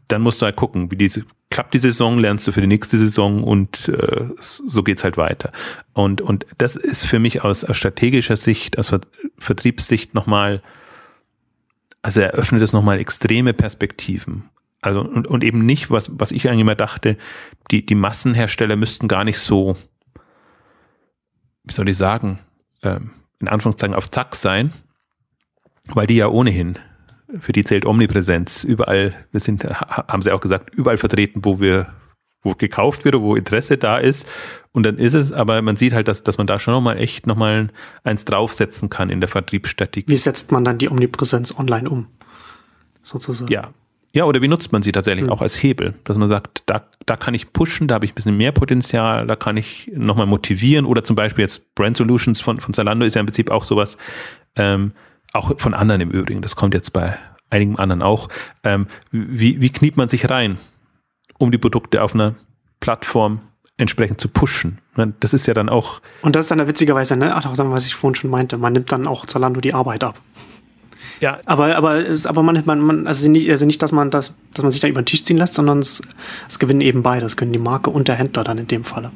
dann 0.08 0.22
musst 0.22 0.40
du 0.40 0.46
halt 0.46 0.56
gucken, 0.56 0.90
wie 0.90 0.96
diese 0.96 1.24
klappt 1.52 1.74
die 1.74 1.78
Saison, 1.78 2.18
lernst 2.18 2.46
du 2.46 2.52
für 2.52 2.62
die 2.62 2.66
nächste 2.66 2.96
Saison 2.96 3.44
und 3.44 3.88
äh, 3.88 4.28
so 4.38 4.82
geht's 4.82 5.04
halt 5.04 5.18
weiter. 5.18 5.52
Und 5.92 6.20
und 6.20 6.46
das 6.56 6.76
ist 6.76 7.04
für 7.04 7.18
mich 7.18 7.44
aus, 7.44 7.62
aus 7.62 7.76
strategischer 7.76 8.36
Sicht, 8.36 8.78
aus 8.78 8.92
Vertriebssicht 9.38 10.14
nochmal, 10.14 10.62
also 12.00 12.20
eröffnet 12.22 12.62
es 12.62 12.72
nochmal 12.72 12.98
extreme 12.98 13.52
Perspektiven. 13.52 14.44
Also 14.80 15.02
und, 15.02 15.26
und 15.26 15.44
eben 15.44 15.64
nicht, 15.64 15.90
was 15.90 16.10
was 16.18 16.32
ich 16.32 16.48
eigentlich 16.48 16.62
immer 16.62 16.74
dachte, 16.74 17.18
die 17.70 17.84
die 17.84 17.94
Massenhersteller 17.94 18.76
müssten 18.76 19.06
gar 19.06 19.24
nicht 19.24 19.38
so, 19.38 19.76
wie 21.64 21.72
soll 21.74 21.88
ich 21.88 21.98
sagen, 21.98 22.38
ähm, 22.82 23.10
in 23.40 23.48
Anführungszeichen 23.48 23.94
auf 23.94 24.10
Zack 24.10 24.36
sein, 24.36 24.72
weil 25.86 26.06
die 26.06 26.16
ja 26.16 26.28
ohnehin, 26.28 26.78
für 27.40 27.52
die 27.52 27.64
zählt 27.64 27.86
Omnipräsenz. 27.86 28.64
Überall, 28.64 29.14
wir 29.30 29.40
sind, 29.40 29.64
haben 29.64 30.22
sie 30.22 30.32
auch 30.32 30.40
gesagt, 30.40 30.74
überall 30.74 30.96
vertreten, 30.96 31.44
wo 31.44 31.60
wir, 31.60 31.92
wo 32.42 32.54
gekauft 32.54 33.04
wird, 33.04 33.14
wo 33.16 33.34
Interesse 33.34 33.78
da 33.78 33.98
ist. 33.98 34.28
Und 34.72 34.84
dann 34.84 34.98
ist 34.98 35.14
es, 35.14 35.32
aber 35.32 35.62
man 35.62 35.76
sieht 35.76 35.92
halt, 35.92 36.08
dass, 36.08 36.22
dass 36.22 36.38
man 36.38 36.46
da 36.46 36.58
schon 36.58 36.74
nochmal 36.74 36.98
echt 36.98 37.26
nochmal 37.26 37.70
eins 38.04 38.24
draufsetzen 38.24 38.90
kann 38.90 39.10
in 39.10 39.20
der 39.20 39.28
Vertriebsstrategie. 39.28 40.10
Wie 40.10 40.16
setzt 40.16 40.52
man 40.52 40.64
dann 40.64 40.78
die 40.78 40.90
Omnipräsenz 40.90 41.58
online 41.58 41.88
um? 41.88 42.06
Sozusagen. 43.02 43.52
Ja, 43.52 43.70
ja, 44.14 44.24
oder 44.24 44.42
wie 44.42 44.48
nutzt 44.48 44.72
man 44.72 44.82
sie 44.82 44.92
tatsächlich 44.92 45.24
mhm. 45.24 45.30
auch 45.30 45.40
als 45.40 45.62
Hebel? 45.62 45.94
Dass 46.04 46.18
man 46.18 46.28
sagt, 46.28 46.64
da, 46.66 46.82
da 47.06 47.16
kann 47.16 47.32
ich 47.34 47.52
pushen, 47.52 47.88
da 47.88 47.94
habe 47.94 48.04
ich 48.04 48.12
ein 48.12 48.14
bisschen 48.14 48.36
mehr 48.36 48.52
Potenzial, 48.52 49.26
da 49.26 49.36
kann 49.36 49.56
ich 49.56 49.90
nochmal 49.94 50.26
motivieren. 50.26 50.84
Oder 50.84 51.02
zum 51.02 51.16
Beispiel 51.16 51.42
jetzt 51.42 51.74
Brand 51.74 51.96
Solutions 51.96 52.40
von, 52.40 52.60
von 52.60 52.74
Zalando 52.74 53.06
ist 53.06 53.14
ja 53.14 53.20
im 53.20 53.26
Prinzip 53.26 53.50
auch 53.50 53.64
sowas, 53.64 53.96
ähm, 54.56 54.92
auch 55.32 55.58
von 55.58 55.72
anderen 55.72 56.02
im 56.02 56.10
Übrigen, 56.10 56.42
das 56.42 56.56
kommt 56.56 56.74
jetzt 56.74 56.92
bei 56.92 57.16
einigen 57.48 57.78
anderen 57.78 58.02
auch. 58.02 58.28
Ähm, 58.64 58.86
wie, 59.10 59.60
wie 59.60 59.70
kniet 59.70 59.96
man 59.96 60.08
sich 60.08 60.28
rein, 60.28 60.58
um 61.38 61.50
die 61.50 61.58
Produkte 61.58 62.02
auf 62.02 62.14
einer 62.14 62.34
Plattform 62.80 63.40
entsprechend 63.78 64.20
zu 64.20 64.28
pushen. 64.28 64.78
Ne, 64.96 65.14
das 65.20 65.32
ist 65.32 65.46
ja 65.46 65.54
dann 65.54 65.68
auch. 65.68 66.00
Und 66.20 66.36
das 66.36 66.46
ist 66.46 66.50
dann 66.50 66.66
witzigerweise, 66.66 67.16
ne, 67.16 67.34
ach, 67.34 67.46
was 67.56 67.86
ich 67.86 67.94
vorhin 67.94 68.14
schon 68.14 68.30
meinte, 68.30 68.58
man 68.58 68.74
nimmt 68.74 68.92
dann 68.92 69.06
auch 69.06 69.24
Zalando 69.26 69.60
die 69.60 69.74
Arbeit 69.74 70.04
ab. 70.04 70.20
Ja. 71.22 71.38
Aber, 71.46 71.76
aber, 71.76 72.02
aber 72.24 72.42
man, 72.42 72.62
man, 72.66 72.80
man 72.80 73.06
also 73.06 73.30
nicht, 73.30 73.48
also 73.48 73.64
nicht, 73.64 73.80
dass 73.80 73.92
man 73.92 74.10
das, 74.10 74.34
dass 74.54 74.62
man 74.62 74.72
sich 74.72 74.80
da 74.80 74.88
über 74.88 75.00
den 75.00 75.06
Tisch 75.06 75.22
ziehen 75.22 75.38
lässt, 75.38 75.54
sondern 75.54 75.78
es, 75.78 76.02
es 76.48 76.58
gewinnen 76.58 76.80
eben 76.80 77.04
beide. 77.04 77.24
Es 77.24 77.36
können 77.36 77.52
die 77.52 77.60
Marke 77.60 77.90
und 77.90 78.08
der 78.08 78.16
Händler 78.16 78.42
dann 78.42 78.58
in 78.58 78.66
dem 78.66 78.82
Falle. 78.82 79.12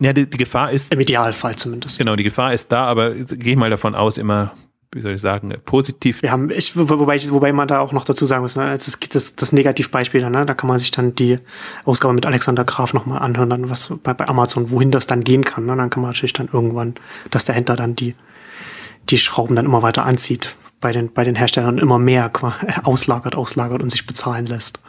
Ja, 0.00 0.12
die, 0.12 0.30
die 0.30 0.38
Gefahr 0.38 0.70
ist. 0.70 0.92
Im 0.92 1.00
Idealfall 1.00 1.56
zumindest. 1.56 1.98
Genau, 1.98 2.14
die 2.14 2.22
Gefahr 2.22 2.54
ist 2.54 2.70
da, 2.70 2.84
aber 2.84 3.14
gehe 3.14 3.52
ich 3.52 3.58
mal 3.58 3.68
davon 3.68 3.96
aus, 3.96 4.16
immer 4.16 4.52
wie 4.94 5.00
soll 5.00 5.12
ich 5.12 5.20
sagen, 5.20 5.54
positiv. 5.64 6.22
Wir 6.22 6.30
haben, 6.30 6.50
ich, 6.50 6.76
wobei, 6.76 7.16
ich, 7.16 7.32
wobei 7.32 7.52
man 7.52 7.66
da 7.66 7.80
auch 7.80 7.92
noch 7.92 8.04
dazu 8.04 8.26
sagen 8.26 8.42
muss, 8.42 8.56
ne, 8.56 8.72
das, 8.72 8.98
das, 9.10 9.36
das 9.36 9.52
Negativbeispiel, 9.52 10.28
ne, 10.28 10.44
da 10.44 10.54
kann 10.54 10.68
man 10.68 10.78
sich 10.78 10.90
dann 10.90 11.14
die 11.14 11.38
Ausgabe 11.84 12.12
mit 12.12 12.26
Alexander 12.26 12.64
Graf 12.64 12.92
nochmal 12.92 13.20
anhören, 13.20 13.48
dann 13.48 13.70
was 13.70 13.92
bei, 14.02 14.12
bei 14.12 14.28
Amazon, 14.28 14.70
wohin 14.70 14.90
das 14.90 15.06
dann 15.06 15.24
gehen 15.24 15.44
kann. 15.44 15.64
Ne, 15.64 15.76
dann 15.76 15.88
kann 15.88 16.02
man 16.02 16.10
natürlich 16.10 16.34
dann 16.34 16.50
irgendwann, 16.52 16.94
dass 17.30 17.46
der 17.46 17.54
Händler 17.54 17.76
dann 17.76 17.96
die, 17.96 18.14
die 19.10 19.18
Schrauben 19.18 19.56
dann 19.56 19.66
immer 19.66 19.82
weiter 19.82 20.04
anzieht, 20.06 20.56
bei 20.80 20.92
den, 20.92 21.12
bei 21.12 21.24
den 21.24 21.34
Herstellern 21.34 21.78
immer 21.78 21.98
mehr 21.98 22.30
auslagert, 22.82 23.36
auslagert 23.36 23.82
und 23.82 23.90
sich 23.90 24.06
bezahlen 24.06 24.46
lässt. 24.46 24.80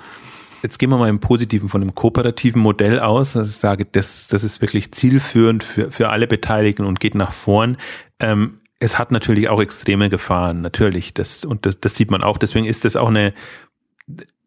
Jetzt 0.64 0.80
gehen 0.80 0.90
wir 0.90 0.98
mal 0.98 1.10
im 1.10 1.20
Positiven 1.20 1.68
von 1.68 1.82
einem 1.82 1.94
kooperativen 1.94 2.62
Modell 2.62 3.00
aus. 3.00 3.36
Also 3.36 3.50
ich 3.50 3.58
sage, 3.58 3.86
das, 3.86 4.30
das 4.30 4.46
ist 4.46 4.62
wirklich 4.62 4.94
zielführend 4.94 5.62
für, 5.62 5.92
für 5.92 6.10
alle 6.10 6.26
Beteiligten 6.26 6.86
und 6.86 7.02
geht 7.02 7.16
nach 7.16 7.34
vorn. 7.34 7.78
Ähm, 8.20 8.60
es 8.80 8.98
hat 8.98 9.12
natürlich 9.12 9.50
auch 9.50 9.62
extreme 9.62 10.10
Gefahren, 10.10 10.62
natürlich. 10.62 11.14
Das, 11.14 11.44
und 11.44 11.66
das, 11.66 11.82
das 11.82 11.96
sieht 11.96 12.12
man 12.12 12.24
auch. 12.24 12.38
Deswegen 12.38 12.66
ist 12.66 12.86
das 12.86 12.96
auch 12.96 13.10
eine, 13.10 13.34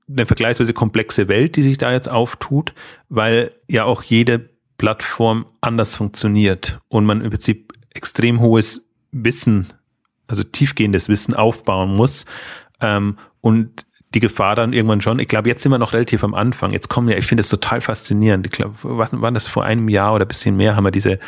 eine 0.09 0.24
vergleichsweise 0.24 0.72
komplexe 0.72 1.29
Welt, 1.29 1.57
die 1.57 1.62
sich 1.62 1.76
da 1.76 1.92
jetzt 1.92 2.09
auftut, 2.09 2.72
weil 3.11 3.52
ja 3.68 3.85
auch 3.85 4.02
jede 4.02 4.48
Plattform 4.79 5.46
anders 5.61 5.96
funktioniert 5.96 6.81
und 6.88 7.05
man 7.05 7.20
im 7.20 7.31
Prinzip 7.31 7.72
extrem 7.94 8.40
hohes 8.40 8.86
Wissen 9.24 9.68
also 10.29 10.42
tiefgehendes 10.42 11.09
Wissen 11.09 11.35
aufbauen 11.35 11.94
muss. 11.94 12.26
Ähm, 12.81 13.18
und 13.40 13.87
die 14.14 14.20
Gefahr 14.20 14.55
dann 14.55 14.72
irgendwann 14.72 15.00
schon. 15.00 15.18
Ich 15.18 15.29
glaube, 15.29 15.48
jetzt 15.48 15.62
sind 15.62 15.72
wir 15.72 15.79
noch 15.79 15.92
relativ 15.92 16.24
am 16.24 16.33
Anfang. 16.33 16.72
Jetzt 16.72 16.88
kommen 16.88 17.09
ja, 17.09 17.18
ich 17.18 17.26
finde 17.26 17.42
es 17.42 17.48
total 17.48 17.81
faszinierend. 17.81 18.46
Ich 18.46 18.52
glaube, 18.52 18.74
war 18.83 19.33
das 19.33 19.46
vor 19.46 19.64
einem 19.64 19.88
Jahr 19.88 20.14
oder 20.14 20.24
bisschen 20.24 20.57
mehr 20.57 20.74
haben 20.74 20.85
wir 20.85 20.90
diese, 20.90 21.18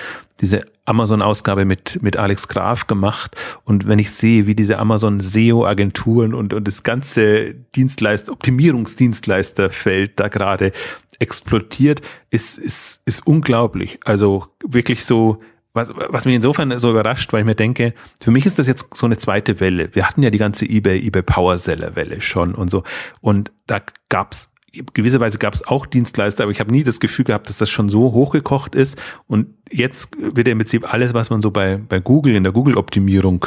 diese 0.40 0.64
Amazon-Ausgabe 0.86 1.64
mit, 1.64 2.02
mit 2.02 2.16
Alex 2.16 2.48
Graf 2.48 2.86
gemacht. 2.86 3.36
Und 3.64 3.88
wenn 3.88 3.98
ich 3.98 4.12
sehe, 4.12 4.46
wie 4.46 4.54
diese 4.54 4.78
Amazon 4.78 5.20
SEO-Agenturen 5.20 6.34
und, 6.34 6.54
und 6.54 6.66
das 6.66 6.82
ganze 6.82 7.54
Dienstleister, 7.74 8.32
Optimierungsdienstleisterfeld 8.32 10.18
da 10.18 10.28
gerade 10.28 10.72
explodiert, 11.18 12.00
ist, 12.30 12.58
ist, 12.58 13.02
ist 13.04 13.26
unglaublich. 13.26 13.98
Also 14.04 14.46
wirklich 14.64 15.04
so, 15.04 15.42
was, 15.74 15.92
was 15.94 16.24
mich 16.24 16.34
insofern 16.34 16.78
so 16.78 16.90
überrascht, 16.90 17.32
weil 17.32 17.40
ich 17.40 17.46
mir 17.46 17.54
denke, 17.54 17.94
für 18.20 18.30
mich 18.30 18.46
ist 18.46 18.58
das 18.58 18.66
jetzt 18.66 18.96
so 18.96 19.06
eine 19.06 19.16
zweite 19.16 19.60
Welle. 19.60 19.94
Wir 19.94 20.08
hatten 20.08 20.22
ja 20.22 20.30
die 20.30 20.38
ganze 20.38 20.64
eBay, 20.64 21.06
eBay 21.06 21.22
Power 21.22 21.58
Seller 21.58 21.94
Welle 21.94 22.20
schon 22.20 22.54
und 22.54 22.70
so. 22.70 22.82
Und 23.20 23.52
da 23.66 23.80
gab's 24.08 24.52
gewisserweise 24.94 25.38
gab 25.38 25.54
es 25.54 25.66
auch 25.66 25.86
Dienstleister, 25.86 26.44
aber 26.44 26.52
ich 26.52 26.60
habe 26.60 26.70
nie 26.70 26.84
das 26.84 27.00
Gefühl 27.00 27.24
gehabt, 27.24 27.48
dass 27.48 27.58
das 27.58 27.70
schon 27.70 27.88
so 27.88 28.12
hochgekocht 28.12 28.74
ist. 28.74 29.00
Und 29.26 29.48
jetzt 29.70 30.10
wird 30.18 30.46
ja 30.46 30.52
im 30.52 30.58
Prinzip 30.58 30.92
alles, 30.92 31.14
was 31.14 31.30
man 31.30 31.40
so 31.40 31.50
bei, 31.50 31.78
bei 31.78 32.00
Google, 32.00 32.34
in 32.34 32.44
der 32.44 32.52
Google-Optimierung 32.52 33.46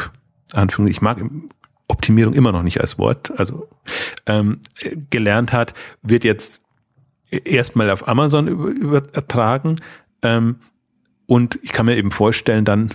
anführen, 0.54 0.90
ich 0.90 1.02
mag 1.02 1.24
Optimierung 1.88 2.34
immer 2.34 2.52
noch 2.52 2.64
nicht 2.64 2.82
als 2.82 2.98
Wort, 2.98 3.32
also 3.38 3.68
ähm, 4.26 4.62
gelernt 5.10 5.54
hat, 5.54 5.74
wird 6.02 6.24
jetzt 6.24 6.62
erstmal 7.30 7.90
auf 7.90 8.08
Amazon 8.08 8.48
übertragen. 8.48 9.78
Ähm, 10.24 10.58
und 11.32 11.60
ich 11.62 11.72
kann 11.72 11.86
mir 11.86 11.96
eben 11.96 12.12
vorstellen, 12.12 12.66
dann 12.66 12.94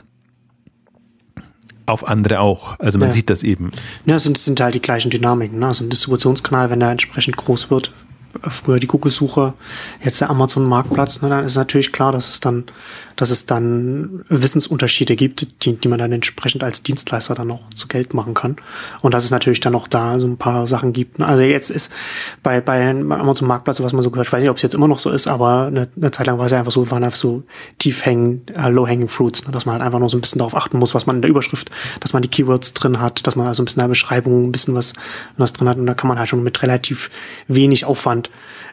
auf 1.86 2.06
andere 2.06 2.40
auch. 2.40 2.78
Also 2.78 2.98
man 2.98 3.08
ja. 3.08 3.14
sieht 3.14 3.30
das 3.30 3.42
eben. 3.42 3.70
Ja, 4.04 4.16
es 4.16 4.24
sind, 4.24 4.36
sind 4.36 4.60
halt 4.60 4.74
die 4.74 4.82
gleichen 4.82 5.08
Dynamiken. 5.08 5.58
Ne? 5.58 5.68
Also 5.68 5.84
ein 5.84 5.88
Distributionskanal, 5.88 6.68
wenn 6.68 6.80
der 6.80 6.90
entsprechend 6.90 7.38
groß 7.38 7.70
wird, 7.70 7.92
früher 8.48 8.78
die 8.78 8.86
Google-Suche, 8.86 9.54
jetzt 10.02 10.20
der 10.20 10.30
Amazon-Marktplatz, 10.30 11.22
ne, 11.22 11.28
dann 11.28 11.44
ist 11.44 11.56
natürlich 11.56 11.92
klar, 11.92 12.12
dass 12.12 12.28
es 12.28 12.40
dann, 12.40 12.64
dass 13.16 13.30
es 13.30 13.46
dann 13.46 14.24
Wissensunterschiede 14.28 15.16
gibt, 15.16 15.64
die, 15.64 15.76
die 15.76 15.88
man 15.88 15.98
dann 15.98 16.12
entsprechend 16.12 16.62
als 16.62 16.82
Dienstleister 16.82 17.34
dann 17.34 17.50
auch 17.50 17.68
zu 17.74 17.88
Geld 17.88 18.14
machen 18.14 18.34
kann. 18.34 18.56
Und 19.02 19.14
dass 19.14 19.24
es 19.24 19.30
natürlich 19.30 19.60
dann 19.60 19.74
auch 19.74 19.88
da 19.88 20.20
so 20.20 20.26
ein 20.26 20.36
paar 20.36 20.66
Sachen 20.66 20.92
gibt. 20.92 21.20
Also 21.20 21.42
jetzt 21.42 21.70
ist 21.70 21.90
bei, 22.42 22.60
bei 22.60 22.90
Amazon-Marktplatz, 22.90 23.80
was 23.80 23.92
man 23.92 24.02
so 24.02 24.10
gehört, 24.10 24.28
ich 24.28 24.32
weiß 24.32 24.42
nicht, 24.42 24.50
ob 24.50 24.56
es 24.56 24.62
jetzt 24.62 24.74
immer 24.74 24.88
noch 24.88 24.98
so 24.98 25.10
ist, 25.10 25.26
aber 25.26 25.66
eine, 25.66 25.88
eine 25.96 26.10
Zeit 26.10 26.26
lang 26.26 26.38
war 26.38 26.46
es 26.46 26.52
ja 26.52 26.58
einfach 26.58 26.72
so, 26.72 26.90
waren 26.90 27.04
einfach 27.04 27.18
so 27.18 27.42
tief 27.78 28.04
hängen, 28.04 28.42
uh, 28.58 28.68
low-hanging 28.68 29.08
fruits, 29.08 29.46
ne, 29.46 29.52
dass 29.52 29.66
man 29.66 29.74
halt 29.74 29.82
einfach 29.82 29.98
nur 29.98 30.10
so 30.10 30.16
ein 30.16 30.20
bisschen 30.20 30.38
darauf 30.38 30.54
achten 30.54 30.78
muss, 30.78 30.94
was 30.94 31.06
man 31.06 31.16
in 31.16 31.22
der 31.22 31.30
Überschrift, 31.30 31.70
dass 32.00 32.12
man 32.12 32.22
die 32.22 32.28
Keywords 32.28 32.74
drin 32.74 33.00
hat, 33.00 33.26
dass 33.26 33.36
man 33.36 33.46
also 33.46 33.62
ein 33.62 33.64
bisschen 33.64 33.80
in 33.80 33.84
der 33.84 33.88
Beschreibung 33.88 34.44
ein 34.44 34.52
bisschen 34.52 34.74
was, 34.74 34.92
was 35.36 35.52
drin 35.52 35.68
hat. 35.68 35.78
Und 35.78 35.86
da 35.86 35.94
kann 35.94 36.08
man 36.08 36.18
halt 36.18 36.28
schon 36.28 36.42
mit 36.42 36.62
relativ 36.62 37.10
wenig 37.48 37.84
Aufwand 37.84 38.25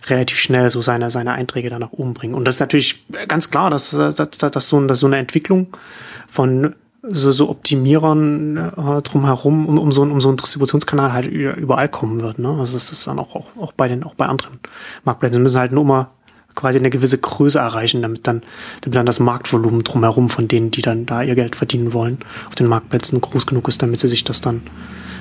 relativ 0.07 0.39
schnell 0.39 0.69
so 0.69 0.81
seine, 0.81 1.11
seine 1.11 1.33
Einträge 1.33 1.69
da 1.69 1.79
nach 1.79 1.91
oben 1.91 2.13
bringen. 2.13 2.33
Und 2.33 2.45
das 2.45 2.55
ist 2.55 2.61
natürlich 2.61 3.05
ganz 3.27 3.49
klar, 3.51 3.69
dass, 3.69 3.91
dass, 3.91 4.15
dass, 4.15 4.69
so, 4.69 4.85
dass 4.85 4.99
so 4.99 5.07
eine 5.07 5.17
Entwicklung 5.17 5.67
von 6.27 6.75
so, 7.03 7.31
so 7.31 7.49
Optimierern 7.49 8.57
äh, 8.57 9.01
drumherum 9.01 9.67
um, 9.67 9.77
um, 9.77 9.91
so, 9.91 10.03
um 10.03 10.21
so 10.21 10.29
einen 10.29 10.37
Distributionskanal 10.37 11.11
halt 11.11 11.25
überall 11.27 11.89
kommen 11.89 12.21
wird. 12.21 12.39
Ne? 12.39 12.49
Also 12.49 12.73
das 12.73 12.91
ist 12.91 13.05
dann 13.07 13.19
auch, 13.19 13.35
auch, 13.35 13.55
auch 13.57 13.73
bei 13.73 13.87
den 13.87 14.03
auch 14.03 14.15
bei 14.15 14.25
anderen 14.25 14.59
Marktplätzen. 15.03 15.39
Sie 15.39 15.43
müssen 15.43 15.59
halt 15.59 15.73
nur 15.73 15.83
mal 15.83 16.07
quasi 16.55 16.79
eine 16.79 16.89
gewisse 16.89 17.17
Größe 17.17 17.59
erreichen, 17.59 18.01
damit 18.01 18.27
dann, 18.27 18.41
damit 18.81 18.95
dann 18.95 19.05
das 19.05 19.19
Marktvolumen 19.19 19.83
drumherum 19.83 20.29
von 20.29 20.47
denen, 20.47 20.71
die 20.71 20.81
dann 20.81 21.05
da 21.05 21.23
ihr 21.23 21.35
Geld 21.35 21.55
verdienen 21.55 21.93
wollen, 21.93 22.19
auf 22.47 22.55
den 22.55 22.67
Marktplätzen 22.67 23.19
groß 23.19 23.47
genug 23.47 23.67
ist, 23.67 23.81
damit 23.81 23.99
sie 23.99 24.07
sich 24.07 24.23
das 24.23 24.41
dann, 24.41 24.61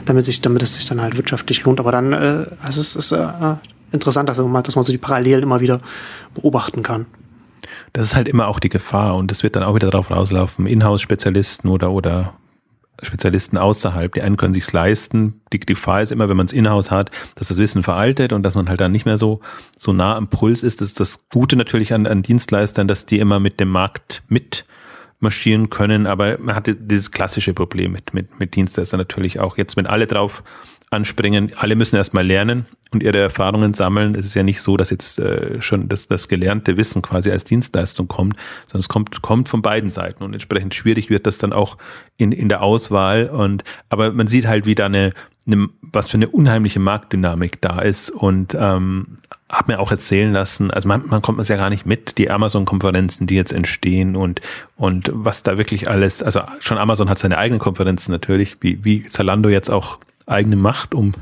damit 0.04 0.24
sich, 0.24 0.40
damit 0.40 0.62
es 0.62 0.76
sich 0.76 0.86
dann 0.86 1.00
halt 1.00 1.16
wirtschaftlich 1.16 1.64
lohnt. 1.64 1.80
Aber 1.80 1.90
dann, 1.90 2.12
äh, 2.12 2.46
also 2.62 2.80
es 2.80 2.94
ist 2.94 3.12
äh, 3.12 3.56
interessant, 3.92 4.28
dass 4.28 4.38
man, 4.38 4.62
dass 4.62 4.76
man 4.76 4.84
so 4.84 4.92
die 4.92 4.98
Parallelen 4.98 5.42
immer 5.42 5.60
wieder 5.60 5.80
beobachten 6.34 6.82
kann. 6.82 7.06
Das 7.92 8.06
ist 8.06 8.16
halt 8.16 8.28
immer 8.28 8.48
auch 8.48 8.58
die 8.58 8.68
Gefahr 8.68 9.16
und 9.16 9.30
es 9.30 9.42
wird 9.42 9.56
dann 9.56 9.62
auch 9.62 9.74
wieder 9.74 9.90
darauf 9.90 10.10
rauslaufen, 10.10 10.66
Inhouse-Spezialisten 10.66 11.68
oder, 11.68 11.90
oder 11.90 12.34
Spezialisten 13.02 13.58
außerhalb. 13.58 14.12
Die 14.14 14.22
einen 14.22 14.36
können 14.36 14.54
sich's 14.54 14.72
leisten. 14.72 15.40
Die 15.52 15.60
Gefahr 15.60 16.02
ist 16.02 16.12
immer, 16.12 16.28
wenn 16.28 16.36
man 16.36 16.46
es 16.46 16.52
in-house 16.52 16.90
hat, 16.90 17.10
dass 17.34 17.48
das 17.48 17.58
Wissen 17.58 17.82
veraltet 17.82 18.32
und 18.32 18.42
dass 18.42 18.54
man 18.54 18.68
halt 18.68 18.80
dann 18.80 18.92
nicht 18.92 19.06
mehr 19.06 19.18
so, 19.18 19.40
so 19.78 19.92
nah 19.92 20.16
am 20.16 20.28
Puls 20.28 20.62
ist. 20.62 20.80
Das 20.80 20.88
ist 20.88 21.00
das 21.00 21.28
Gute 21.30 21.56
natürlich 21.56 21.92
an, 21.92 22.06
an 22.06 22.22
Dienstleistern, 22.22 22.88
dass 22.88 23.06
die 23.06 23.18
immer 23.18 23.40
mit 23.40 23.60
dem 23.60 23.70
Markt 23.70 24.22
mit 24.28 24.64
marschieren 25.18 25.70
können, 25.70 26.06
aber 26.06 26.36
man 26.40 26.56
hatte 26.56 26.74
dieses 26.74 27.12
klassische 27.12 27.54
Problem 27.54 27.92
mit, 27.92 28.12
mit, 28.12 28.40
mit 28.40 28.56
Dienstleistern 28.56 28.98
natürlich 28.98 29.38
auch. 29.38 29.56
Jetzt, 29.56 29.76
wenn 29.76 29.86
alle 29.86 30.08
drauf 30.08 30.42
anspringen. 30.92 31.52
Alle 31.56 31.76
müssen 31.76 31.96
erstmal 31.96 32.26
lernen 32.26 32.66
und 32.92 33.02
ihre 33.02 33.18
Erfahrungen 33.18 33.74
sammeln. 33.74 34.14
Es 34.14 34.26
ist 34.26 34.34
ja 34.34 34.42
nicht 34.42 34.60
so, 34.60 34.76
dass 34.76 34.90
jetzt 34.90 35.18
äh, 35.18 35.60
schon 35.60 35.88
das, 35.88 36.08
das 36.08 36.28
gelernte 36.28 36.76
Wissen 36.76 37.02
quasi 37.02 37.30
als 37.30 37.44
Dienstleistung 37.44 38.08
kommt, 38.08 38.36
sondern 38.66 38.80
es 38.80 38.88
kommt, 38.88 39.22
kommt 39.22 39.48
von 39.48 39.62
beiden 39.62 39.90
Seiten 39.90 40.22
und 40.22 40.32
entsprechend 40.32 40.74
schwierig 40.74 41.10
wird 41.10 41.26
das 41.26 41.38
dann 41.38 41.52
auch 41.52 41.76
in, 42.16 42.32
in 42.32 42.48
der 42.48 42.62
Auswahl. 42.62 43.26
Und 43.26 43.64
aber 43.88 44.12
man 44.12 44.26
sieht 44.26 44.46
halt, 44.46 44.66
wie 44.66 44.74
da 44.74 44.86
eine, 44.86 45.12
eine 45.46 45.68
was 45.80 46.08
für 46.08 46.16
eine 46.16 46.28
unheimliche 46.28 46.80
Marktdynamik 46.80 47.60
da 47.60 47.80
ist 47.80 48.10
und 48.10 48.56
ähm, 48.58 49.16
hat 49.52 49.68
mir 49.68 49.80
auch 49.80 49.90
erzählen 49.90 50.32
lassen, 50.32 50.70
also 50.70 50.88
man, 50.88 51.06
man 51.06 51.20
kommt 51.20 51.38
es 51.38 51.48
ja 51.48 51.56
gar 51.56 51.68
nicht 51.68 51.84
mit, 51.84 52.16
die 52.16 52.30
Amazon-Konferenzen, 52.30 53.26
die 53.26 53.34
jetzt 53.34 53.52
entstehen 53.52 54.16
und, 54.16 54.40
und 54.76 55.10
was 55.12 55.42
da 55.42 55.58
wirklich 55.58 55.90
alles, 55.90 56.22
also 56.22 56.40
schon 56.60 56.78
Amazon 56.78 57.10
hat 57.10 57.18
seine 57.18 57.36
eigenen 57.36 57.60
Konferenzen 57.60 58.12
natürlich, 58.12 58.56
wie, 58.60 58.82
wie 58.84 59.02
Zalando 59.02 59.50
jetzt 59.50 59.70
auch 59.70 59.98
eigene 60.32 60.56
Macht, 60.56 60.94
um 60.94 61.12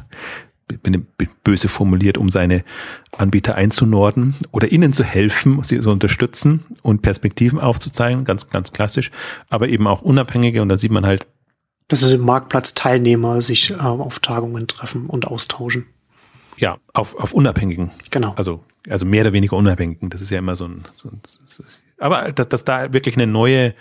bin 0.83 1.07
böse 1.43 1.69
formuliert, 1.69 2.17
um 2.17 2.31
seine 2.31 2.65
Anbieter 3.17 3.57
einzunorden 3.57 4.37
oder 4.53 4.71
ihnen 4.71 4.93
zu 4.93 5.03
helfen, 5.03 5.61
sie 5.63 5.81
zu 5.81 5.91
unterstützen 5.91 6.65
und 6.83 7.03
Perspektiven 7.03 7.59
aufzuzeigen, 7.59 8.25
ganz, 8.25 8.49
ganz 8.51 8.73
klassisch, 8.73 9.11
aber 9.49 9.69
eben 9.69 9.87
auch 9.87 10.03
unabhängige 10.03 10.63
und 10.63 10.69
da 10.69 10.77
sieht 10.77 10.93
man 10.93 11.07
halt. 11.07 11.27
Dass 11.89 12.05
also 12.05 12.19
Marktplatzteilnehmer 12.19 13.41
sich 13.41 13.71
äh, 13.71 13.75
auf 13.75 14.21
Tagungen 14.21 14.69
treffen 14.69 15.07
und 15.07 15.27
austauschen. 15.27 15.87
Ja, 16.57 16.77
auf, 16.93 17.17
auf 17.17 17.33
Unabhängigen. 17.33 17.91
Genau. 18.11 18.35
Also, 18.37 18.63
also 18.89 19.07
mehr 19.07 19.23
oder 19.23 19.33
weniger 19.33 19.57
Unabhängigen. 19.57 20.11
Das 20.11 20.21
ist 20.21 20.31
ja 20.31 20.39
immer 20.39 20.55
so 20.55 20.67
ein, 20.67 20.85
so 20.93 21.09
ein 21.09 21.21
aber 21.99 22.33
dass, 22.33 22.49
dass 22.49 22.65
da 22.65 22.93
wirklich 22.93 23.17
eine 23.17 23.27
neue, 23.27 23.75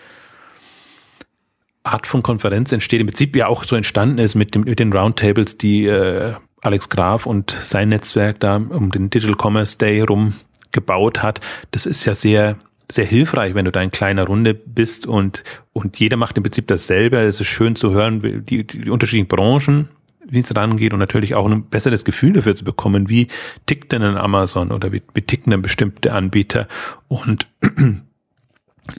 Art 1.84 2.08
von 2.08 2.24
Konferenz 2.24 2.72
entsteht, 2.72 3.00
im 3.00 3.08
Prinzip 3.08 3.36
ja 3.36 3.48
auch 3.48 3.64
so 3.64 3.76
entstanden 3.76 4.20
ist 4.20 4.36
mit, 4.36 4.56
dem, 4.56 4.64
mit 4.64 4.80
den 4.80 4.92
Roundtables, 4.94 5.58
die 5.58 5.86
äh, 5.86 6.34
Alex 6.62 6.90
Graf 6.90 7.26
und 7.26 7.56
sein 7.64 7.90
Netzwerk 7.90 8.40
da 8.40 8.58
um 8.58 8.92
den 8.92 9.10
Digital 9.10 9.38
Commerce 9.42 9.78
Day 9.78 10.02
rum 10.02 10.34
gebaut 10.72 11.24
hat. 11.24 11.40
Das 11.72 11.86
ist 11.86 12.06
ja 12.06 12.16
sehr, 12.16 12.58
sehr 12.92 13.06
hilfreich, 13.06 13.56
wenn 13.56 13.66
du 13.66 13.72
da 13.72 13.82
in 13.82 13.92
kleiner 13.92 14.26
Runde 14.26 14.54
bist 14.54 15.08
und, 15.08 15.44
und 15.74 16.00
jeder 16.00 16.18
macht 16.18 16.38
im 16.38 16.44
Prinzip 16.44 16.68
dasselbe. 16.68 17.18
Es 17.18 17.40
ist 17.40 17.48
schön 17.48 17.76
zu 17.76 17.92
hören, 17.92 18.46
die, 18.46 18.66
die 18.66 18.90
unterschiedlichen 18.90 19.28
Branchen, 19.28 19.90
wie 20.28 20.40
es 20.40 20.56
rangeht 20.56 20.94
und 20.94 21.00
natürlich 21.00 21.34
auch 21.34 21.50
ein 21.50 21.64
besseres 21.64 22.06
Gefühl 22.06 22.34
dafür 22.34 22.56
zu 22.56 22.66
bekommen, 22.66 23.10
wie 23.10 23.30
tickt 23.66 23.92
denn 23.92 24.04
ein 24.04 24.18
Amazon 24.18 24.72
oder 24.72 24.92
wie, 24.92 25.02
wie 25.14 25.22
ticken 25.22 25.52
denn 25.52 25.62
bestimmte 25.62 26.14
Anbieter 26.14 26.68
und 27.08 27.48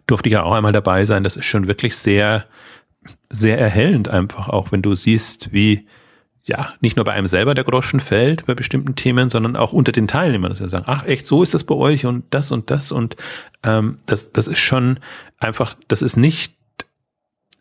durfte 0.07 0.29
ich 0.29 0.35
ja 0.35 0.43
auch 0.43 0.55
einmal 0.55 0.73
dabei 0.73 1.05
sein. 1.05 1.25
Das 1.25 1.37
ist 1.37 1.47
schon 1.47 1.67
wirklich 1.67 1.97
sehr, 1.97 2.47
sehr 3.29 3.59
erhellend 3.59 4.09
einfach 4.09 4.49
auch, 4.49 4.73
wenn 4.73 4.83
du 4.83 4.95
siehst, 4.95 5.53
wie 5.53 5.87
ja, 6.43 6.75
nicht 6.81 6.97
nur 6.97 7.05
bei 7.05 7.13
einem 7.13 7.27
selber 7.27 7.55
der 7.55 7.65
Groschen 7.65 8.01
fällt 8.01 8.47
bei 8.47 8.55
bestimmten 8.55 8.97
Themen, 8.97 9.31
sondern 9.31 9.57
auch 9.57 9.73
unter 9.73 9.93
den 9.93 10.09
Teilnehmern, 10.09 10.51
dass 10.51 10.59
sie 10.59 10.69
sagen, 10.69 10.87
ach 10.89 11.05
echt, 11.05 11.27
so 11.27 11.43
ist 11.43 11.55
das 11.55 11.65
bei 11.65 11.75
euch 11.75 12.07
und 12.07 12.25
das 12.31 12.51
und 12.51 12.71
das 12.71 12.93
und 12.93 13.17
ähm, 13.63 13.99
das, 14.07 14.33
das 14.33 14.49
ist 14.49 14.59
schon 14.59 15.01
einfach, 15.39 15.75
das 15.89 16.03
ist 16.03 16.17
nicht, 16.17 16.57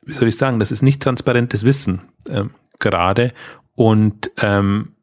wie 0.06 0.14
soll 0.14 0.30
ich 0.30 0.38
sagen, 0.38 0.60
das 0.60 0.72
ist 0.72 0.82
nicht 0.82 1.02
transparentes 1.02 1.66
Wissen 1.66 2.02
ähm, 2.30 2.52
gerade 2.80 3.34
und 3.76 4.32
ähm, 4.42 4.94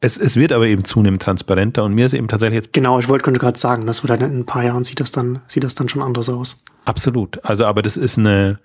es, 0.00 0.16
es 0.16 0.36
wird 0.36 0.52
aber 0.52 0.66
eben 0.66 0.84
zunehmend 0.84 1.22
transparenter 1.22 1.84
und 1.84 1.94
mir 1.94 2.06
ist 2.06 2.14
eben 2.14 2.28
tatsächlich 2.28 2.56
jetzt. 2.56 2.72
Genau, 2.72 2.98
ich 2.98 3.08
wollte 3.08 3.32
gerade 3.32 3.58
sagen, 3.58 3.86
das 3.86 4.06
wird 4.06 4.20
in 4.20 4.40
ein 4.40 4.46
paar 4.46 4.64
Jahren 4.64 4.84
sieht 4.84 5.00
das 5.00 5.10
dann, 5.10 5.40
sieht 5.46 5.64
das 5.64 5.74
dann 5.74 5.88
schon 5.88 6.02
anders 6.02 6.28
aus. 6.28 6.62
Absolut. 6.84 7.44
Also, 7.44 7.64
aber 7.66 7.82
das 7.82 7.96
ist 7.96 8.18
eine, 8.18 8.60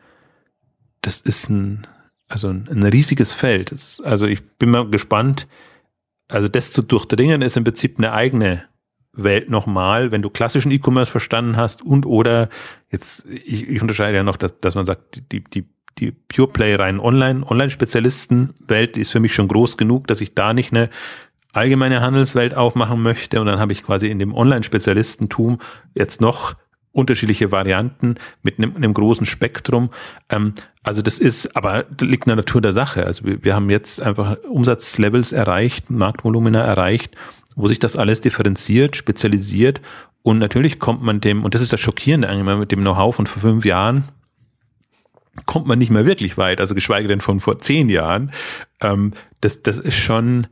das 1.02 1.22
ist 1.22 1.50
ein, 1.50 1.88
also 2.30 2.50
ein, 2.50 2.68
ein 2.70 2.84
riesiges 2.84 3.34
Feld. 3.34 3.72
Das, 3.72 4.00
also 4.00 4.28
ich 4.28 4.44
bin 4.58 4.70
mal 4.70 4.88
gespannt. 4.90 5.48
Also 6.30 6.48
das 6.48 6.72
zu 6.72 6.82
durchdringen 6.84 7.42
ist 7.42 7.58
im 7.58 7.64
Prinzip 7.64 7.98
eine 7.98 8.14
eigene 8.14 8.64
Welt 9.12 9.50
nochmal, 9.50 10.12
wenn 10.12 10.22
du 10.22 10.30
klassischen 10.30 10.72
E-Commerce 10.72 11.12
verstanden 11.12 11.58
hast 11.58 11.84
und 11.84 12.06
oder 12.06 12.50
jetzt, 12.90 13.26
ich, 13.26 13.68
ich 13.68 13.82
unterscheide 13.82 14.18
ja 14.18 14.24
noch, 14.24 14.38
dass, 14.38 14.60
dass 14.60 14.74
man 14.74 14.86
sagt, 14.86 15.32
die, 15.32 15.44
die 15.44 15.66
die 16.00 16.12
Pure 16.12 16.48
Play 16.48 16.76
rein 16.76 17.00
Online, 17.00 17.46
Online-Spezialisten-Welt 17.46 18.98
ist 18.98 19.12
für 19.12 19.20
mich 19.20 19.34
schon 19.34 19.48
groß 19.48 19.78
genug, 19.78 20.08
dass 20.08 20.22
ich 20.22 20.34
da 20.34 20.54
nicht 20.54 20.72
eine 20.72 20.90
allgemeine 21.54 22.02
Handelswelt 22.02 22.56
aufmachen 22.56 23.02
möchte 23.02 23.40
und 23.40 23.48
dann 23.48 23.60
habe 23.60 23.72
ich 23.72 23.84
quasi 23.84 24.10
in 24.10 24.20
dem 24.20 24.34
Online-Spezialistentum 24.34 25.60
jetzt 25.94 26.20
noch 26.20 26.56
unterschiedliche 26.92 27.52
Varianten 27.52 28.16
mit 28.44 28.58
einem, 28.58 28.76
einem 28.76 28.94
großen 28.94 29.26
Spektrum. 29.26 29.90
Ähm, 30.30 30.54
also 30.84 31.02
das 31.02 31.18
ist, 31.18 31.56
aber 31.56 31.84
das 31.84 32.08
liegt 32.08 32.26
in 32.26 32.30
der 32.30 32.36
Natur 32.38 32.62
der 32.62 32.74
Sache. 32.74 33.06
Also 33.06 33.26
wir, 33.26 33.44
wir 33.44 33.56
haben 33.56 33.70
jetzt 33.70 34.02
einfach 34.02 34.38
Umsatzlevels 34.50 35.32
erreicht, 35.32 35.90
Marktvolumina 35.90 36.62
erreicht, 36.62 37.16
wo 37.56 37.68
sich 37.68 37.80
das 37.80 37.96
alles 37.96 38.22
differenziert, 38.22 38.96
spezialisiert 38.96 39.82
und 40.24 40.40
natürlich 40.40 40.80
kommt 40.80 41.04
man 41.04 41.20
dem, 41.20 41.44
und 41.44 41.54
das 41.54 41.62
ist 41.62 41.74
das 41.74 41.82
Schockierende 41.82 42.30
eigentlich 42.30 42.58
mit 42.58 42.72
dem 42.72 42.82
Know-how 42.82 43.16
von 43.16 43.28
vor 43.28 43.42
fünf 43.42 43.66
Jahren, 43.66 44.06
kommt 45.46 45.68
man 45.68 45.80
nicht 45.80 45.92
mehr 45.92 46.06
wirklich 46.06 46.38
weit, 46.38 46.62
also 46.62 46.76
geschweige 46.76 47.08
denn 47.08 47.22
von 47.22 47.40
vor 47.40 47.60
zehn 47.60 47.90
Jahren. 47.90 48.32
Ähm, 48.82 49.12
das, 49.42 49.64
das 49.64 49.80
ist 49.80 49.98
schon, 49.98 50.48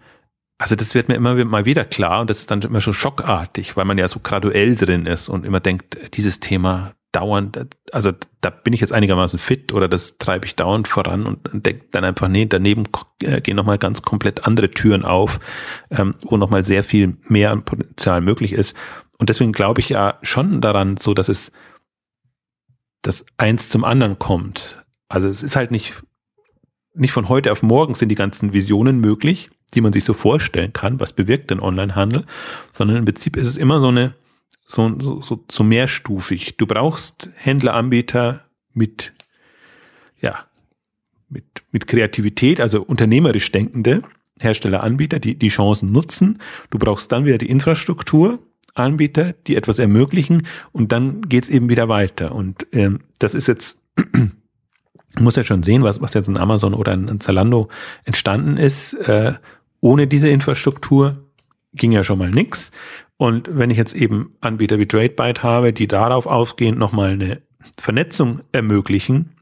also 0.62 0.76
das 0.76 0.94
wird 0.94 1.10
mir 1.10 1.16
immer 1.16 1.44
mal 1.44 1.66
wieder 1.66 1.84
klar 1.86 2.22
und 2.22 2.30
das 2.30 2.40
ist 2.40 2.52
dann 2.52 2.62
immer 2.62 2.82
so 2.82 2.94
schockartig, 2.94 3.76
weil 3.76 3.86
man 3.86 3.98
ja 3.98 4.08
so 4.08 4.20
graduell 4.20 4.76
drin 4.76 5.08
ist 5.08 5.28
und 5.28 5.44
immer 5.44 5.60
denkt, 5.60 5.98
dieses 6.16 6.40
Thema 6.40 6.94
dauernd, 7.12 7.68
also 7.92 8.12
da 8.42 8.52
bin 8.52 8.72
ich 8.72 8.80
jetzt 8.80 8.94
einigermaßen 8.94 9.40
fit 9.40 9.74
oder 9.74 9.88
das 9.88 10.20
treibe 10.20 10.46
ich 10.46 10.56
dauernd 10.56 10.88
voran 10.88 11.26
und 11.26 11.66
denke 11.66 11.86
dann 11.92 12.04
einfach, 12.04 12.28
nee, 12.28 12.46
daneben 12.46 12.84
äh, 13.24 13.42
gehen 13.42 13.56
nochmal 13.56 13.80
ganz 13.80 14.04
komplett 14.04 14.46
andere 14.46 14.70
Türen 14.70 15.04
auf, 15.04 15.40
ähm, 15.90 16.14
wo 16.26 16.38
nochmal 16.38 16.62
sehr 16.62 16.84
viel 16.84 17.18
mehr 17.28 17.52
an 17.52 17.66
Potenzial 17.66 18.22
möglich 18.22 18.54
ist. 18.54 18.78
Und 19.18 19.30
deswegen 19.30 19.54
glaube 19.54 19.82
ich 19.82 19.90
ja 19.90 20.20
schon 20.22 20.62
daran, 20.62 20.98
so 20.98 21.16
dass 21.16 21.28
es 21.28 21.52
das 23.02 23.26
eins 23.38 23.70
zum 23.70 23.84
anderen 23.84 24.20
kommt. 24.20 24.86
Also 25.10 25.28
es 25.28 25.42
ist 25.42 25.56
halt 25.56 25.72
nicht, 25.72 26.04
nicht 26.94 27.14
von 27.14 27.30
heute 27.30 27.52
auf 27.52 27.64
morgen 27.64 27.96
sind 27.96 28.10
die 28.10 28.16
ganzen 28.16 28.54
Visionen 28.54 29.00
möglich 29.00 29.50
die 29.74 29.82
man 29.82 29.94
sich 29.94 30.04
so 30.04 30.14
vorstellen 30.14 30.74
kann, 30.74 31.00
was 31.00 31.14
bewirkt 31.14 31.52
denn 31.52 31.60
Onlinehandel, 31.60 32.26
sondern 32.72 32.98
im 32.98 33.06
Prinzip 33.06 33.38
ist 33.38 33.48
es 33.48 33.58
immer 33.58 33.80
so 33.80 33.88
eine, 33.88 34.14
so, 34.66 35.00
so, 35.00 35.22
so, 35.22 35.44
so 35.50 35.64
mehrstufig. 35.64 36.58
Du 36.58 36.66
brauchst 36.66 37.30
Händleranbieter 37.36 38.46
mit, 38.74 39.14
ja, 40.20 40.46
mit, 41.30 41.46
mit 41.72 41.88
Kreativität, 41.88 42.60
also 42.60 42.82
unternehmerisch 42.82 43.52
denkende 43.52 44.04
Herstelleranbieter, 44.40 45.20
die 45.20 45.38
die 45.38 45.50
Chancen 45.50 45.92
nutzen. 45.92 46.40
Du 46.70 46.78
brauchst 46.78 47.12
dann 47.12 47.26
wieder 47.26 47.38
die 47.38 47.50
Infrastruktur, 47.50 48.40
Anbieter, 48.74 49.34
die 49.48 49.56
etwas 49.56 49.80
ermöglichen 49.80 50.48
und 50.72 50.92
dann 50.92 51.22
geht's 51.24 51.50
eben 51.50 51.70
wieder 51.70 51.90
weiter. 51.90 52.34
Und 52.34 52.68
ähm, 52.72 53.02
das 53.20 53.36
ist 53.36 53.48
jetzt, 53.48 53.82
muss 55.20 55.36
ja 55.36 55.44
schon 55.44 55.64
sehen, 55.64 55.84
was, 55.84 56.02
was 56.02 56.14
jetzt 56.14 56.30
in 56.30 56.38
Amazon 56.38 56.74
oder 56.74 56.94
in, 56.94 57.08
in 57.08 57.20
Zalando 57.20 57.68
entstanden 58.06 58.58
ist. 58.58 58.94
Äh, 58.94 59.34
ohne 59.82 60.08
diese 60.08 60.30
Infrastruktur 60.30 61.28
ging 61.74 61.92
ja 61.92 62.04
schon 62.04 62.20
mal 62.20 62.32
nix. 62.32 62.72
Und 63.18 63.50
wenn 63.52 63.70
ich 63.70 63.78
jetzt 63.78 63.94
eben 63.94 64.36
Anbieter 64.42 64.80
wie 64.80 64.88
TradeByte 64.88 65.44
habe, 65.44 65.74
die 65.74 65.88
darauf 65.88 66.26
aufgehend 66.26 66.80
nochmal 66.80 67.12
eine 67.12 67.42
Vernetzung 67.80 68.42
ermöglichen, 68.52 69.36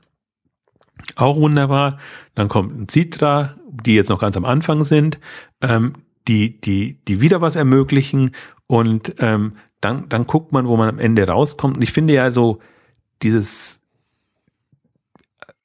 auch 1.15 1.37
wunderbar. 1.37 1.97
Dann 2.35 2.49
kommt 2.49 2.77
ein 2.77 2.89
Citra, 2.89 3.55
die 3.69 3.95
jetzt 3.95 4.09
noch 4.09 4.19
ganz 4.19 4.35
am 4.37 4.45
Anfang 4.45 4.83
sind, 4.83 5.19
ähm, 5.61 5.93
die, 6.27 6.59
die, 6.59 6.99
die 7.07 7.21
wieder 7.21 7.41
was 7.41 7.55
ermöglichen 7.55 8.31
und 8.67 9.15
ähm, 9.19 9.53
dann, 9.81 10.09
dann 10.09 10.27
guckt 10.27 10.51
man, 10.51 10.67
wo 10.67 10.75
man 10.75 10.89
am 10.89 10.99
Ende 10.99 11.25
rauskommt. 11.25 11.77
Und 11.77 11.81
ich 11.83 11.91
finde 11.91 12.13
ja 12.13 12.31
so 12.31 12.59
dieses 13.23 13.78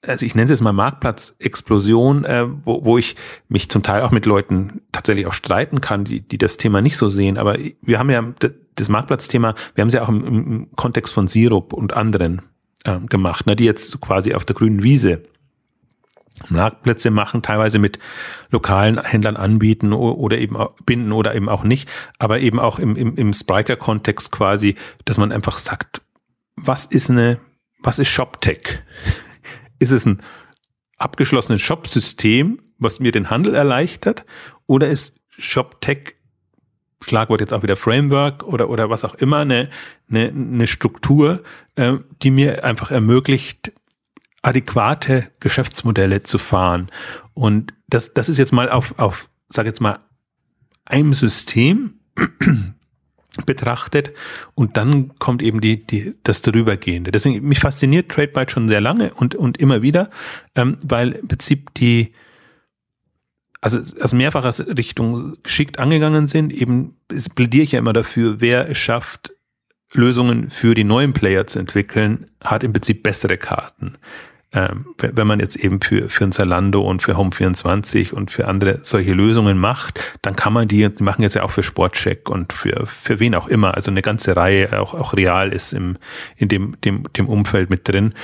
also 0.06 0.26
ich 0.26 0.34
nenne 0.34 0.44
es 0.44 0.50
jetzt 0.50 0.62
mal 0.62 0.72
Marktplatzexplosion, 0.72 2.24
äh, 2.24 2.46
wo, 2.64 2.84
wo 2.84 2.98
ich 2.98 3.16
mich 3.48 3.68
zum 3.68 3.82
Teil 3.82 4.02
auch 4.02 4.10
mit 4.10 4.26
Leuten 4.26 4.82
tatsächlich 4.92 5.26
auch 5.26 5.32
streiten 5.32 5.80
kann, 5.80 6.04
die, 6.04 6.20
die 6.20 6.38
das 6.38 6.56
Thema 6.56 6.80
nicht 6.80 6.96
so 6.96 7.08
sehen. 7.08 7.38
Aber 7.38 7.56
wir 7.82 7.98
haben 7.98 8.10
ja 8.10 8.22
das 8.74 8.88
Marktplatzthema, 8.88 9.54
wir 9.74 9.82
haben 9.82 9.88
es 9.88 9.94
ja 9.94 10.02
auch 10.02 10.08
im, 10.08 10.24
im 10.24 10.68
Kontext 10.76 11.12
von 11.12 11.26
Sirup 11.26 11.72
und 11.72 11.94
anderen 11.94 12.42
äh, 12.84 12.98
gemacht, 13.00 13.46
ne, 13.46 13.56
die 13.56 13.64
jetzt 13.64 14.00
quasi 14.00 14.34
auf 14.34 14.44
der 14.44 14.54
grünen 14.54 14.82
Wiese 14.82 15.22
Marktplätze 16.48 17.10
machen, 17.10 17.42
teilweise 17.42 17.78
mit 17.78 17.98
lokalen 18.50 19.00
Händlern 19.02 19.36
anbieten 19.36 19.92
oder 19.92 20.38
eben 20.38 20.56
binden 20.84 21.12
oder 21.12 21.34
eben 21.34 21.48
auch 21.48 21.62
nicht, 21.62 21.88
aber 22.18 22.40
eben 22.40 22.58
auch 22.58 22.78
im, 22.78 22.96
im, 22.96 23.16
im 23.16 23.32
Spriker-Kontext 23.32 24.32
quasi, 24.32 24.74
dass 25.04 25.16
man 25.16 25.32
einfach 25.32 25.58
sagt, 25.58 26.02
was 26.56 26.86
ist 26.86 27.10
eine, 27.10 27.38
was 27.82 27.98
ist 27.98 28.08
ShopTech? 28.08 28.82
Ist 29.84 29.90
es 29.90 30.06
ein 30.06 30.22
abgeschlossenes 30.96 31.60
Shop-System, 31.60 32.62
was 32.78 33.00
mir 33.00 33.12
den 33.12 33.28
Handel 33.28 33.54
erleichtert? 33.54 34.24
Oder 34.66 34.88
ist 34.88 35.20
ShopTech, 35.28 36.14
Schlagwort 37.02 37.42
jetzt 37.42 37.52
auch 37.52 37.62
wieder 37.62 37.76
Framework 37.76 38.44
oder, 38.44 38.70
oder 38.70 38.88
was 38.88 39.04
auch 39.04 39.14
immer, 39.16 39.40
eine, 39.40 39.68
eine, 40.08 40.28
eine 40.28 40.66
Struktur, 40.66 41.42
äh, 41.76 41.98
die 42.22 42.30
mir 42.30 42.64
einfach 42.64 42.90
ermöglicht, 42.90 43.72
adäquate 44.40 45.30
Geschäftsmodelle 45.38 46.22
zu 46.22 46.38
fahren. 46.38 46.90
Und 47.34 47.74
das, 47.86 48.14
das 48.14 48.30
ist 48.30 48.38
jetzt 48.38 48.54
mal 48.54 48.70
auf, 48.70 48.98
auf, 48.98 49.28
sag 49.50 49.66
jetzt 49.66 49.82
mal, 49.82 49.98
einem 50.86 51.12
System 51.12 52.00
betrachtet 53.46 54.12
und 54.54 54.76
dann 54.76 55.16
kommt 55.18 55.42
eben 55.42 55.60
die, 55.60 55.84
die, 55.84 56.14
das 56.22 56.42
darübergehende. 56.42 57.10
Deswegen, 57.10 57.46
mich 57.46 57.58
fasziniert 57.58 58.10
TradeByte 58.10 58.52
schon 58.52 58.68
sehr 58.68 58.80
lange 58.80 59.12
und, 59.14 59.34
und 59.34 59.58
immer 59.58 59.82
wieder, 59.82 60.10
ähm, 60.54 60.76
weil 60.82 61.12
im 61.12 61.28
Prinzip 61.28 61.74
die, 61.74 62.12
also 63.60 63.78
aus 64.00 64.12
mehrfacher 64.12 64.52
Richtung 64.76 65.36
geschickt 65.42 65.78
angegangen 65.78 66.26
sind, 66.26 66.52
eben 66.52 66.96
plädiere 67.34 67.64
ich 67.64 67.72
ja 67.72 67.78
immer 67.78 67.92
dafür, 67.92 68.40
wer 68.40 68.68
es 68.70 68.78
schafft, 68.78 69.32
Lösungen 69.92 70.50
für 70.50 70.74
die 70.74 70.84
neuen 70.84 71.12
Player 71.12 71.46
zu 71.46 71.58
entwickeln, 71.58 72.26
hat 72.42 72.64
im 72.64 72.72
Prinzip 72.72 73.02
bessere 73.02 73.38
Karten 73.38 73.96
wenn 74.54 75.26
man 75.26 75.40
jetzt 75.40 75.56
eben 75.56 75.80
für, 75.80 76.08
für 76.08 76.24
ein 76.24 76.30
Zalando 76.30 76.80
und 76.82 77.02
für 77.02 77.16
Home24 77.16 78.12
und 78.12 78.30
für 78.30 78.46
andere 78.46 78.78
solche 78.84 79.12
Lösungen 79.12 79.58
macht, 79.58 80.00
dann 80.22 80.36
kann 80.36 80.52
man 80.52 80.68
die, 80.68 80.88
die 80.94 81.02
machen 81.02 81.22
jetzt 81.22 81.34
ja 81.34 81.42
auch 81.42 81.50
für 81.50 81.64
Sportcheck 81.64 82.30
und 82.30 82.52
für, 82.52 82.86
für 82.86 83.18
wen 83.18 83.34
auch 83.34 83.48
immer, 83.48 83.74
also 83.74 83.90
eine 83.90 84.02
ganze 84.02 84.36
Reihe, 84.36 84.80
auch, 84.80 84.94
auch 84.94 85.14
real 85.14 85.52
ist 85.52 85.72
im, 85.72 85.96
in 86.36 86.48
dem, 86.48 86.80
dem, 86.82 87.02
dem 87.14 87.28
Umfeld 87.28 87.68
mit 87.68 87.88
drin. 87.88 88.14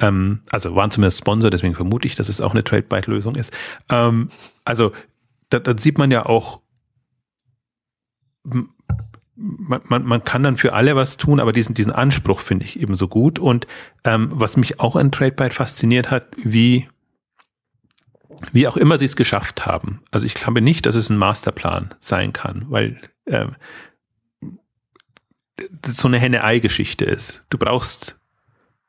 Ähm, 0.00 0.40
also 0.50 0.74
waren 0.74 0.90
zumindest 0.90 1.18
Sponsor, 1.18 1.50
deswegen 1.50 1.76
vermute 1.76 2.08
ich, 2.08 2.16
dass 2.16 2.28
es 2.28 2.40
auch 2.40 2.50
eine 2.50 2.64
Trade-Byte-Lösung 2.64 3.36
ist. 3.36 3.56
Ähm, 3.88 4.28
also 4.64 4.92
da, 5.50 5.60
da 5.60 5.78
sieht 5.78 5.98
man 5.98 6.10
ja 6.10 6.26
auch, 6.26 6.62
man, 9.36 9.82
man, 9.88 10.04
man 10.04 10.24
kann 10.24 10.42
dann 10.42 10.56
für 10.56 10.72
alle 10.72 10.96
was 10.96 11.16
tun, 11.18 11.40
aber 11.40 11.52
diesen, 11.52 11.74
diesen 11.74 11.92
Anspruch 11.92 12.40
finde 12.40 12.64
ich 12.64 12.80
eben 12.80 12.96
so 12.96 13.06
gut. 13.06 13.38
Und 13.38 13.66
ähm, 14.04 14.30
was 14.32 14.56
mich 14.56 14.80
auch 14.80 14.96
an 14.96 15.12
TradeByte 15.12 15.54
fasziniert 15.54 16.10
hat, 16.10 16.28
wie, 16.36 16.88
wie 18.52 18.66
auch 18.66 18.76
immer 18.76 18.98
sie 18.98 19.04
es 19.04 19.16
geschafft 19.16 19.66
haben. 19.66 20.00
Also 20.10 20.26
ich 20.26 20.34
glaube 20.34 20.62
nicht, 20.62 20.86
dass 20.86 20.94
es 20.94 21.10
ein 21.10 21.18
Masterplan 21.18 21.94
sein 22.00 22.32
kann, 22.32 22.64
weil 22.68 23.00
ähm, 23.26 23.56
das 25.70 25.98
so 25.98 26.08
eine 26.08 26.18
Henne-Ei-Geschichte 26.18 27.04
ist. 27.04 27.44
Du 27.50 27.58
brauchst 27.58 28.18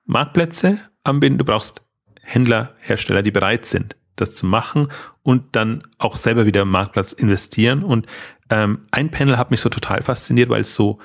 Marktplätze 0.05 0.79
anbinden, 1.03 1.39
du 1.39 1.45
brauchst 1.45 1.81
Händler, 2.21 2.75
Hersteller, 2.79 3.21
die 3.21 3.31
bereit 3.31 3.65
sind, 3.65 3.95
das 4.15 4.35
zu 4.35 4.45
machen 4.45 4.89
und 5.23 5.55
dann 5.55 5.83
auch 5.97 6.17
selber 6.17 6.45
wieder 6.45 6.63
im 6.63 6.71
Marktplatz 6.71 7.13
investieren. 7.13 7.83
Und 7.83 8.05
ähm, 8.49 8.79
ein 8.91 9.11
Panel 9.11 9.37
hat 9.37 9.51
mich 9.51 9.61
so 9.61 9.69
total 9.69 10.01
fasziniert, 10.01 10.49
weil 10.49 10.61
es 10.61 10.73
so 10.73 10.99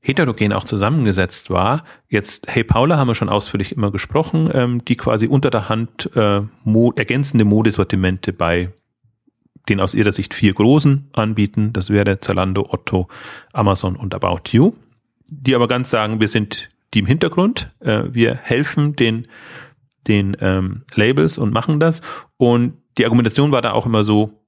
heterogen 0.00 0.52
auch 0.52 0.64
zusammengesetzt 0.64 1.50
war. 1.50 1.84
Jetzt 2.08 2.46
Hey 2.48 2.64
Paula 2.64 2.96
haben 2.96 3.08
wir 3.08 3.14
schon 3.14 3.28
ausführlich 3.28 3.72
immer 3.72 3.90
gesprochen, 3.90 4.48
ähm, 4.52 4.84
die 4.84 4.96
quasi 4.96 5.26
unter 5.26 5.50
der 5.50 5.68
Hand 5.68 6.10
äh, 6.16 6.40
mo 6.64 6.92
ergänzende 6.96 7.44
Modesortimente 7.44 8.32
bei 8.32 8.70
den 9.68 9.80
aus 9.80 9.94
ihrer 9.94 10.12
Sicht 10.12 10.32
vier 10.34 10.54
großen 10.54 11.10
anbieten. 11.12 11.72
Das 11.72 11.90
wäre 11.90 12.18
Zalando, 12.20 12.66
Otto, 12.70 13.08
Amazon 13.52 13.96
und 13.96 14.14
About 14.14 14.50
You. 14.50 14.72
Die 15.28 15.54
aber 15.54 15.68
ganz 15.68 15.90
sagen, 15.90 16.18
wir 16.18 16.28
sind 16.28 16.70
die 16.94 17.00
im 17.00 17.06
Hintergrund, 17.06 17.70
äh, 17.80 18.02
wir 18.10 18.34
helfen 18.34 18.96
den, 18.96 19.28
den 20.08 20.36
ähm, 20.40 20.82
Labels 20.94 21.38
und 21.38 21.52
machen 21.52 21.78
das. 21.78 22.00
Und 22.36 22.74
die 22.98 23.04
Argumentation 23.04 23.52
war 23.52 23.62
da 23.62 23.72
auch 23.72 23.86
immer 23.86 24.02
so, 24.02 24.39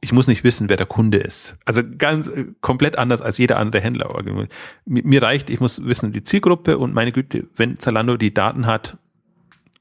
ich 0.00 0.12
muss 0.12 0.26
nicht 0.26 0.44
wissen, 0.44 0.68
wer 0.68 0.76
der 0.76 0.86
Kunde 0.86 1.18
ist. 1.18 1.56
Also 1.64 1.82
ganz 1.98 2.28
äh, 2.28 2.46
komplett 2.60 2.98
anders 2.98 3.22
als 3.22 3.38
jeder 3.38 3.58
andere 3.58 3.80
Händler. 3.80 4.10
Mir 4.84 5.22
reicht, 5.22 5.50
ich 5.50 5.60
muss 5.60 5.84
wissen, 5.84 6.12
die 6.12 6.22
Zielgruppe 6.22 6.78
und 6.78 6.94
meine 6.94 7.12
Güte, 7.12 7.46
wenn 7.56 7.78
Zalando 7.78 8.16
die 8.16 8.34
Daten 8.34 8.66
hat, 8.66 8.98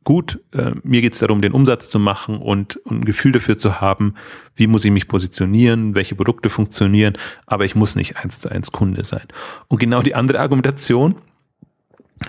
gut, 0.03 0.39
äh, 0.53 0.71
mir 0.83 1.01
geht 1.01 1.13
es 1.13 1.19
darum, 1.19 1.41
den 1.41 1.53
Umsatz 1.53 1.89
zu 1.89 1.99
machen 1.99 2.37
und, 2.37 2.77
und 2.77 3.01
ein 3.01 3.05
Gefühl 3.05 3.31
dafür 3.31 3.57
zu 3.57 3.81
haben, 3.81 4.15
wie 4.55 4.67
muss 4.67 4.85
ich 4.85 4.91
mich 4.91 5.07
positionieren, 5.07 5.95
welche 5.95 6.15
Produkte 6.15 6.49
funktionieren, 6.49 7.17
aber 7.45 7.65
ich 7.65 7.75
muss 7.75 7.95
nicht 7.95 8.17
eins 8.17 8.39
zu 8.39 8.49
eins 8.49 8.71
Kunde 8.71 9.03
sein. 9.03 9.23
Und 9.67 9.79
genau 9.79 10.01
die 10.01 10.15
andere 10.15 10.39
Argumentation 10.39 11.15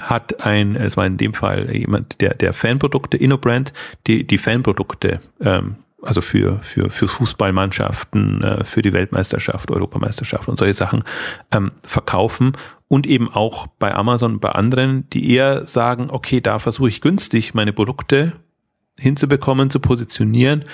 hat 0.01 0.45
ein, 0.45 0.77
es 0.77 0.97
war 0.97 1.07
in 1.07 1.17
dem 1.17 1.35
Fall 1.35 1.75
jemand, 1.75 2.21
der, 2.21 2.35
der 2.35 2.53
Fanprodukte, 2.53 3.17
InnoBrand, 3.17 3.73
die, 4.07 4.25
die 4.27 4.39
Fanprodukte 4.39 5.21
ähm, 5.41 5.77
also 6.05 6.21
für, 6.21 6.61
für, 6.63 6.91
für 6.91 7.09
Fußballmannschaften, 7.09 8.43
äh, 8.43 8.65
für 8.65 8.83
die 8.83 8.93
Weltmeisterschaft, 8.93 9.71
Europameisterschaft 9.71 10.49
und 10.49 10.59
solche 10.59 10.75
Sachen 10.75 11.05
ähm, 11.51 11.73
verkaufen 11.83 12.53
und 12.89 13.07
eben 13.07 13.31
auch 13.31 13.67
bei 13.67 13.95
Amazon 13.95 14.41
bei 14.41 14.51
anderen, 14.51 15.09
die 15.11 15.33
eher 15.33 15.67
sagen, 15.67 16.09
okay, 16.11 16.41
da 16.41 16.59
versuche 16.59 16.89
ich 16.89 17.01
günstig 17.01 17.55
meine 17.55 17.73
Produkte 17.73 18.33
hinzubekommen, 19.01 19.71
zu 19.71 19.81
positionieren, 19.81 20.65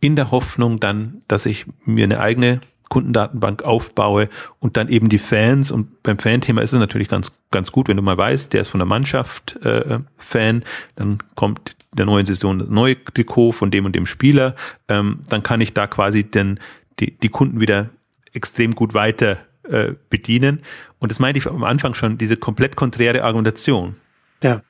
in 0.00 0.16
der 0.16 0.30
Hoffnung 0.30 0.80
dann, 0.80 1.22
dass 1.28 1.46
ich 1.46 1.66
mir 1.84 2.04
eine 2.04 2.20
eigene 2.20 2.60
Kundendatenbank 2.90 3.62
aufbaue 3.62 4.28
und 4.58 4.76
dann 4.76 4.88
eben 4.88 5.08
die 5.08 5.18
Fans 5.18 5.70
und 5.70 6.02
beim 6.02 6.18
Fan-Thema 6.18 6.60
ist 6.60 6.74
es 6.74 6.78
natürlich 6.78 7.08
ganz 7.08 7.32
ganz 7.50 7.72
gut, 7.72 7.88
wenn 7.88 7.96
du 7.96 8.02
mal 8.02 8.18
weißt, 8.18 8.52
der 8.52 8.60
ist 8.62 8.68
von 8.68 8.78
der 8.78 8.86
Mannschaft 8.86 9.56
äh, 9.64 9.98
Fan, 10.18 10.64
dann 10.96 11.18
kommt 11.34 11.76
der 11.92 12.06
neuen 12.06 12.24
Saison 12.24 12.58
das 12.58 12.68
neue 12.68 13.02
Trikot 13.02 13.52
von 13.52 13.70
dem 13.70 13.84
und 13.84 13.96
dem 13.96 14.06
Spieler, 14.06 14.54
ähm, 14.88 15.20
dann 15.28 15.42
kann 15.42 15.60
ich 15.60 15.74
da 15.74 15.86
quasi 15.86 16.24
den, 16.24 16.60
die, 17.00 17.16
die 17.18 17.28
Kunden 17.28 17.60
wieder 17.60 17.90
extrem 18.32 18.74
gut 18.74 18.94
weiter 18.94 19.38
äh, 19.64 19.94
bedienen. 20.08 20.62
Und 20.98 21.10
das 21.10 21.18
meinte 21.18 21.38
ich 21.38 21.46
am 21.46 21.64
Anfang 21.64 21.94
schon, 21.94 22.18
diese 22.18 22.36
komplett 22.36 22.76
konträre 22.76 23.24
Argumentation. 23.24 23.96
Ja. 24.42 24.62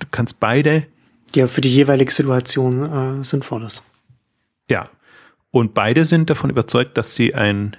Du 0.00 0.06
kannst 0.10 0.40
beide. 0.40 0.86
Ja, 1.34 1.46
für 1.46 1.60
die 1.60 1.72
jeweilige 1.72 2.10
Situation 2.10 3.20
äh, 3.20 3.24
sinnvoll 3.24 3.62
ist. 3.64 3.82
Ja. 4.70 4.88
Und 5.50 5.74
beide 5.74 6.04
sind 6.04 6.30
davon 6.30 6.50
überzeugt, 6.50 6.96
dass 6.98 7.14
sie 7.14 7.34
ein 7.34 7.76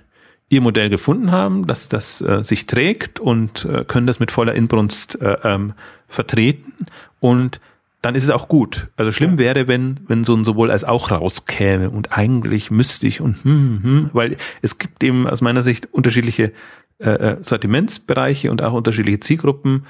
ihr 0.49 0.61
Modell 0.61 0.89
gefunden 0.89 1.31
haben, 1.31 1.67
dass 1.67 1.89
das 1.89 2.21
äh, 2.21 2.43
sich 2.43 2.65
trägt 2.65 3.19
und 3.19 3.65
äh, 3.65 3.85
können 3.85 4.07
das 4.07 4.19
mit 4.19 4.31
voller 4.31 4.55
Inbrunst 4.55 5.21
äh, 5.21 5.37
ähm, 5.43 5.73
vertreten. 6.07 6.87
Und 7.19 7.61
dann 8.01 8.15
ist 8.15 8.23
es 8.23 8.29
auch 8.29 8.47
gut. 8.47 8.87
Also 8.97 9.11
schlimm 9.11 9.37
wäre, 9.37 9.67
wenn, 9.67 9.99
wenn 10.07 10.23
so 10.23 10.35
ein 10.35 10.43
sowohl 10.43 10.71
als 10.71 10.83
auch 10.83 11.11
rauskäme 11.11 11.89
und 11.89 12.17
eigentlich 12.17 12.71
müsste 12.71 13.07
ich 13.07 13.21
und 13.21 13.43
hm, 13.43 13.43
hm, 13.43 13.83
hm, 13.83 14.09
weil 14.13 14.37
es 14.61 14.77
gibt 14.77 15.03
eben 15.03 15.27
aus 15.27 15.41
meiner 15.41 15.61
Sicht 15.61 15.93
unterschiedliche 15.93 16.53
äh, 16.99 17.09
äh, 17.09 17.37
Sortimentsbereiche 17.43 18.51
und 18.51 18.61
auch 18.61 18.73
unterschiedliche 18.73 19.19
Zielgruppen, 19.19 19.85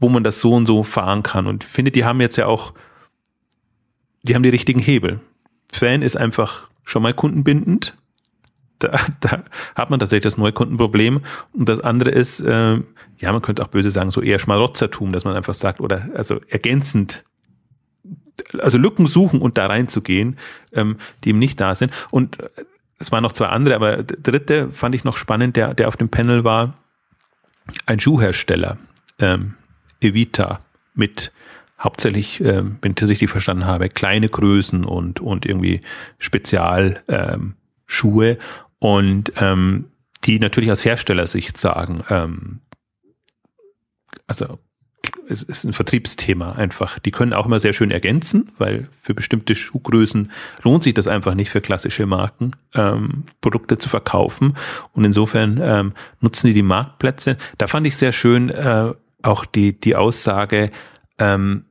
wo 0.00 0.08
man 0.08 0.24
das 0.24 0.40
so 0.40 0.52
und 0.52 0.66
so 0.66 0.82
fahren 0.82 1.22
kann. 1.22 1.46
Und 1.46 1.64
finde, 1.64 1.90
die 1.90 2.04
haben 2.04 2.20
jetzt 2.20 2.36
ja 2.36 2.46
auch, 2.46 2.72
die 4.22 4.34
haben 4.34 4.42
die 4.42 4.48
richtigen 4.48 4.80
Hebel. 4.80 5.20
Fan 5.74 6.02
ist 6.02 6.16
einfach 6.16 6.68
schon 6.84 7.02
mal 7.02 7.14
kundenbindend. 7.14 7.96
Da, 8.78 8.98
da 9.20 9.42
hat 9.74 9.90
man 9.90 10.00
tatsächlich 10.00 10.24
das 10.24 10.38
Neukundenproblem. 10.38 11.20
Und 11.52 11.68
das 11.68 11.80
andere 11.80 12.10
ist, 12.10 12.40
äh, 12.40 12.80
ja, 13.18 13.32
man 13.32 13.42
könnte 13.42 13.62
auch 13.62 13.68
böse 13.68 13.90
sagen, 13.90 14.10
so 14.10 14.22
eher 14.22 14.38
Schmarotzertum, 14.38 15.12
dass 15.12 15.24
man 15.24 15.36
einfach 15.36 15.54
sagt, 15.54 15.80
oder 15.80 16.08
also 16.14 16.40
ergänzend, 16.48 17.24
also 18.58 18.78
Lücken 18.78 19.06
suchen 19.06 19.40
und 19.40 19.58
da 19.58 19.66
reinzugehen, 19.66 20.38
ähm, 20.72 20.96
die 21.24 21.30
ihm 21.30 21.38
nicht 21.38 21.60
da 21.60 21.74
sind. 21.74 21.92
Und 22.10 22.40
äh, 22.40 22.48
es 22.98 23.10
waren 23.12 23.22
noch 23.22 23.32
zwei 23.32 23.48
andere, 23.48 23.74
aber 23.74 24.02
der 24.02 24.18
dritte 24.18 24.70
fand 24.70 24.94
ich 24.94 25.04
noch 25.04 25.16
spannend, 25.16 25.56
der, 25.56 25.74
der 25.74 25.88
auf 25.88 25.96
dem 25.96 26.08
Panel 26.08 26.44
war, 26.44 26.74
ein 27.86 27.98
Schuhhersteller, 27.98 28.78
ähm, 29.18 29.54
Evita, 30.00 30.60
mit 30.94 31.32
hauptsächlich, 31.78 32.40
ähm, 32.40 32.78
wenn 32.80 32.92
ich 32.92 32.96
das 32.96 33.08
richtig 33.08 33.30
verstanden 33.30 33.66
habe, 33.66 33.88
kleine 33.88 34.28
Größen 34.28 34.84
und, 34.84 35.20
und 35.20 35.46
irgendwie 35.46 35.80
Spezialschuhe. 36.18 38.28
Ähm, 38.28 38.38
und 38.78 39.32
ähm, 39.36 39.86
die 40.24 40.38
natürlich 40.38 40.70
aus 40.70 40.84
Herstellersicht 40.84 41.56
sagen, 41.56 42.04
ähm, 42.10 42.60
also 44.26 44.58
es 45.28 45.42
ist 45.42 45.64
ein 45.64 45.72
Vertriebsthema 45.72 46.52
einfach. 46.52 46.98
Die 46.98 47.10
können 47.10 47.32
auch 47.32 47.46
immer 47.46 47.60
sehr 47.60 47.72
schön 47.72 47.90
ergänzen, 47.90 48.50
weil 48.58 48.88
für 49.00 49.14
bestimmte 49.14 49.54
Schuhgrößen 49.54 50.30
lohnt 50.62 50.82
sich 50.82 50.94
das 50.94 51.08
einfach 51.08 51.34
nicht 51.34 51.50
für 51.50 51.60
klassische 51.60 52.06
Marken, 52.06 52.52
ähm, 52.74 53.24
Produkte 53.40 53.78
zu 53.78 53.88
verkaufen. 53.88 54.54
Und 54.92 55.04
insofern 55.04 55.60
ähm, 55.62 55.92
nutzen 56.20 56.48
die 56.48 56.52
die 56.52 56.62
Marktplätze. 56.62 57.36
Da 57.58 57.66
fand 57.66 57.86
ich 57.86 57.96
sehr 57.96 58.12
schön 58.12 58.50
äh, 58.50 58.92
auch 59.22 59.46
die, 59.46 59.78
die 59.78 59.96
Aussage, 59.96 60.70
ähm, 61.18 61.66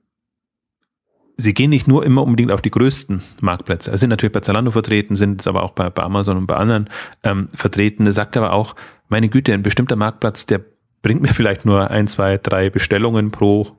sie 1.38 1.54
gehen 1.54 1.70
nicht 1.70 1.88
nur 1.88 2.06
immer 2.06 2.24
unbedingt 2.24 2.52
auf 2.52 2.62
die 2.62 2.72
größten 2.72 3.22
Marktplätze. 3.42 3.92
Sie 3.92 3.98
sind 3.98 4.10
natürlich 4.10 4.34
bei 4.34 4.40
Zalando 4.40 4.72
vertreten, 4.72 5.16
sind 5.16 5.42
es 5.42 5.48
aber 5.48 5.64
auch 5.64 5.72
bei, 5.72 5.90
bei 5.90 6.04
Amazon 6.04 6.38
und 6.38 6.48
bei 6.48 6.56
anderen 6.56 6.90
ähm, 7.24 7.50
vertreten. 7.54 8.06
Er 8.06 8.14
sagt 8.14 8.38
aber 8.38 8.54
auch, 8.54 8.76
meine 9.10 9.30
Güte, 9.30 9.54
ein 9.54 9.64
bestimmter 9.64 9.96
Marktplatz, 9.96 10.46
der 10.46 10.62
bringt 11.02 11.22
mir 11.22 11.34
vielleicht 11.34 11.66
nur 11.66 11.92
ein, 11.92 12.08
zwei, 12.08 12.38
drei 12.38 12.70
Bestellungen 12.70 13.32
pro 13.32 13.78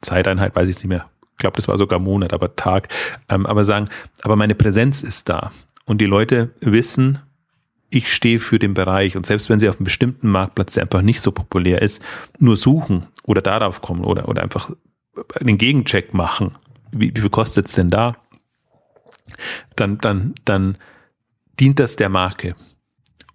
Zeiteinheit, 0.00 0.54
weiß 0.54 0.68
ich 0.68 0.76
nicht 0.76 0.86
mehr. 0.86 1.08
Ich 1.32 1.38
glaube, 1.38 1.56
das 1.56 1.68
war 1.68 1.76
sogar 1.76 1.98
Monat, 1.98 2.32
aber 2.32 2.56
Tag. 2.56 2.88
Ähm, 3.28 3.46
aber 3.46 3.64
sagen, 3.64 3.88
aber 4.22 4.36
meine 4.36 4.54
Präsenz 4.54 5.02
ist 5.02 5.28
da. 5.28 5.50
Und 5.84 6.00
die 6.00 6.06
Leute 6.06 6.52
wissen, 6.60 7.20
ich 7.90 8.12
stehe 8.12 8.40
für 8.40 8.58
den 8.58 8.74
Bereich. 8.74 9.16
Und 9.16 9.26
selbst 9.26 9.48
wenn 9.48 9.58
sie 9.58 9.68
auf 9.68 9.76
einem 9.76 9.84
bestimmten 9.84 10.28
Marktplatz, 10.28 10.74
der 10.74 10.84
einfach 10.84 11.02
nicht 11.02 11.20
so 11.20 11.32
populär 11.32 11.82
ist, 11.82 12.02
nur 12.38 12.56
suchen 12.56 13.06
oder 13.22 13.42
darauf 13.42 13.80
kommen 13.80 14.04
oder, 14.04 14.28
oder 14.28 14.42
einfach 14.42 14.70
einen 15.40 15.58
Gegencheck 15.58 16.14
machen, 16.14 16.54
wie, 16.92 17.14
wie 17.14 17.20
viel 17.20 17.30
kostet 17.30 17.66
es 17.66 17.72
denn 17.72 17.90
da? 17.90 18.16
Dann, 19.74 19.98
dann, 19.98 20.34
dann 20.44 20.78
dient 21.58 21.78
das 21.78 21.96
der 21.96 22.08
Marke. 22.08 22.54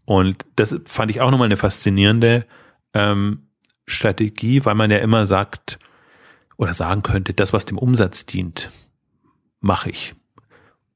Und 0.06 0.46
das 0.56 0.80
fand 0.86 1.12
ich 1.12 1.22
auch 1.22 1.32
nochmal 1.32 1.46
eine 1.46 1.58
faszinierende 1.58 2.46
ähm, 2.94 3.48
Strategie, 3.86 4.66
weil 4.66 4.76
man 4.76 4.92
ja 4.92 4.98
immer 4.98 5.26
sagt 5.26 5.80
oder 6.58 6.74
sagen 6.74 7.02
könnte, 7.02 7.34
das, 7.34 7.54
was 7.54 7.66
dem 7.66 7.78
Umsatz 7.78 8.26
dient, 8.26 8.70
mache 9.60 9.90
ich. 9.90 10.16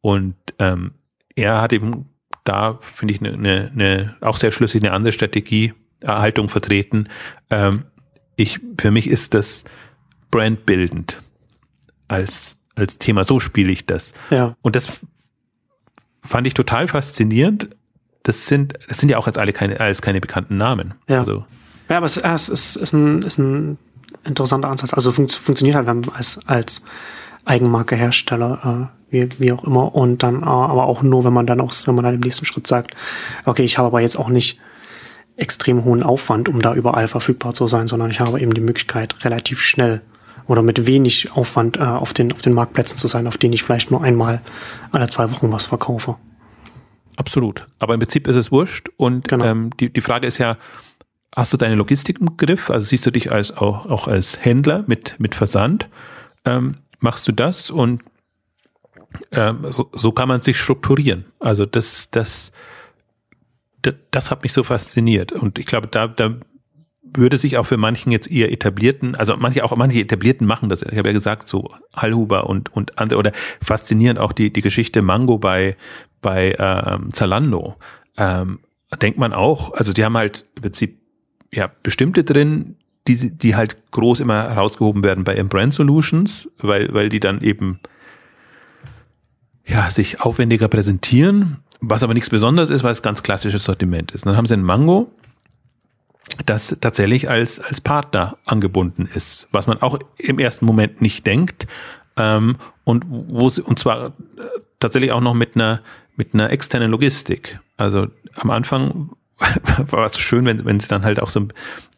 Und 0.02 0.36
ähm, 0.60 0.94
er 1.36 1.62
hat 1.62 1.74
eben 1.74 2.10
da, 2.44 2.78
finde 2.82 3.14
ich, 3.14 3.20
eine, 3.20 3.34
eine, 3.34 3.72
eine, 3.74 4.16
auch 4.22 4.38
sehr 4.38 4.52
schlüssig 4.52 4.84
eine 4.84 4.94
andere 4.94 5.12
Strategie, 5.12 5.74
Erhaltung 6.00 6.50
vertreten. 6.50 7.10
Ähm, 7.50 7.86
ich, 8.36 8.60
für 8.80 8.92
mich 8.92 9.10
ist 9.10 9.34
das 9.34 9.66
brandbildend 10.32 11.22
als, 12.08 12.58
als 12.76 13.00
Thema. 13.00 13.24
So 13.24 13.40
spiele 13.40 13.72
ich 13.72 13.86
das. 13.86 14.14
Ja. 14.30 14.56
Und 14.62 14.76
das 14.76 15.02
fand 16.24 16.48
ich 16.48 16.54
total 16.54 16.88
faszinierend. 16.88 17.70
Das 18.24 18.48
sind, 18.48 18.74
das 18.88 19.00
sind 19.00 19.10
ja 19.10 19.18
auch 19.18 19.28
jetzt 19.28 19.38
alle 19.38 19.54
keine, 19.54 19.80
alles 19.80 20.02
keine 20.02 20.20
bekannten 20.20 20.58
Namen. 20.58 20.96
Ja. 21.08 21.20
Also, 21.20 21.46
ja, 21.90 21.98
aber 21.98 22.08
es, 22.08 22.18
es 22.18 22.50
ist, 22.50 22.76
ist, 22.78 22.94
ein, 22.94 23.22
ist 23.22 23.38
ein 23.38 23.78
interessanter 24.24 24.70
Ansatz. 24.70 24.94
Also 24.94 25.12
fun 25.12 25.30
funktioniert 25.30 25.76
halt 25.76 25.88
dann 25.88 26.10
als, 26.10 26.40
als 26.48 26.84
Eigenmarke 27.46 27.96
Hersteller, 27.96 28.90
äh, 29.12 29.12
wie, 29.12 29.30
wie 29.40 29.52
auch 29.52 29.64
immer. 29.64 29.94
Und 29.94 30.24
dann 30.24 30.42
äh, 30.42 30.46
aber 30.46 30.86
auch 30.86 31.04
nur, 31.04 31.24
wenn 31.24 31.34
man 31.34 31.46
dann 31.46 31.62
auch, 31.62 31.72
wenn 31.86 31.96
man 31.96 32.04
dann 32.04 32.16
im 32.16 32.22
nächsten 32.22 32.46
Schritt 32.46 32.66
sagt, 32.66 32.96
okay, 33.46 33.64
ich 33.64 33.78
habe 33.78 33.88
aber 33.88 34.02
jetzt 34.02 34.18
auch 34.18 34.30
nicht 34.30 34.60
extrem 35.38 35.84
hohen 35.84 36.02
Aufwand, 36.02 36.50
um 36.50 36.62
da 36.62 36.74
überall 36.74 37.08
verfügbar 37.08 37.54
zu 37.54 37.68
sein, 37.68 37.88
sondern 37.88 38.10
ich 38.10 38.20
habe 38.20 38.40
eben 38.40 38.54
die 38.54 38.62
Möglichkeit, 38.62 39.24
relativ 39.26 39.62
schnell 39.62 40.02
oder 40.48 40.62
mit 40.62 40.86
wenig 40.86 41.32
Aufwand 41.34 41.78
äh, 41.78 41.82
auf, 41.82 42.14
den, 42.14 42.32
auf 42.32 42.42
den 42.42 42.54
Marktplätzen 42.54 42.98
zu 42.98 43.08
sein, 43.08 43.28
auf 43.28 43.38
denen 43.38 43.54
ich 43.54 43.64
vielleicht 43.64 43.92
nur 43.92 44.04
einmal 44.04 44.42
alle 44.92 45.08
zwei 45.08 45.32
Wochen 45.32 45.52
was 45.52 45.68
verkaufe. 45.68 46.18
Absolut. 47.18 47.66
Aber 47.80 47.94
im 47.94 48.00
Prinzip 48.00 48.28
ist 48.28 48.36
es 48.36 48.52
wurscht. 48.52 48.90
Und 48.98 49.28
genau. 49.28 49.46
ähm, 49.46 49.70
die, 49.80 49.92
die 49.92 50.02
Frage 50.02 50.28
ist 50.28 50.38
ja, 50.38 50.58
hast 51.36 51.54
du 51.54 51.58
deine 51.58 51.76
Logistik 51.76 52.20
im 52.20 52.38
Griff? 52.38 52.70
Also 52.70 52.88
siehst 52.88 53.06
du 53.06 53.12
dich 53.12 53.32
als 53.32 53.56
auch, 53.56 53.86
auch 53.86 54.08
als 54.08 54.44
Händler 54.44 54.84
mit, 54.88 55.16
mit 55.20 55.36
Versand? 55.36 55.88
Ähm, 56.44 56.78
machst 57.00 57.28
du 57.28 57.32
das? 57.32 57.72
Und 57.72 58.04
ähm, 59.32 59.66
so, 59.70 59.90
so 59.94 60.12
kann 60.12 60.28
man 60.28 60.42
sich 60.42 60.60
strukturieren. 60.60 61.26
Also 61.40 61.66
das, 61.66 62.10
das, 62.12 62.52
das, 63.82 63.96
das 64.12 64.32
hat 64.32 64.44
mich 64.44 64.54
so 64.54 64.64
fasziniert. 64.64 65.32
Und 65.32 65.58
ich 65.58 65.66
glaube, 65.66 65.88
da, 65.88 66.08
da 66.08 66.36
würde 67.18 67.38
sich 67.38 67.58
auch 67.58 67.66
für 67.66 67.78
manchen 67.78 68.12
jetzt 68.12 68.30
eher 68.30 68.52
etablierten, 68.52 69.16
also 69.16 69.36
manche 69.38 69.64
auch 69.64 69.76
manche 69.76 70.00
etablierten 70.00 70.48
machen 70.48 70.70
das. 70.70 70.82
Ich 70.82 70.98
habe 70.98 71.10
ja 71.10 71.14
gesagt, 71.14 71.48
so 71.48 71.70
Hallhuber 71.96 72.50
und 72.50 72.74
und 72.74 72.98
andere 72.98 73.20
oder 73.20 73.32
faszinierend 73.62 74.20
auch 74.20 74.32
die 74.32 74.52
die 74.52 74.62
Geschichte 74.62 75.02
Mango 75.02 75.38
bei 75.38 75.76
bei 76.22 76.56
ähm, 76.58 77.14
Zalando. 77.14 77.76
Ähm, 78.18 78.60
denkt 79.02 79.20
man 79.20 79.34
auch, 79.34 79.74
also 79.74 79.94
die 79.94 80.04
haben 80.04 80.18
halt 80.18 80.46
im 80.56 80.62
Prinzip 80.64 81.00
ja 81.54 81.70
bestimmte 81.84 82.24
drin, 82.24 82.78
die 83.08 83.38
die 83.38 83.56
halt 83.56 83.78
groß 83.92 84.20
immer 84.20 84.50
herausgehoben 84.50 85.04
werden 85.04 85.24
bei 85.24 85.36
ihren 85.36 85.50
Brand 85.50 85.74
Solutions, 85.74 86.50
weil 86.58 86.94
weil 86.94 87.10
die 87.10 87.20
dann 87.20 87.42
eben 87.42 87.80
ja 89.66 89.90
sich 89.90 90.22
aufwendiger 90.22 90.68
präsentieren, 90.68 91.58
was 91.82 92.04
aber 92.04 92.14
nichts 92.14 92.30
Besonderes 92.30 92.70
ist, 92.70 92.84
weil 92.84 92.92
es 92.92 93.02
ganz 93.02 93.24
klassisches 93.24 93.64
Sortiment 93.64 94.12
ist. 94.12 94.26
dann 94.26 94.38
haben 94.38 94.46
sie 94.46 94.54
ein 94.54 94.64
Mango 94.64 95.12
das 96.46 96.76
tatsächlich 96.82 97.30
als, 97.30 97.60
als 97.60 97.82
Partner 97.82 98.38
angebunden 98.46 99.10
ist, 99.14 99.48
was 99.52 99.68
man 99.68 99.82
auch 99.82 100.00
im 100.18 100.40
ersten 100.40 100.66
Moment 100.66 101.02
nicht 101.02 101.26
denkt. 101.26 101.68
Ähm, 102.18 102.58
und 102.84 103.06
wo 103.08 103.50
sie, 103.50 103.62
und 103.62 103.80
zwar 103.80 104.08
äh, 104.08 104.12
tatsächlich 104.80 105.12
auch 105.12 105.22
noch 105.22 105.34
mit 105.34 105.56
einer, 105.56 105.82
mit 106.16 106.34
einer 106.34 106.50
externen 106.50 106.92
Logistik. 106.92 107.60
Also 107.78 108.08
am 108.36 108.52
Anfang 108.52 109.10
war 109.78 110.06
es 110.06 110.18
schön, 110.18 110.46
wenn, 110.46 110.64
wenn 110.66 110.80
sie 110.80 110.88
dann 110.88 111.04
halt 111.04 111.22
auch 111.22 111.30
so, 111.30 111.48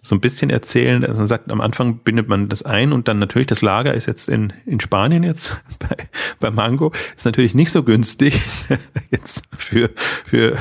so 0.01 0.15
ein 0.15 0.21
bisschen 0.21 0.49
erzählen. 0.49 1.03
Also 1.05 1.17
man 1.17 1.27
sagt, 1.27 1.51
am 1.51 1.61
Anfang 1.61 1.97
bindet 1.99 2.27
man 2.27 2.49
das 2.49 2.63
ein 2.63 2.93
und 2.93 3.07
dann 3.07 3.19
natürlich 3.19 3.47
das 3.47 3.61
Lager 3.61 3.93
ist 3.93 4.07
jetzt 4.07 4.27
in, 4.29 4.53
in 4.65 4.79
Spanien 4.79 5.23
jetzt 5.23 5.57
bei, 5.79 5.95
bei 6.39 6.51
Mango. 6.51 6.91
Ist 7.15 7.25
natürlich 7.25 7.53
nicht 7.53 7.71
so 7.71 7.83
günstig 7.83 8.41
jetzt 9.11 9.43
für, 9.57 9.89
für 10.25 10.57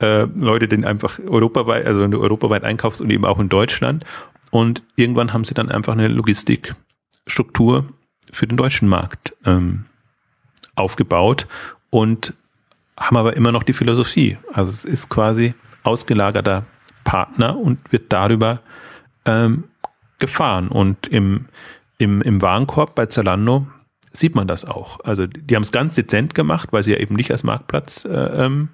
äh, 0.00 0.24
Leute, 0.24 0.68
die 0.68 0.84
einfach 0.84 1.18
europaweit, 1.18 1.86
also 1.86 2.00
wenn 2.00 2.10
du 2.10 2.20
europaweit 2.20 2.64
einkaufst 2.64 3.00
und 3.00 3.10
eben 3.10 3.24
auch 3.24 3.38
in 3.38 3.48
Deutschland. 3.48 4.04
Und 4.50 4.82
irgendwann 4.96 5.32
haben 5.32 5.44
sie 5.44 5.54
dann 5.54 5.70
einfach 5.70 5.92
eine 5.92 6.08
Logistikstruktur 6.08 7.88
für 8.30 8.46
den 8.46 8.56
deutschen 8.56 8.88
Markt 8.88 9.34
ähm, 9.44 9.86
aufgebaut 10.74 11.46
und 11.90 12.34
haben 12.98 13.16
aber 13.16 13.36
immer 13.36 13.52
noch 13.52 13.62
die 13.62 13.72
Philosophie. 13.72 14.38
Also 14.52 14.72
es 14.72 14.84
ist 14.84 15.08
quasi 15.08 15.54
ausgelagerter 15.82 16.64
Partner 17.04 17.56
und 17.56 17.78
wird 17.92 18.12
darüber 18.12 18.60
ähm, 19.24 19.64
gefahren. 20.18 20.68
Und 20.68 21.06
im, 21.06 21.46
im, 21.98 22.22
im 22.22 22.42
Warenkorb 22.42 22.94
bei 22.94 23.06
Zalando 23.06 23.66
sieht 24.10 24.34
man 24.34 24.48
das 24.48 24.64
auch. 24.64 25.00
Also 25.04 25.26
die 25.26 25.54
haben 25.54 25.62
es 25.62 25.72
ganz 25.72 25.94
dezent 25.94 26.34
gemacht, 26.34 26.72
weil 26.72 26.82
sie 26.82 26.92
ja 26.92 26.98
eben 26.98 27.14
nicht 27.14 27.30
als 27.30 27.44
Marktplatz, 27.44 28.04
äh, 28.04 28.44
ähm, 28.44 28.68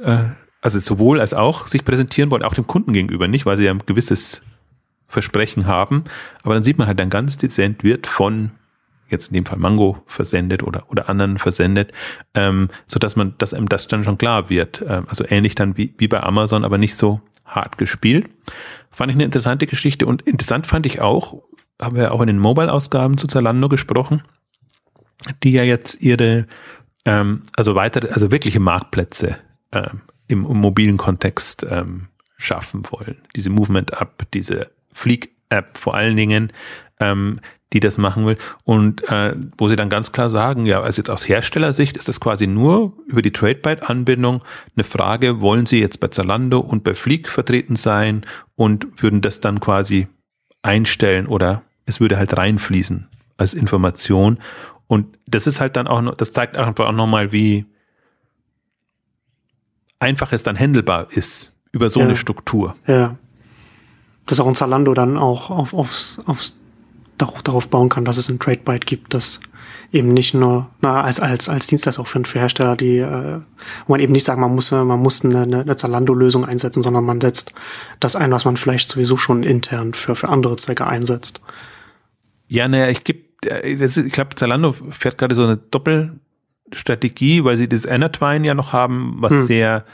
äh, 0.00 0.18
also 0.60 0.78
sowohl 0.78 1.20
als 1.20 1.34
auch 1.34 1.66
sich 1.66 1.84
präsentieren 1.84 2.30
wollen, 2.30 2.42
auch 2.42 2.54
dem 2.54 2.66
Kunden 2.66 2.92
gegenüber 2.92 3.28
nicht, 3.28 3.44
weil 3.44 3.56
sie 3.56 3.64
ja 3.64 3.70
ein 3.70 3.82
gewisses 3.84 4.42
Versprechen 5.08 5.66
haben. 5.66 6.04
Aber 6.42 6.54
dann 6.54 6.62
sieht 6.62 6.78
man 6.78 6.86
halt 6.86 6.98
dann 6.98 7.10
ganz 7.10 7.36
dezent 7.36 7.84
wird 7.84 8.06
von 8.06 8.52
jetzt 9.08 9.28
in 9.28 9.34
dem 9.34 9.46
Fall 9.46 9.58
Mango 9.58 10.02
versendet 10.06 10.62
oder, 10.62 10.84
oder 10.90 11.08
anderen 11.08 11.38
versendet, 11.38 11.92
ähm, 12.34 12.70
so 12.86 12.98
dass 12.98 13.16
man, 13.16 13.34
dass 13.38 13.54
einem 13.54 13.68
das 13.68 13.86
dann 13.86 14.02
schon 14.04 14.18
klar 14.18 14.48
wird. 14.48 14.82
Ähm, 14.86 15.04
also 15.08 15.24
ähnlich 15.28 15.54
dann 15.54 15.76
wie, 15.76 15.94
wie 15.98 16.08
bei 16.08 16.22
Amazon, 16.22 16.64
aber 16.64 16.78
nicht 16.78 16.96
so 16.96 17.20
hart 17.44 17.78
gespielt. 17.78 18.28
Fand 18.90 19.10
ich 19.10 19.16
eine 19.16 19.24
interessante 19.24 19.66
Geschichte 19.66 20.06
und 20.06 20.22
interessant 20.22 20.66
fand 20.66 20.86
ich 20.86 21.00
auch, 21.00 21.42
haben 21.80 21.96
wir 21.96 22.12
auch 22.12 22.20
in 22.22 22.28
den 22.28 22.38
Mobile-Ausgaben 22.38 23.18
zu 23.18 23.26
Zalando 23.26 23.68
gesprochen, 23.68 24.22
die 25.42 25.52
ja 25.52 25.62
jetzt 25.62 26.00
ihre, 26.00 26.46
ähm, 27.04 27.42
also 27.56 27.74
weitere, 27.74 28.08
also 28.08 28.32
wirkliche 28.32 28.60
Marktplätze 28.60 29.36
im, 30.28 30.44
im, 30.46 30.56
mobilen 30.56 30.96
Kontext 30.96 31.66
ähm, 31.68 32.08
schaffen 32.36 32.82
wollen. 32.90 33.16
Diese 33.36 33.50
Movement-App, 33.50 34.26
diese 34.32 34.70
Fleek-App 34.92 35.76
vor 35.78 35.94
allen 35.94 36.16
Dingen, 36.16 36.52
ähm, 37.00 37.38
die 37.72 37.80
das 37.80 37.98
machen 37.98 38.24
will. 38.24 38.38
Und 38.62 39.10
äh, 39.10 39.34
wo 39.58 39.68
sie 39.68 39.76
dann 39.76 39.88
ganz 39.88 40.12
klar 40.12 40.30
sagen, 40.30 40.64
ja, 40.64 40.80
also 40.80 41.00
jetzt 41.00 41.10
aus 41.10 41.28
Herstellersicht 41.28 41.96
ist 41.96 42.08
das 42.08 42.20
quasi 42.20 42.46
nur 42.46 42.92
über 43.06 43.20
die 43.20 43.32
TradeByte-Anbindung 43.32 44.42
eine 44.76 44.84
Frage, 44.84 45.40
wollen 45.40 45.66
sie 45.66 45.80
jetzt 45.80 45.98
bei 46.00 46.08
Zalando 46.08 46.60
und 46.60 46.84
bei 46.84 46.94
Fleek 46.94 47.28
vertreten 47.28 47.76
sein 47.76 48.24
und 48.54 49.02
würden 49.02 49.20
das 49.20 49.40
dann 49.40 49.58
quasi 49.60 50.06
einstellen 50.62 51.26
oder 51.26 51.62
es 51.84 52.00
würde 52.00 52.16
halt 52.16 52.36
reinfließen 52.36 53.08
als 53.36 53.54
Information. 53.54 54.38
Und 54.86 55.18
das 55.26 55.46
ist 55.46 55.60
halt 55.60 55.76
dann 55.76 55.88
auch, 55.88 56.00
noch, 56.00 56.14
das 56.14 56.32
zeigt 56.32 56.56
einfach 56.56 56.86
auch 56.86 56.92
nochmal, 56.92 57.32
wie 57.32 57.66
einfach 60.04 60.32
es 60.32 60.42
dann 60.42 60.58
handelbar 60.58 61.08
ist 61.10 61.52
über 61.72 61.88
so 61.88 62.00
ja. 62.00 62.06
eine 62.06 62.16
Struktur. 62.16 62.76
Ja. 62.86 63.16
Dass 64.26 64.40
auch 64.40 64.46
ein 64.46 64.54
Zalando 64.54 64.94
dann 64.94 65.16
auch 65.16 65.50
auf, 65.50 65.74
aufs, 65.74 66.18
aufs 66.26 66.56
darauf 67.18 67.68
bauen 67.68 67.88
kann, 67.88 68.04
dass 68.04 68.16
es 68.16 68.28
ein 68.28 68.38
Trade-Byte 68.38 68.86
gibt, 68.86 69.14
das 69.14 69.40
eben 69.92 70.08
nicht 70.08 70.34
nur 70.34 70.68
na, 70.80 71.02
als, 71.02 71.20
als, 71.20 71.48
als 71.48 71.68
Dienstleister 71.68 72.02
auch 72.02 72.08
für, 72.08 72.24
für 72.24 72.40
Hersteller, 72.40 72.76
die, 72.76 72.98
äh, 72.98 73.40
wo 73.86 73.92
man 73.92 74.00
eben 74.00 74.12
nicht 74.12 74.26
sagt, 74.26 74.40
man 74.40 74.54
muss, 74.54 74.72
man 74.72 75.00
muss 75.00 75.24
eine, 75.24 75.42
eine 75.42 75.76
Zalando-Lösung 75.76 76.44
einsetzen, 76.44 76.82
sondern 76.82 77.04
man 77.04 77.20
setzt 77.20 77.52
das 78.00 78.16
ein, 78.16 78.32
was 78.32 78.44
man 78.44 78.56
vielleicht 78.56 78.90
sowieso 78.90 79.16
schon 79.16 79.44
intern 79.44 79.94
für, 79.94 80.16
für 80.16 80.28
andere 80.28 80.56
Zwecke 80.56 80.86
einsetzt. 80.86 81.40
Ja, 82.48 82.66
naja, 82.66 82.88
ich 82.88 83.04
gebe, 83.04 83.20
äh, 83.46 83.72
ich 83.72 84.12
glaube, 84.12 84.34
Zalando 84.34 84.72
fährt 84.72 85.18
gerade 85.18 85.34
so 85.34 85.44
eine 85.44 85.70
Doppelstrategie, 86.74 87.44
weil 87.44 87.56
sie 87.56 87.68
das 87.68 87.86
Anatwine 87.86 88.46
ja 88.46 88.54
noch 88.54 88.72
haben, 88.72 89.14
was 89.18 89.32
hm. 89.32 89.44
sehr, 89.46 89.84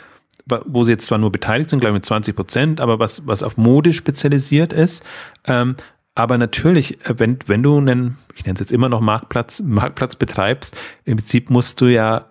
wo 0.67 0.83
sie 0.83 0.93
jetzt 0.93 1.07
zwar 1.07 1.19
nur 1.19 1.31
beteiligt 1.31 1.71
sind, 1.71 1.81
glaube 1.81 1.93
ich 1.93 2.01
mit 2.01 2.05
20 2.05 2.35
Prozent, 2.35 2.81
aber 2.81 2.99
was, 2.99 3.27
was 3.27 3.43
auf 3.43 3.57
Mode 3.57 3.93
spezialisiert 3.93 4.73
ist. 4.73 5.05
Ähm, 5.47 5.77
aber 6.15 6.39
natürlich, 6.39 7.05
äh, 7.07 7.19
wenn, 7.19 7.39
wenn 7.47 7.63
du 7.63 7.77
einen, 7.77 8.17
ich 8.35 8.45
nenne 8.45 8.55
es 8.55 8.61
jetzt 8.61 8.73
immer 8.73 8.89
noch 8.89 9.01
Marktplatz, 9.01 9.61
Marktplatz 9.61 10.17
betreibst, 10.17 10.77
im 11.05 11.19
Prinzip 11.19 11.51
musst 11.51 11.81
du 11.81 11.87
ja 11.87 12.27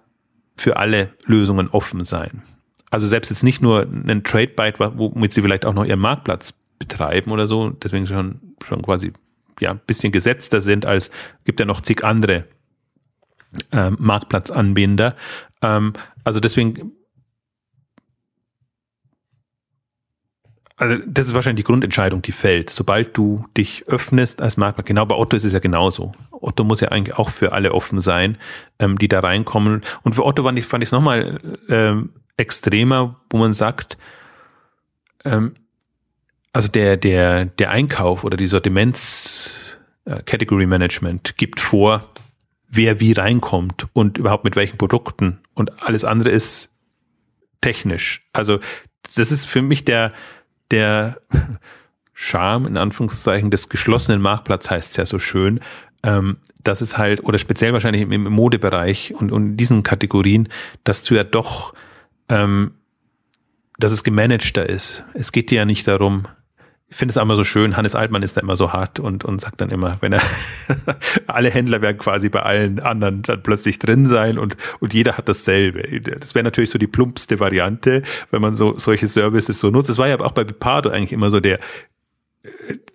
für 0.58 0.78
alle 0.78 1.12
Lösungen 1.26 1.70
offen 1.70 2.04
sein. 2.04 2.41
Also 2.91 3.08
selbst 3.08 3.30
jetzt 3.30 3.43
nicht 3.43 3.62
nur 3.62 3.84
einen 3.84 4.24
Trade-Byte, 4.24 4.80
womit 4.80 5.32
sie 5.32 5.41
vielleicht 5.41 5.64
auch 5.64 5.74
noch 5.74 5.86
ihren 5.86 6.00
Marktplatz 6.00 6.54
betreiben 6.80 7.32
oder 7.32 7.45
so, 7.45 7.70
deswegen 7.70 8.08
schon, 8.08 8.39
schon 8.66 8.82
quasi 8.82 9.14
ja, 9.60 9.72
ein 9.72 9.82
bisschen 9.86 10.12
gesetzter 10.12 10.62
sind 10.62 10.86
als 10.86 11.12
gibt 11.45 11.60
ja 11.60 11.66
noch 11.66 11.82
zig 11.82 12.04
andere 12.04 12.45
ähm, 13.72 13.97
Marktplatzanbinder. 14.00 15.16
Ähm, 15.62 15.93
also 16.24 16.39
deswegen 16.39 16.93
also 20.80 20.95
das 21.06 21.28
ist 21.28 21.34
wahrscheinlich 21.34 21.66
die 21.66 21.68
Grundentscheidung, 21.68 22.22
die 22.22 22.32
fällt. 22.32 22.70
Sobald 22.70 23.16
du 23.18 23.45
dich 23.58 23.88
öffnest 23.88 24.41
als 24.41 24.56
Marktplatz, 24.56 24.88
genau 24.88 25.06
bei 25.06 25.16
Otto 25.16 25.36
ist 25.36 25.43
es 25.43 25.52
ja 25.52 25.60
genauso. 25.60 26.14
Otto 26.32 26.64
muss 26.64 26.80
ja 26.80 26.88
eigentlich 26.88 27.18
auch 27.18 27.30
für 27.30 27.52
alle 27.52 27.74
offen 27.74 28.00
sein, 28.00 28.38
ähm, 28.80 28.97
die 28.97 29.10
da 29.10 29.20
reinkommen. 29.20 29.82
Und 30.04 30.16
für 30.16 30.26
Otto 30.26 30.43
fand 30.43 30.58
ich 30.58 30.64
es 30.64 30.70
fand 30.70 30.89
nochmal 30.91 31.39
ähm, 31.68 32.12
extremer, 32.38 33.18
wo 33.30 33.38
man 33.38 33.52
sagt, 33.52 33.97
ähm, 35.26 35.54
also 36.54 36.70
der, 36.70 36.95
der, 36.95 37.45
der 37.45 37.72
Einkauf 37.72 38.24
oder 38.24 38.38
die 38.38 38.47
Sortiments 38.47 39.78
äh, 40.06 40.24
gibt 41.38 41.60
vor, 41.60 42.06
wer 42.70 42.99
wie 42.99 43.13
reinkommt 43.13 43.88
und 43.93 44.17
überhaupt 44.17 44.43
mit 44.43 44.55
welchen 44.55 44.78
Produkten 44.78 45.39
und 45.53 45.84
alles 45.84 46.05
andere 46.05 46.30
ist 46.30 46.72
technisch. 47.61 48.28
Also 48.34 48.59
das 49.15 49.32
ist 49.32 49.45
für 49.45 49.61
mich 49.61 49.86
der, 49.86 50.13
der 50.72 51.20
Charme, 52.13 52.67
in 52.67 52.78
Anführungszeichen, 52.78 53.49
des 53.49 53.70
geschlossenen 53.70 54.22
Marktplatz 54.22 54.70
heißt 54.70 54.91
es 54.91 54.97
ja 54.97 55.05
so 55.05 55.20
schön, 55.20 55.59
ähm, 56.03 56.38
dass 56.63 56.82
es 56.82 56.97
halt, 56.97 57.24
oder 57.24 57.38
speziell 57.38 57.74
wahrscheinlich 57.74 58.03
im, 58.03 58.11
im 58.11 58.24
Modebereich 58.26 59.13
und, 59.15 59.32
und 59.32 59.47
in 59.47 59.57
diesen 59.57 59.84
Kategorien, 59.84 60.47
dass 60.84 61.03
du 61.03 61.15
ja 61.15 61.24
doch, 61.24 61.74
ähm, 62.30 62.76
dass 63.78 63.91
es 63.91 64.03
gemanagter 64.03 64.67
ist. 64.67 65.03
Es 65.13 65.32
geht 65.32 65.49
dir 65.51 65.57
ja 65.57 65.65
nicht 65.65 65.88
darum, 65.88 66.28
ich 66.90 66.96
finde 66.96 67.12
es 67.12 67.18
auch 67.18 67.22
immer 67.22 67.36
so 67.36 67.44
schön, 67.44 67.78
Hannes 67.78 67.96
Altmann 67.96 68.24
ist 68.24 68.36
da 68.36 68.42
immer 68.42 68.56
so 68.56 68.74
hart 68.74 69.00
und, 69.00 69.24
und 69.24 69.40
sagt 69.40 69.62
dann 69.62 69.70
immer, 69.70 69.98
wenn 70.02 70.14
er 70.14 70.22
alle 71.28 71.52
Händler 71.52 71.82
werden 71.82 71.98
quasi 72.00 72.30
bei 72.30 72.42
allen 72.42 72.80
anderen 72.80 73.22
dann 73.22 73.44
plötzlich 73.44 73.78
drin 73.78 74.08
sein 74.08 74.40
und, 74.40 74.58
und 74.80 74.94
jeder 74.94 75.18
hat 75.18 75.30
dasselbe. 75.30 76.02
Das 76.02 76.34
wäre 76.34 76.44
natürlich 76.44 76.72
so 76.72 76.80
die 76.80 76.88
plumpste 76.88 77.40
Variante, 77.40 78.02
wenn 78.32 78.42
man 78.42 78.56
so 78.56 78.76
solche 78.78 79.08
Services 79.08 79.60
so 79.60 79.70
nutzt. 79.70 79.90
Das 79.90 80.00
war 80.00 80.08
ja 80.08 80.20
auch 80.20 80.32
bei 80.32 80.44
Bipardo 80.44 80.90
eigentlich 80.90 81.14
immer 81.14 81.30
so 81.30 81.40
der 81.40 81.60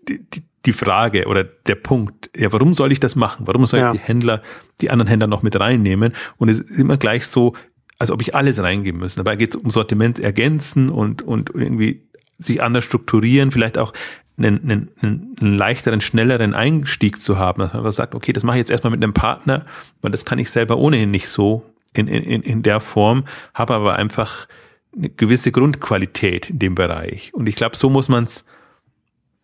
die, 0.09 0.24
die, 0.24 0.42
die 0.66 0.72
Frage 0.72 1.26
oder 1.26 1.45
der 1.45 1.74
Punkt, 1.74 2.30
ja, 2.36 2.53
warum 2.53 2.74
soll 2.74 2.92
ich 2.92 3.01
das 3.01 3.16
machen? 3.16 3.47
Warum 3.47 3.66
soll 3.66 3.80
ja. 3.80 3.92
ich 3.92 4.01
die 4.01 4.07
Händler, 4.07 4.42
die 4.80 4.90
anderen 4.90 5.09
Händler 5.09 5.26
noch 5.26 5.42
mit 5.42 5.59
reinnehmen? 5.59 6.14
Und 6.36 6.49
es 6.49 6.61
ist 6.61 6.78
immer 6.78 6.97
gleich 6.97 7.26
so, 7.26 7.55
als 7.99 8.11
ob 8.11 8.22
ich 8.22 8.34
alles 8.34 8.61
reingeben 8.62 9.01
müssen. 9.01 9.18
Dabei 9.18 9.36
geht 9.36 9.55
es 9.55 9.61
um 9.61 9.70
Sortiment 9.70 10.18
ergänzen 10.18 10.90
und, 10.90 11.22
und 11.22 11.51
irgendwie 11.55 12.09
sich 12.39 12.62
anders 12.62 12.85
strukturieren, 12.85 13.51
vielleicht 13.51 13.78
auch 13.78 13.93
einen, 14.37 14.62
einen, 14.62 14.91
einen 15.01 15.57
leichteren, 15.59 16.01
schnelleren 16.01 16.55
Einstieg 16.55 17.20
zu 17.22 17.39
haben, 17.39 17.61
dass 17.61 17.72
man 17.72 17.93
sagt, 17.93 18.14
okay, 18.14 18.32
das 18.32 18.43
mache 18.43 18.57
ich 18.57 18.61
jetzt 18.61 18.70
erstmal 18.70 18.91
mit 18.91 19.03
einem 19.03 19.14
Partner, 19.14 19.64
weil 20.03 20.11
das 20.11 20.24
kann 20.24 20.39
ich 20.39 20.51
selber 20.51 20.76
ohnehin 20.78 21.11
nicht 21.11 21.28
so 21.28 21.64
in, 21.95 22.09
in, 22.09 22.43
in 22.43 22.62
der 22.62 22.80
Form, 22.80 23.24
habe 23.55 23.74
aber 23.74 23.97
einfach 23.97 24.49
eine 24.97 25.11
gewisse 25.11 25.53
Grundqualität 25.53 26.51
in 26.51 26.59
dem 26.59 26.74
Bereich. 26.74 27.32
Und 27.35 27.49
ich 27.49 27.57
glaube, 27.57 27.76
so 27.76 27.91
muss 27.91 28.09
man 28.09 28.24
es, 28.24 28.45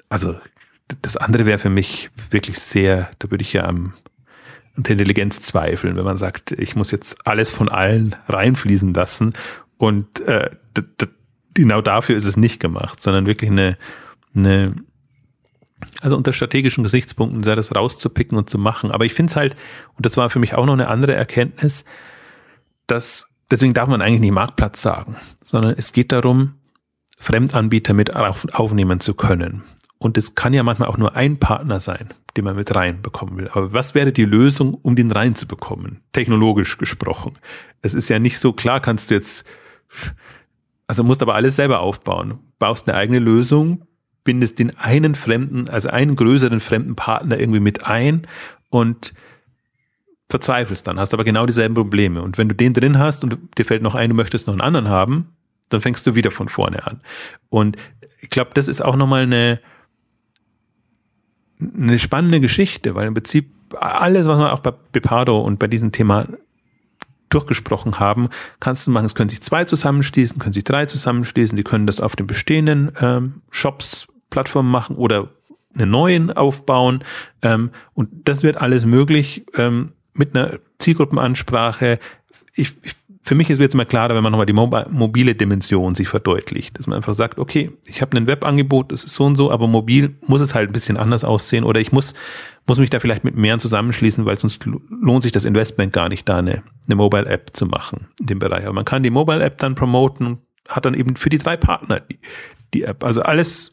also 0.08 0.36
das 1.02 1.16
andere 1.16 1.46
wäre 1.46 1.58
für 1.58 1.70
mich 1.70 2.10
wirklich 2.30 2.58
sehr, 2.58 3.10
da 3.20 3.30
würde 3.30 3.42
ich 3.42 3.52
ja 3.52 3.64
am, 3.64 3.94
an 4.76 4.82
der 4.82 4.92
Intelligenz 4.92 5.40
zweifeln, 5.40 5.96
wenn 5.96 6.04
man 6.04 6.16
sagt, 6.16 6.52
ich 6.52 6.74
muss 6.74 6.90
jetzt 6.90 7.26
alles 7.26 7.50
von 7.50 7.68
allen 7.68 8.16
reinfließen 8.26 8.92
lassen 8.94 9.34
und 9.78 10.20
äh, 10.20 10.50
genau 11.54 11.80
dafür 11.80 12.16
ist 12.16 12.24
es 12.24 12.36
nicht 12.36 12.60
gemacht, 12.60 13.02
sondern 13.02 13.26
wirklich 13.26 13.50
eine, 13.50 13.76
eine 14.34 14.74
also 16.00 16.16
unter 16.16 16.32
strategischen 16.32 16.84
Gesichtspunkten 16.84 17.42
sei 17.42 17.54
das 17.54 17.74
rauszupicken 17.74 18.36
und 18.36 18.50
zu 18.50 18.58
machen. 18.58 18.90
Aber 18.90 19.04
ich 19.04 19.14
finde 19.14 19.30
es 19.30 19.36
halt, 19.36 19.56
und 19.96 20.06
das 20.06 20.16
war 20.16 20.30
für 20.30 20.38
mich 20.38 20.54
auch 20.54 20.66
noch 20.66 20.74
eine 20.74 20.88
andere 20.88 21.14
Erkenntnis, 21.14 21.84
dass 22.86 23.28
deswegen 23.50 23.74
darf 23.74 23.88
man 23.88 24.02
eigentlich 24.02 24.20
nicht 24.20 24.32
Marktplatz 24.32 24.82
sagen, 24.82 25.16
sondern 25.42 25.74
es 25.76 25.92
geht 25.92 26.12
darum, 26.12 26.54
Fremdanbieter 27.18 27.92
mit 27.92 28.16
aufnehmen 28.16 29.00
zu 29.00 29.14
können. 29.14 29.62
Und 29.98 30.16
es 30.16 30.34
kann 30.34 30.54
ja 30.54 30.62
manchmal 30.62 30.88
auch 30.88 30.96
nur 30.96 31.14
ein 31.14 31.38
Partner 31.38 31.78
sein, 31.78 32.08
den 32.36 32.44
man 32.44 32.56
mit 32.56 32.74
reinbekommen 32.74 33.36
will. 33.36 33.50
Aber 33.52 33.74
was 33.74 33.94
wäre 33.94 34.12
die 34.12 34.24
Lösung, 34.24 34.72
um 34.74 34.96
den 34.96 35.12
reinzubekommen? 35.12 36.00
Technologisch 36.12 36.78
gesprochen. 36.78 37.34
Es 37.82 37.92
ist 37.92 38.08
ja 38.08 38.18
nicht 38.18 38.38
so 38.38 38.54
klar, 38.54 38.80
kannst 38.80 39.10
du 39.10 39.14
jetzt 39.14 39.44
also 40.90 41.04
musst 41.04 41.22
aber 41.22 41.36
alles 41.36 41.54
selber 41.54 41.78
aufbauen. 41.78 42.40
Baust 42.58 42.88
eine 42.88 42.98
eigene 42.98 43.20
Lösung, 43.20 43.86
bindest 44.24 44.58
den 44.58 44.76
einen 44.76 45.14
fremden, 45.14 45.68
also 45.68 45.88
einen 45.88 46.16
größeren 46.16 46.58
fremden 46.58 46.96
Partner 46.96 47.38
irgendwie 47.38 47.60
mit 47.60 47.86
ein 47.86 48.26
und 48.70 49.14
verzweifelst 50.28 50.88
dann, 50.88 50.98
hast 50.98 51.14
aber 51.14 51.22
genau 51.22 51.46
dieselben 51.46 51.76
Probleme. 51.76 52.22
Und 52.22 52.38
wenn 52.38 52.48
du 52.48 52.56
den 52.56 52.74
drin 52.74 52.98
hast 52.98 53.22
und 53.22 53.38
dir 53.56 53.64
fällt 53.64 53.82
noch 53.82 53.94
ein, 53.94 54.10
du 54.10 54.16
möchtest 54.16 54.48
noch 54.48 54.54
einen 54.54 54.62
anderen 54.62 54.88
haben, 54.88 55.28
dann 55.68 55.80
fängst 55.80 56.04
du 56.08 56.16
wieder 56.16 56.32
von 56.32 56.48
vorne 56.48 56.84
an. 56.84 57.00
Und 57.50 57.76
ich 58.20 58.30
glaube, 58.30 58.50
das 58.54 58.66
ist 58.66 58.80
auch 58.80 58.96
nochmal 58.96 59.22
eine, 59.22 59.60
eine 61.60 62.00
spannende 62.00 62.40
Geschichte, 62.40 62.96
weil 62.96 63.06
im 63.06 63.14
Prinzip 63.14 63.54
alles, 63.76 64.26
was 64.26 64.38
man 64.38 64.50
auch 64.50 64.58
bei 64.58 64.72
Bepardo 64.90 65.40
und 65.40 65.60
bei 65.60 65.68
diesem 65.68 65.92
Thema 65.92 66.26
durchgesprochen 67.30 67.98
haben, 67.98 68.28
kannst 68.58 68.86
du 68.86 68.90
machen. 68.90 69.06
Es 69.06 69.14
können 69.14 69.28
sich 69.28 69.40
zwei 69.40 69.64
zusammenschließen, 69.64 70.38
können 70.38 70.52
sich 70.52 70.64
drei 70.64 70.86
zusammenschließen, 70.86 71.56
die 71.56 71.64
können 71.64 71.86
das 71.86 72.00
auf 72.00 72.16
den 72.16 72.26
bestehenden 72.26 72.92
ähm, 73.00 73.42
Shops, 73.50 74.08
Plattformen 74.28 74.70
machen 74.70 74.96
oder 74.96 75.28
einen 75.74 75.90
neuen 75.90 76.32
aufbauen. 76.32 77.02
Ähm, 77.42 77.70
und 77.94 78.08
das 78.28 78.42
wird 78.42 78.58
alles 78.58 78.84
möglich 78.84 79.44
ähm, 79.56 79.92
mit 80.12 80.36
einer 80.36 80.58
Zielgruppenansprache. 80.78 81.98
Ich, 82.54 82.74
ich 82.82 82.94
für 83.22 83.34
mich 83.34 83.50
ist 83.50 83.60
jetzt 83.60 83.74
mal 83.74 83.84
klarer, 83.84 84.14
wenn 84.14 84.22
man 84.22 84.32
nochmal 84.32 84.46
die 84.46 84.52
mobile 84.54 85.34
Dimension 85.34 85.94
sich 85.94 86.08
verdeutlicht, 86.08 86.78
dass 86.78 86.86
man 86.86 86.96
einfach 86.96 87.14
sagt, 87.14 87.38
okay, 87.38 87.70
ich 87.86 88.00
habe 88.00 88.16
ein 88.16 88.26
Webangebot, 88.26 88.92
das 88.92 89.04
ist 89.04 89.14
so 89.14 89.24
und 89.24 89.36
so, 89.36 89.50
aber 89.50 89.66
mobil 89.66 90.16
muss 90.26 90.40
es 90.40 90.54
halt 90.54 90.70
ein 90.70 90.72
bisschen 90.72 90.96
anders 90.96 91.22
aussehen 91.22 91.64
oder 91.64 91.80
ich 91.80 91.92
muss, 91.92 92.14
muss 92.66 92.78
mich 92.78 92.88
da 92.88 92.98
vielleicht 92.98 93.24
mit 93.24 93.36
mehreren 93.36 93.60
zusammenschließen, 93.60 94.24
weil 94.24 94.38
sonst 94.38 94.64
lohnt 94.64 95.22
sich 95.22 95.32
das 95.32 95.44
Investment 95.44 95.92
gar 95.92 96.08
nicht, 96.08 96.28
da 96.28 96.38
eine, 96.38 96.62
eine 96.86 96.96
Mobile-App 96.96 97.50
zu 97.52 97.66
machen 97.66 98.08
in 98.20 98.26
dem 98.26 98.38
Bereich. 98.38 98.64
Aber 98.64 98.72
man 98.72 98.86
kann 98.86 99.02
die 99.02 99.10
Mobile-App 99.10 99.58
dann 99.58 99.74
promoten 99.74 100.26
und 100.26 100.38
hat 100.68 100.86
dann 100.86 100.94
eben 100.94 101.16
für 101.16 101.28
die 101.28 101.38
drei 101.38 101.58
Partner 101.58 102.00
die, 102.00 102.18
die 102.72 102.82
App. 102.84 103.04
Also 103.04 103.20
alles 103.22 103.72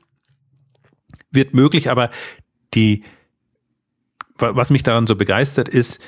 wird 1.32 1.54
möglich, 1.54 1.90
aber 1.90 2.10
die, 2.74 3.04
was 4.38 4.72
mich 4.72 4.84
daran 4.84 5.08
so 5.08 5.16
begeistert 5.16 5.70
ist, 5.70 6.02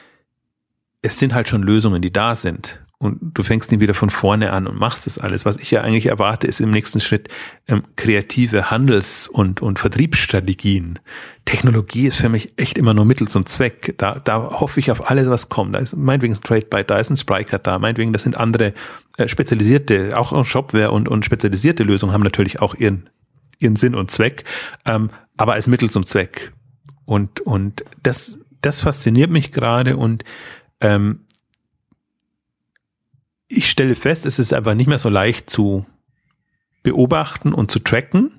es 1.01 1.17
sind 1.17 1.33
halt 1.33 1.47
schon 1.47 1.63
Lösungen, 1.63 2.01
die 2.01 2.11
da 2.11 2.35
sind 2.35 2.83
und 3.01 3.17
du 3.21 3.43
fängst 3.43 3.71
ihn 3.71 3.79
wieder 3.79 3.93
von 3.93 4.09
vorne 4.09 4.51
an 4.51 4.67
und 4.67 4.77
machst 4.77 5.05
das 5.05 5.17
alles. 5.17 5.45
Was 5.45 5.55
ich 5.55 5.71
ja 5.71 5.81
eigentlich 5.81 6.07
erwarte, 6.07 6.47
ist 6.47 6.59
im 6.59 6.69
nächsten 6.69 6.99
Schritt 6.99 7.29
ähm, 7.65 7.83
kreative 7.95 8.71
Handels- 8.71 9.29
und, 9.29 9.61
und 9.61 9.79
Vertriebsstrategien. 9.79 10.99
Technologie 11.45 12.07
ist 12.07 12.17
für 12.17 12.27
mich 12.27 12.51
echt 12.57 12.77
immer 12.77 12.93
nur 12.93 13.05
Mittel 13.05 13.29
zum 13.29 13.45
Zweck. 13.45 13.95
Da, 13.97 14.19
da 14.19 14.59
hoffe 14.59 14.81
ich 14.81 14.91
auf 14.91 15.09
alles, 15.09 15.29
was 15.29 15.47
kommt. 15.47 15.75
Da 15.75 15.79
ist 15.79 15.95
meinetwegen 15.95 16.33
ein 16.33 16.41
TradeByte, 16.41 16.83
da 16.83 16.99
ist 16.99 17.09
ein 17.09 17.15
Spriker 17.15 17.57
da, 17.57 17.79
meinetwegen, 17.79 18.11
das 18.11 18.23
sind 18.23 18.35
andere 18.35 18.73
äh, 19.15 19.29
spezialisierte, 19.29 20.17
auch 20.17 20.43
Shopware 20.43 20.91
und, 20.91 21.07
und 21.07 21.23
spezialisierte 21.23 21.83
Lösungen 21.83 22.11
haben 22.11 22.23
natürlich 22.23 22.59
auch 22.59 22.75
ihren, 22.75 23.09
ihren 23.59 23.77
Sinn 23.77 23.95
und 23.95 24.11
Zweck, 24.11 24.43
ähm, 24.85 25.09
aber 25.37 25.53
als 25.53 25.67
Mittel 25.67 25.89
zum 25.89 26.05
Zweck. 26.05 26.51
Und, 27.05 27.39
und 27.39 27.85
das, 28.03 28.39
das 28.61 28.81
fasziniert 28.81 29.31
mich 29.31 29.53
gerade 29.53 29.95
und 29.95 30.25
ähm, 30.81 31.21
ich 33.49 33.69
stelle 33.69 33.95
fest, 33.95 34.25
es 34.25 34.39
ist 34.39 34.53
einfach 34.53 34.75
nicht 34.75 34.87
mehr 34.87 34.99
so 34.99 35.09
leicht 35.09 35.49
zu 35.49 35.85
beobachten 36.83 37.53
und 37.53 37.69
zu 37.69 37.79
tracken, 37.79 38.31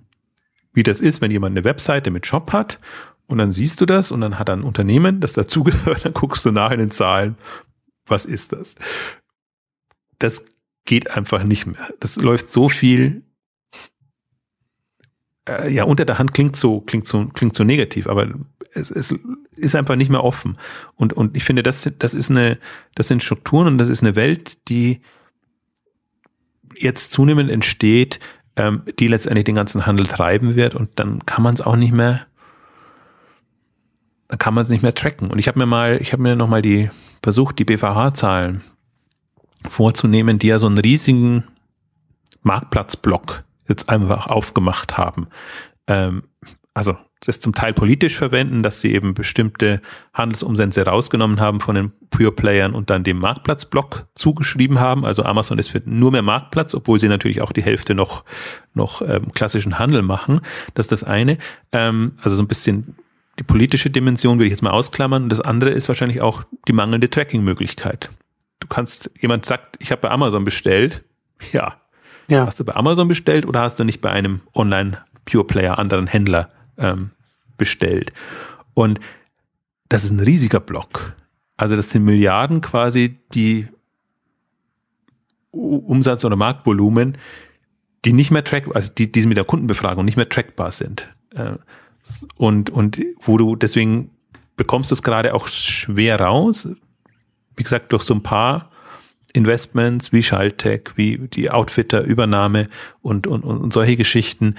wie 0.72 0.82
das 0.82 1.00
ist, 1.00 1.20
wenn 1.20 1.30
jemand 1.30 1.56
eine 1.56 1.64
Webseite 1.64 2.10
mit 2.10 2.26
Shop 2.26 2.52
hat 2.52 2.78
und 3.26 3.38
dann 3.38 3.52
siehst 3.52 3.80
du 3.80 3.86
das 3.86 4.12
und 4.12 4.22
dann 4.22 4.38
hat 4.38 4.48
ein 4.48 4.62
Unternehmen, 4.62 5.20
das 5.20 5.34
dazugehört, 5.34 6.04
dann 6.04 6.14
guckst 6.14 6.44
du 6.46 6.52
nach 6.52 6.70
in 6.70 6.78
den 6.78 6.90
Zahlen, 6.90 7.36
was 8.06 8.24
ist 8.24 8.52
das? 8.52 8.76
Das 10.18 10.44
geht 10.84 11.10
einfach 11.16 11.42
nicht 11.42 11.66
mehr. 11.66 11.88
Das 11.98 12.16
läuft 12.16 12.48
so 12.48 12.68
viel 12.68 13.22
äh, 15.48 15.72
ja, 15.72 15.84
unter 15.84 16.04
der 16.04 16.18
Hand 16.18 16.34
klingt 16.34 16.56
so, 16.56 16.80
klingt 16.80 17.06
so, 17.06 17.26
klingt 17.26 17.54
so 17.54 17.64
negativ, 17.64 18.06
aber 18.06 18.28
es, 18.72 18.90
es 18.90 19.14
ist 19.56 19.76
einfach 19.76 19.96
nicht 19.96 20.10
mehr 20.10 20.24
offen. 20.24 20.56
Und, 20.94 21.12
und 21.12 21.36
ich 21.36 21.44
finde, 21.44 21.62
das, 21.62 21.90
das 21.98 22.14
ist 22.14 22.30
eine, 22.30 22.58
das 22.94 23.08
sind 23.08 23.22
Strukturen 23.22 23.66
und 23.66 23.78
das 23.78 23.88
ist 23.88 24.02
eine 24.02 24.16
Welt, 24.16 24.68
die 24.68 25.00
jetzt 26.76 27.10
zunehmend 27.10 27.50
entsteht, 27.50 28.20
ähm, 28.56 28.82
die 28.98 29.08
letztendlich 29.08 29.44
den 29.44 29.54
ganzen 29.54 29.86
Handel 29.86 30.06
treiben 30.06 30.56
wird 30.56 30.74
und 30.74 30.90
dann 30.96 31.24
kann 31.26 31.42
man 31.42 31.54
es 31.54 31.60
auch 31.60 31.76
nicht 31.76 31.92
mehr, 31.92 32.26
dann 34.28 34.38
kann 34.38 34.54
man 34.54 34.62
es 34.62 34.70
nicht 34.70 34.82
mehr 34.82 34.94
tracken. 34.94 35.30
Und 35.30 35.38
ich 35.38 35.48
habe 35.48 35.58
mir 35.58 35.66
mal, 35.66 35.98
ich 36.00 36.12
habe 36.12 36.22
mir 36.22 36.36
nochmal 36.36 36.62
die 36.62 36.90
versucht, 37.22 37.58
die 37.58 37.64
BVH-Zahlen 37.64 38.62
vorzunehmen, 39.68 40.38
die 40.38 40.48
ja 40.48 40.58
so 40.58 40.66
einen 40.66 40.78
riesigen 40.78 41.44
Marktplatzblock 42.42 43.44
jetzt 43.68 43.88
einfach 43.88 44.26
aufgemacht 44.26 44.96
haben. 44.96 45.28
Ähm, 45.86 46.22
also 46.72 46.96
das 47.20 47.40
zum 47.40 47.54
Teil 47.54 47.74
politisch 47.74 48.16
verwenden, 48.16 48.62
dass 48.62 48.80
sie 48.80 48.92
eben 48.92 49.12
bestimmte 49.12 49.82
Handelsumsätze 50.14 50.84
rausgenommen 50.86 51.38
haben 51.38 51.60
von 51.60 51.74
den 51.74 51.92
Pure 52.08 52.32
Playern 52.32 52.72
und 52.72 52.88
dann 52.88 53.04
dem 53.04 53.18
Marktplatzblock 53.18 54.06
zugeschrieben 54.14 54.80
haben. 54.80 55.04
Also 55.04 55.24
Amazon 55.24 55.58
ist 55.58 55.68
für 55.68 55.82
nur 55.84 56.12
mehr 56.12 56.22
Marktplatz, 56.22 56.74
obwohl 56.74 56.98
sie 56.98 57.08
natürlich 57.08 57.42
auch 57.42 57.52
die 57.52 57.62
Hälfte 57.62 57.94
noch, 57.94 58.24
noch 58.72 59.02
ähm, 59.02 59.32
klassischen 59.32 59.78
Handel 59.78 60.02
machen. 60.02 60.40
Das 60.74 60.86
ist 60.86 60.92
das 60.92 61.04
eine. 61.04 61.36
Ähm, 61.72 62.12
also 62.22 62.36
so 62.36 62.42
ein 62.42 62.48
bisschen 62.48 62.96
die 63.38 63.44
politische 63.44 63.90
Dimension 63.90 64.38
will 64.38 64.46
ich 64.46 64.52
jetzt 64.52 64.62
mal 64.62 64.70
ausklammern. 64.70 65.28
Das 65.28 65.40
andere 65.40 65.70
ist 65.70 65.88
wahrscheinlich 65.88 66.20
auch 66.22 66.42
die 66.68 66.72
mangelnde 66.72 67.10
Tracking-Möglichkeit. 67.10 68.10
Du 68.60 68.68
kannst, 68.68 69.10
jemand 69.20 69.44
sagt, 69.46 69.76
ich 69.78 69.90
habe 69.92 70.02
bei 70.02 70.10
Amazon 70.10 70.44
bestellt. 70.44 71.02
Ja, 71.52 71.76
ja. 72.28 72.46
Hast 72.46 72.60
du 72.60 72.64
bei 72.64 72.76
Amazon 72.76 73.08
bestellt 73.08 73.46
oder 73.46 73.60
hast 73.60 73.78
du 73.78 73.84
nicht 73.84 74.00
bei 74.00 74.10
einem 74.10 74.40
Online-Pure-Player, 74.54 75.78
anderen 75.78 76.06
Händler 76.06 76.50
ähm, 76.80 77.10
bestellt? 77.56 78.12
Und 78.74 79.00
das 79.88 80.04
ist 80.04 80.10
ein 80.10 80.20
riesiger 80.20 80.60
Block. 80.60 81.14
Also 81.56 81.76
das 81.76 81.90
sind 81.90 82.04
Milliarden 82.04 82.60
quasi, 82.60 83.18
die 83.34 83.68
Umsatz 85.50 86.24
oder 86.24 86.36
Marktvolumen, 86.36 87.18
die 88.04 88.12
nicht 88.12 88.30
mehr 88.30 88.44
track, 88.44 88.64
also 88.74 88.92
die, 88.92 89.12
die 89.12 89.26
mit 89.26 89.36
der 89.36 89.44
Kundenbefragung 89.44 90.04
nicht 90.04 90.16
mehr 90.16 90.28
trackbar 90.28 90.70
sind. 90.70 91.08
Äh, 91.34 91.56
und, 92.36 92.70
und 92.70 93.00
wo 93.20 93.36
du 93.36 93.56
deswegen 93.56 94.10
bekommst 94.56 94.90
du 94.90 94.94
es 94.94 95.02
gerade 95.02 95.34
auch 95.34 95.48
schwer 95.48 96.20
raus. 96.20 96.68
Wie 97.56 97.62
gesagt, 97.62 97.92
durch 97.92 98.02
so 98.02 98.14
ein 98.14 98.22
paar 98.22 98.70
Investments 99.32 100.12
wie 100.12 100.22
Schaltech, 100.22 100.92
wie 100.96 101.18
die 101.18 101.50
Outfitter-Übernahme 101.50 102.68
und, 103.02 103.26
und, 103.26 103.42
und 103.42 103.72
solche 103.72 103.96
Geschichten 103.96 104.56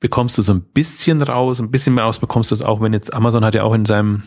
bekommst 0.00 0.38
du 0.38 0.42
so 0.42 0.52
ein 0.52 0.62
bisschen 0.62 1.22
raus, 1.22 1.60
ein 1.60 1.70
bisschen 1.70 1.94
mehr 1.94 2.04
raus 2.04 2.18
bekommst 2.18 2.50
du 2.50 2.54
es 2.54 2.62
auch, 2.62 2.80
wenn 2.80 2.92
jetzt 2.92 3.12
Amazon 3.14 3.44
hat 3.44 3.54
ja 3.54 3.62
auch 3.62 3.74
in 3.74 3.84
seinem 3.84 4.22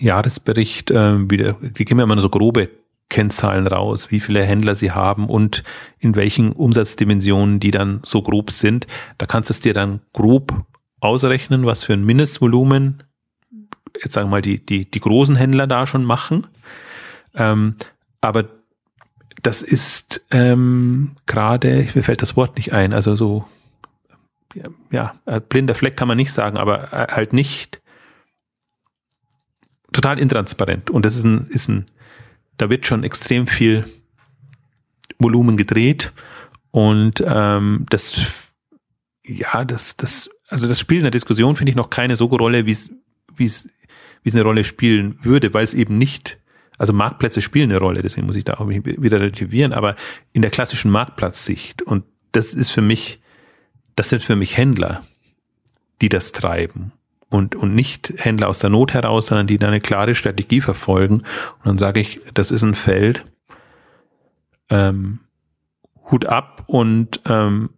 Jahresbericht 0.00 0.90
äh, 0.90 1.30
wieder, 1.30 1.54
die 1.60 1.84
geben 1.84 2.00
ja 2.00 2.04
immer 2.04 2.18
so 2.20 2.28
grobe 2.28 2.70
Kennzahlen 3.08 3.66
raus, 3.66 4.10
wie 4.10 4.20
viele 4.20 4.44
Händler 4.44 4.74
sie 4.74 4.92
haben 4.92 5.26
und 5.26 5.64
in 5.98 6.14
welchen 6.14 6.52
Umsatzdimensionen 6.52 7.58
die 7.58 7.72
dann 7.72 8.00
so 8.04 8.22
grob 8.22 8.52
sind. 8.52 8.86
Da 9.18 9.26
kannst 9.26 9.50
du 9.50 9.52
es 9.52 9.60
dir 9.60 9.74
dann 9.74 10.00
grob 10.12 10.54
ausrechnen, 11.00 11.66
was 11.66 11.82
für 11.82 11.92
ein 11.92 12.04
Mindestvolumen 12.04 13.02
jetzt 14.02 14.14
sagen 14.14 14.28
wir 14.28 14.32
mal 14.32 14.42
die, 14.42 14.64
die, 14.64 14.90
die 14.90 15.00
großen 15.00 15.36
Händler 15.36 15.66
da 15.66 15.86
schon 15.86 16.04
machen. 16.04 16.46
Ähm, 17.34 17.76
aber 18.20 18.44
das 19.42 19.62
ist 19.62 20.24
ähm, 20.30 21.12
gerade, 21.26 21.86
mir 21.94 22.02
fällt 22.02 22.22
das 22.22 22.36
Wort 22.36 22.56
nicht 22.56 22.72
ein, 22.72 22.92
also 22.92 23.16
so, 23.16 23.46
ja, 24.90 25.14
äh, 25.26 25.40
blinder 25.40 25.74
Fleck 25.74 25.96
kann 25.96 26.08
man 26.08 26.16
nicht 26.16 26.32
sagen, 26.32 26.56
aber 26.56 26.92
äh, 26.92 27.12
halt 27.12 27.32
nicht 27.32 27.80
total 29.92 30.18
intransparent. 30.18 30.90
Und 30.90 31.04
das 31.04 31.16
ist 31.16 31.24
ein, 31.24 31.46
ist 31.48 31.68
ein, 31.68 31.86
da 32.56 32.70
wird 32.70 32.86
schon 32.86 33.04
extrem 33.04 33.46
viel 33.46 33.84
Volumen 35.18 35.56
gedreht 35.56 36.12
und 36.70 37.22
ähm, 37.26 37.86
das, 37.90 38.52
ja, 39.24 39.64
das, 39.64 39.96
das, 39.96 40.30
also 40.48 40.68
das 40.68 40.80
spielt 40.80 41.00
in 41.00 41.04
der 41.04 41.10
Diskussion, 41.10 41.56
finde 41.56 41.70
ich, 41.70 41.76
noch 41.76 41.90
keine 41.90 42.16
so 42.16 42.26
Rolle, 42.26 42.66
wie 42.66 42.70
es, 42.70 42.90
wie 43.36 43.44
es 43.44 43.68
eine 44.32 44.42
Rolle 44.42 44.64
spielen 44.64 45.18
würde, 45.22 45.52
weil 45.52 45.64
es 45.64 45.74
eben 45.74 45.98
nicht 45.98 46.40
also 46.80 46.94
Marktplätze 46.94 47.42
spielen 47.42 47.70
eine 47.70 47.78
Rolle, 47.78 48.00
deswegen 48.00 48.26
muss 48.26 48.36
ich 48.36 48.44
da 48.44 48.54
auch 48.54 48.66
wieder 48.66 49.20
relativieren, 49.20 49.74
aber 49.74 49.96
in 50.32 50.40
der 50.40 50.50
klassischen 50.50 50.90
Marktplatzsicht 50.90 51.82
und 51.82 52.04
das 52.32 52.54
ist 52.54 52.70
für 52.70 52.80
mich, 52.80 53.19
das 54.00 54.08
sind 54.08 54.22
für 54.22 54.34
mich 54.34 54.56
Händler, 54.56 55.02
die 56.00 56.08
das 56.08 56.32
treiben 56.32 56.92
und, 57.28 57.54
und 57.54 57.74
nicht 57.74 58.14
Händler 58.16 58.48
aus 58.48 58.58
der 58.58 58.70
Not 58.70 58.94
heraus, 58.94 59.26
sondern 59.26 59.46
die 59.46 59.58
da 59.58 59.68
eine 59.68 59.82
klare 59.82 60.14
Strategie 60.14 60.62
verfolgen. 60.62 61.16
Und 61.16 61.66
dann 61.66 61.76
sage 61.76 62.00
ich, 62.00 62.18
das 62.32 62.50
ist 62.50 62.62
ein 62.62 62.74
Feld, 62.74 63.26
ähm, 64.70 65.18
Hut 66.10 66.24
ab 66.24 66.64
und 66.66 67.20
ähm, 67.28 67.68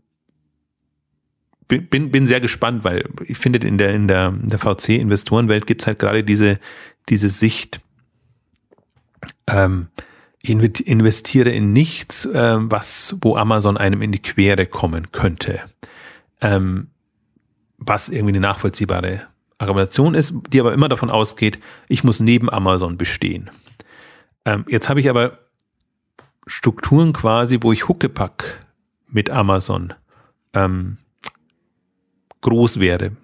bin, 1.66 2.12
bin 2.12 2.26
sehr 2.28 2.40
gespannt, 2.40 2.84
weil 2.84 3.04
ich 3.26 3.38
finde, 3.38 3.66
in 3.66 3.76
der, 3.76 3.92
in 3.92 4.06
der, 4.06 4.28
in 4.28 4.48
der 4.48 4.60
VC-Investorenwelt 4.60 5.66
gibt 5.66 5.80
es 5.80 5.88
halt 5.88 5.98
gerade 5.98 6.22
diese, 6.22 6.60
diese 7.08 7.30
Sicht, 7.30 7.80
ähm, 9.48 9.88
ich 10.40 10.86
investiere 10.86 11.50
in 11.50 11.72
nichts, 11.72 12.26
äh, 12.26 12.58
was, 12.58 13.16
wo 13.20 13.34
Amazon 13.34 13.76
einem 13.76 14.02
in 14.02 14.12
die 14.12 14.22
Quere 14.22 14.66
kommen 14.66 15.10
könnte. 15.10 15.62
Ähm, 16.42 16.88
was 17.78 18.08
irgendwie 18.10 18.32
eine 18.32 18.40
nachvollziehbare 18.40 19.22
Argumentation 19.58 20.14
ist, 20.14 20.34
die 20.50 20.60
aber 20.60 20.74
immer 20.74 20.88
davon 20.88 21.10
ausgeht, 21.10 21.58
ich 21.88 22.04
muss 22.04 22.20
neben 22.20 22.50
Amazon 22.50 22.98
bestehen. 22.98 23.50
Ähm, 24.44 24.64
jetzt 24.68 24.88
habe 24.88 25.00
ich 25.00 25.08
aber 25.08 25.38
Strukturen 26.46 27.12
quasi, 27.12 27.58
wo 27.60 27.72
ich 27.72 27.88
Huckepack 27.88 28.60
mit 29.08 29.30
Amazon 29.30 29.94
ähm, 30.52 30.98
groß 32.40 32.80
werde, 32.80 33.16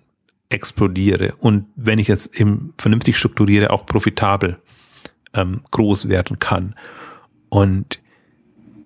explodiere 0.48 1.34
und 1.38 1.66
wenn 1.76 1.98
ich 1.98 2.08
es 2.08 2.26
eben 2.26 2.72
vernünftig 2.78 3.18
strukturiere, 3.18 3.70
auch 3.70 3.84
profitabel 3.84 4.58
ähm, 5.34 5.62
groß 5.70 6.08
werden 6.08 6.38
kann. 6.38 6.74
Und 7.48 8.00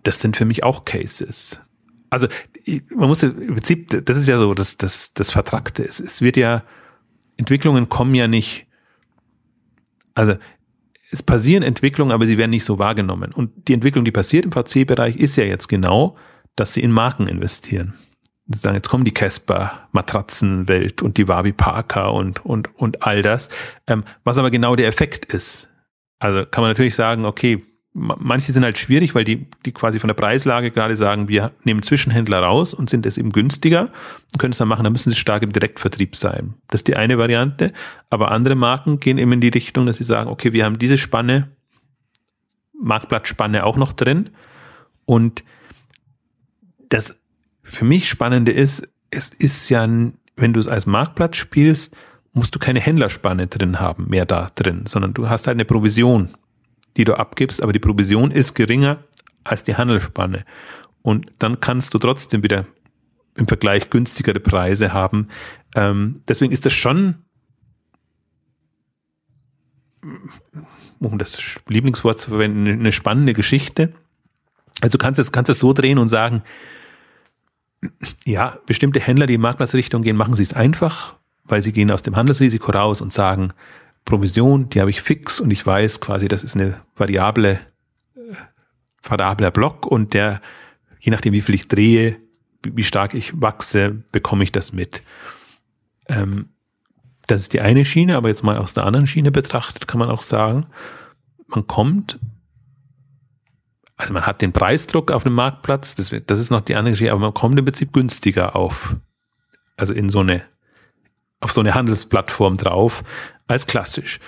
das 0.03 0.20
sind 0.20 0.37
für 0.37 0.45
mich 0.45 0.64
auch 0.64 0.85
Cases. 0.85 1.61
Also 2.11 2.28
man 2.94 3.08
muss 3.08 3.22
im 3.22 3.54
Prinzip, 3.54 4.04
das 4.04 4.16
ist 4.16 4.28
ja 4.28 4.38
so 4.38 4.54
das, 4.54 4.76
das, 4.76 5.14
das 5.14 5.30
Vertrackte. 5.30 5.84
Es, 5.84 6.00
es 6.00 6.20
wird 6.20 6.36
ja, 6.36 6.64
Entwicklungen 7.36 7.88
kommen 7.88 8.14
ja 8.14 8.28
nicht, 8.28 8.66
also 10.14 10.34
es 11.10 11.22
passieren 11.22 11.62
Entwicklungen, 11.62 12.12
aber 12.12 12.26
sie 12.26 12.38
werden 12.38 12.50
nicht 12.50 12.64
so 12.64 12.78
wahrgenommen. 12.78 13.32
Und 13.32 13.68
die 13.68 13.74
Entwicklung, 13.74 14.04
die 14.04 14.12
passiert 14.12 14.46
im 14.46 14.52
VC-Bereich, 14.52 15.16
ist 15.16 15.36
ja 15.36 15.44
jetzt 15.44 15.68
genau, 15.68 16.16
dass 16.56 16.74
sie 16.74 16.82
in 16.82 16.90
Marken 16.90 17.26
investieren. 17.28 17.94
Sagen, 18.48 18.76
jetzt 18.76 18.88
kommen 18.88 19.04
die 19.04 19.14
Casper, 19.14 19.88
Matratzenwelt 19.92 21.00
und 21.02 21.16
die 21.16 21.28
Wabi 21.28 21.52
Parker 21.52 22.12
und, 22.12 22.44
und, 22.44 22.76
und 22.78 23.02
all 23.02 23.22
das. 23.22 23.50
Ähm, 23.86 24.04
was 24.24 24.38
aber 24.38 24.50
genau 24.50 24.74
der 24.74 24.88
Effekt 24.88 25.32
ist. 25.32 25.68
Also 26.18 26.44
kann 26.44 26.62
man 26.62 26.70
natürlich 26.70 26.94
sagen, 26.94 27.24
okay, 27.24 27.62
manche 27.95 28.53
sind 28.53 28.64
halt 28.64 28.78
schwierig, 28.78 29.14
weil 29.14 29.24
die, 29.24 29.47
die 29.66 29.72
quasi 29.72 29.99
von 29.99 30.09
der 30.09 30.14
Preislage 30.14 30.70
gerade 30.70 30.97
sagen, 30.97 31.28
wir 31.28 31.53
nehmen 31.64 31.82
Zwischenhändler 31.82 32.40
raus 32.40 32.72
und 32.72 32.88
sind 32.88 33.05
es 33.05 33.18
eben 33.18 33.32
günstiger 33.32 33.90
und 34.32 34.38
können 34.38 34.53
es 34.53 34.59
dann 34.59 34.68
machen, 34.68 34.84
dann 34.84 34.93
müssen 34.93 35.11
sie 35.11 35.18
stark 35.18 35.43
im 35.43 35.53
Direktvertrieb 35.53 36.16
sein. 36.16 36.55
Das 36.68 36.80
ist 36.80 36.88
die 36.88 36.97
eine 36.97 37.18
Variante. 37.18 37.72
Aber 38.09 38.30
andere 38.30 38.55
Marken 38.55 38.99
gehen 38.99 39.18
eben 39.18 39.32
in 39.32 39.40
die 39.40 39.49
Richtung, 39.49 39.84
dass 39.86 39.99
sie 39.99 40.05
sagen, 40.05 40.30
okay, 40.30 40.53
wir 40.53 40.64
haben 40.64 40.78
diese 40.78 40.97
Spanne, 40.97 41.49
Marktplatzspanne 42.80 43.64
auch 43.64 43.76
noch 43.76 43.93
drin. 43.93 44.30
Und 45.05 45.45
das 46.88 47.18
für 47.62 47.84
mich 47.84 48.09
Spannende 48.09 48.53
ist, 48.53 48.88
es 49.11 49.30
ist 49.30 49.68
ja, 49.68 49.86
wenn 50.36 50.53
du 50.53 50.61
es 50.61 50.68
als 50.68 50.86
Marktplatz 50.86 51.36
spielst, 51.36 51.95
musst 52.32 52.55
du 52.55 52.59
keine 52.59 52.80
Händlerspanne 52.80 53.49
drin 53.49 53.80
haben, 53.80 54.07
mehr 54.09 54.24
da 54.24 54.51
drin, 54.55 54.84
sondern 54.86 55.12
du 55.12 55.28
hast 55.28 55.47
halt 55.47 55.57
eine 55.57 55.66
Provision 55.66 56.30
die 56.97 57.05
du 57.05 57.14
abgibst, 57.14 57.62
aber 57.62 57.72
die 57.72 57.78
Provision 57.78 58.30
ist 58.30 58.55
geringer 58.55 59.03
als 59.45 59.62
die 59.62 59.76
Handelsspanne. 59.76 60.45
Und 61.03 61.32
dann 61.38 61.61
kannst 61.61 61.95
du 61.95 61.99
trotzdem 61.99 62.43
wieder 62.43 62.66
im 63.36 63.49
Vergleich 63.49 63.90
günstigere 63.90 64.40
Preise 64.40 64.93
haben. 64.93 65.28
Ähm, 65.74 66.20
deswegen 66.28 66.53
ist 66.53 66.66
das 66.66 66.72
schon, 66.72 67.16
um 71.01 71.18
das 71.18 71.59
Lieblingswort 71.68 72.18
zu 72.18 72.30
verwenden, 72.30 72.68
eine 72.68 72.93
spannende 72.93 73.32
Geschichte. 73.32 73.93
Also 74.80 74.99
kannst 74.99 75.18
es, 75.18 75.32
kannst 75.32 75.51
es 75.51 75.59
so 75.59 75.72
drehen 75.72 75.99
und 75.99 76.09
sagen, 76.09 76.43
ja, 78.24 78.59
bestimmte 78.66 79.01
Händler, 79.01 79.26
die 79.26 79.34
in 79.34 79.40
Marktplatzrichtung 79.40 80.03
gehen, 80.03 80.16
machen 80.16 80.34
sie 80.34 80.43
es 80.43 80.53
einfach, 80.53 81.14
weil 81.45 81.62
sie 81.62 81.72
gehen 81.72 81.90
aus 81.90 82.03
dem 82.03 82.16
Handelsrisiko 82.16 82.70
raus 82.70 83.01
und 83.01 83.12
sagen, 83.12 83.53
Provision, 84.05 84.68
die 84.68 84.80
habe 84.80 84.90
ich 84.90 85.00
fix 85.00 85.40
und 85.40 85.50
ich 85.50 85.64
weiß 85.66 86.00
quasi, 86.00 86.28
das 86.28 86.44
ist 86.44 86.57
eine 86.57 86.80
variable, 86.96 87.61
äh, 88.14 88.34
variabler 89.03 89.50
Block 89.50 89.86
und 89.86 90.14
der, 90.14 90.40
je 91.00 91.12
nachdem 91.12 91.32
wie 91.32 91.40
viel 91.40 91.55
ich 91.55 91.68
drehe, 91.68 92.18
wie 92.64 92.84
stark 92.84 93.14
ich 93.14 93.40
wachse, 93.40 94.03
bekomme 94.12 94.44
ich 94.44 94.53
das 94.53 94.72
mit. 94.72 95.03
Ähm, 96.09 96.48
das 97.26 97.42
ist 97.42 97.53
die 97.53 97.61
eine 97.61 97.84
Schiene, 97.84 98.16
aber 98.16 98.28
jetzt 98.28 98.42
mal 98.42 98.59
aus 98.59 98.74
der 98.74 98.84
anderen 98.84 99.07
Schiene 99.07 99.30
betrachtet, 99.30 99.86
kann 99.86 99.98
man 99.98 100.11
auch 100.11 100.22
sagen, 100.22 100.66
man 101.48 101.66
kommt, 101.66 102.18
also 103.96 104.12
man 104.12 104.26
hat 104.26 104.42
den 104.42 104.53
Preisdruck 104.53 105.11
auf 105.11 105.22
dem 105.22 105.34
Marktplatz, 105.34 105.94
das, 105.94 106.12
das 106.26 106.38
ist 106.38 106.50
noch 106.50 106.62
die 106.62 106.74
andere 106.74 106.96
Schiene, 106.96 107.12
aber 107.12 107.20
man 107.20 107.34
kommt 107.34 107.59
im 107.59 107.64
Prinzip 107.64 107.92
günstiger 107.92 108.57
auf, 108.57 108.96
also 109.76 109.94
in 109.94 110.09
so 110.09 110.20
eine, 110.20 110.42
auf 111.43 111.53
so 111.53 111.61
eine 111.61 111.74
Handelsplattform 111.74 112.57
drauf, 112.57 113.05
als 113.47 113.66
klassisch. 113.66 114.20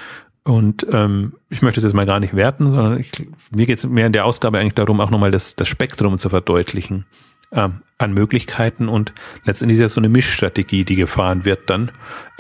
Und 0.43 0.87
ähm, 0.93 1.35
ich 1.49 1.62
möchte 1.62 1.81
es 1.81 1.85
jetzt 1.85 1.95
mal 1.95 2.05
gar 2.05 2.21
nicht 2.21 2.37
werten, 2.37 2.67
sondern 2.67 3.01
ich, 3.01 3.11
mir 3.51 3.65
geht 3.65 3.79
es 3.79 3.87
mehr 3.87 4.07
in 4.07 4.12
der 4.12 4.27
Ausgabe 4.27 4.59
eigentlich 4.59 4.75
darum, 4.75 5.01
auch 5.01 5.11
nochmal 5.11 5.31
das, 5.31 5.57
das 5.57 5.69
Spektrum 5.69 6.19
zu 6.19 6.29
verdeutlichen 6.29 7.07
ähm, 7.53 7.81
an 7.97 8.12
Möglichkeiten 8.12 8.89
und 8.89 9.15
letztendlich 9.45 9.79
ist 9.79 9.85
das 9.85 9.93
so 9.95 10.01
eine 10.01 10.11
Mischstrategie, 10.11 10.85
die 10.85 10.97
gefahren 10.97 11.47
wird 11.47 11.71
dann, 11.71 11.93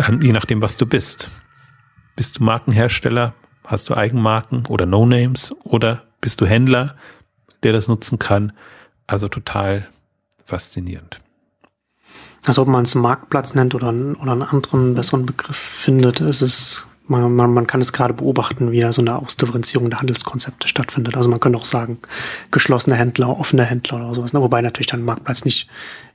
ähm, 0.06 0.20
je 0.20 0.32
nachdem, 0.32 0.60
was 0.60 0.76
du 0.76 0.84
bist. 0.84 1.30
Bist 2.16 2.38
du 2.38 2.44
Markenhersteller, 2.44 3.32
hast 3.64 3.88
du 3.88 3.94
Eigenmarken 3.96 4.66
oder 4.66 4.84
No-Names 4.84 5.54
oder 5.62 6.02
bist 6.20 6.40
du 6.42 6.46
Händler, 6.46 6.96
der 7.62 7.72
das 7.72 7.88
nutzen 7.88 8.18
kann? 8.18 8.52
Also 9.06 9.28
total 9.28 9.88
faszinierend. 10.44 11.20
Also 12.46 12.62
ob 12.62 12.68
man 12.68 12.84
es 12.84 12.94
Marktplatz 12.94 13.54
nennt 13.54 13.74
oder, 13.74 13.88
oder 13.88 14.32
einen 14.32 14.42
anderen 14.42 14.94
besseren 14.94 15.24
Begriff 15.24 15.56
findet, 15.56 16.20
ist 16.20 16.42
es, 16.42 16.86
man, 17.06 17.34
man, 17.34 17.52
man 17.54 17.66
kann 17.66 17.80
es 17.80 17.92
gerade 17.92 18.12
beobachten, 18.12 18.70
wie 18.70 18.80
da 18.80 18.92
so 18.92 19.00
eine 19.00 19.16
Ausdifferenzierung 19.16 19.88
der 19.88 20.00
Handelskonzepte 20.00 20.68
stattfindet. 20.68 21.16
Also 21.16 21.30
man 21.30 21.40
könnte 21.40 21.58
auch 21.58 21.64
sagen, 21.64 21.98
geschlossene 22.50 22.96
Händler, 22.96 23.38
offene 23.38 23.64
Händler 23.64 23.96
oder 23.96 24.14
sowas. 24.14 24.34
Ne? 24.34 24.42
Wobei 24.42 24.60
natürlich 24.60 24.88
dann 24.88 25.02
Marktplatz 25.02 25.44
nicht 25.44 25.68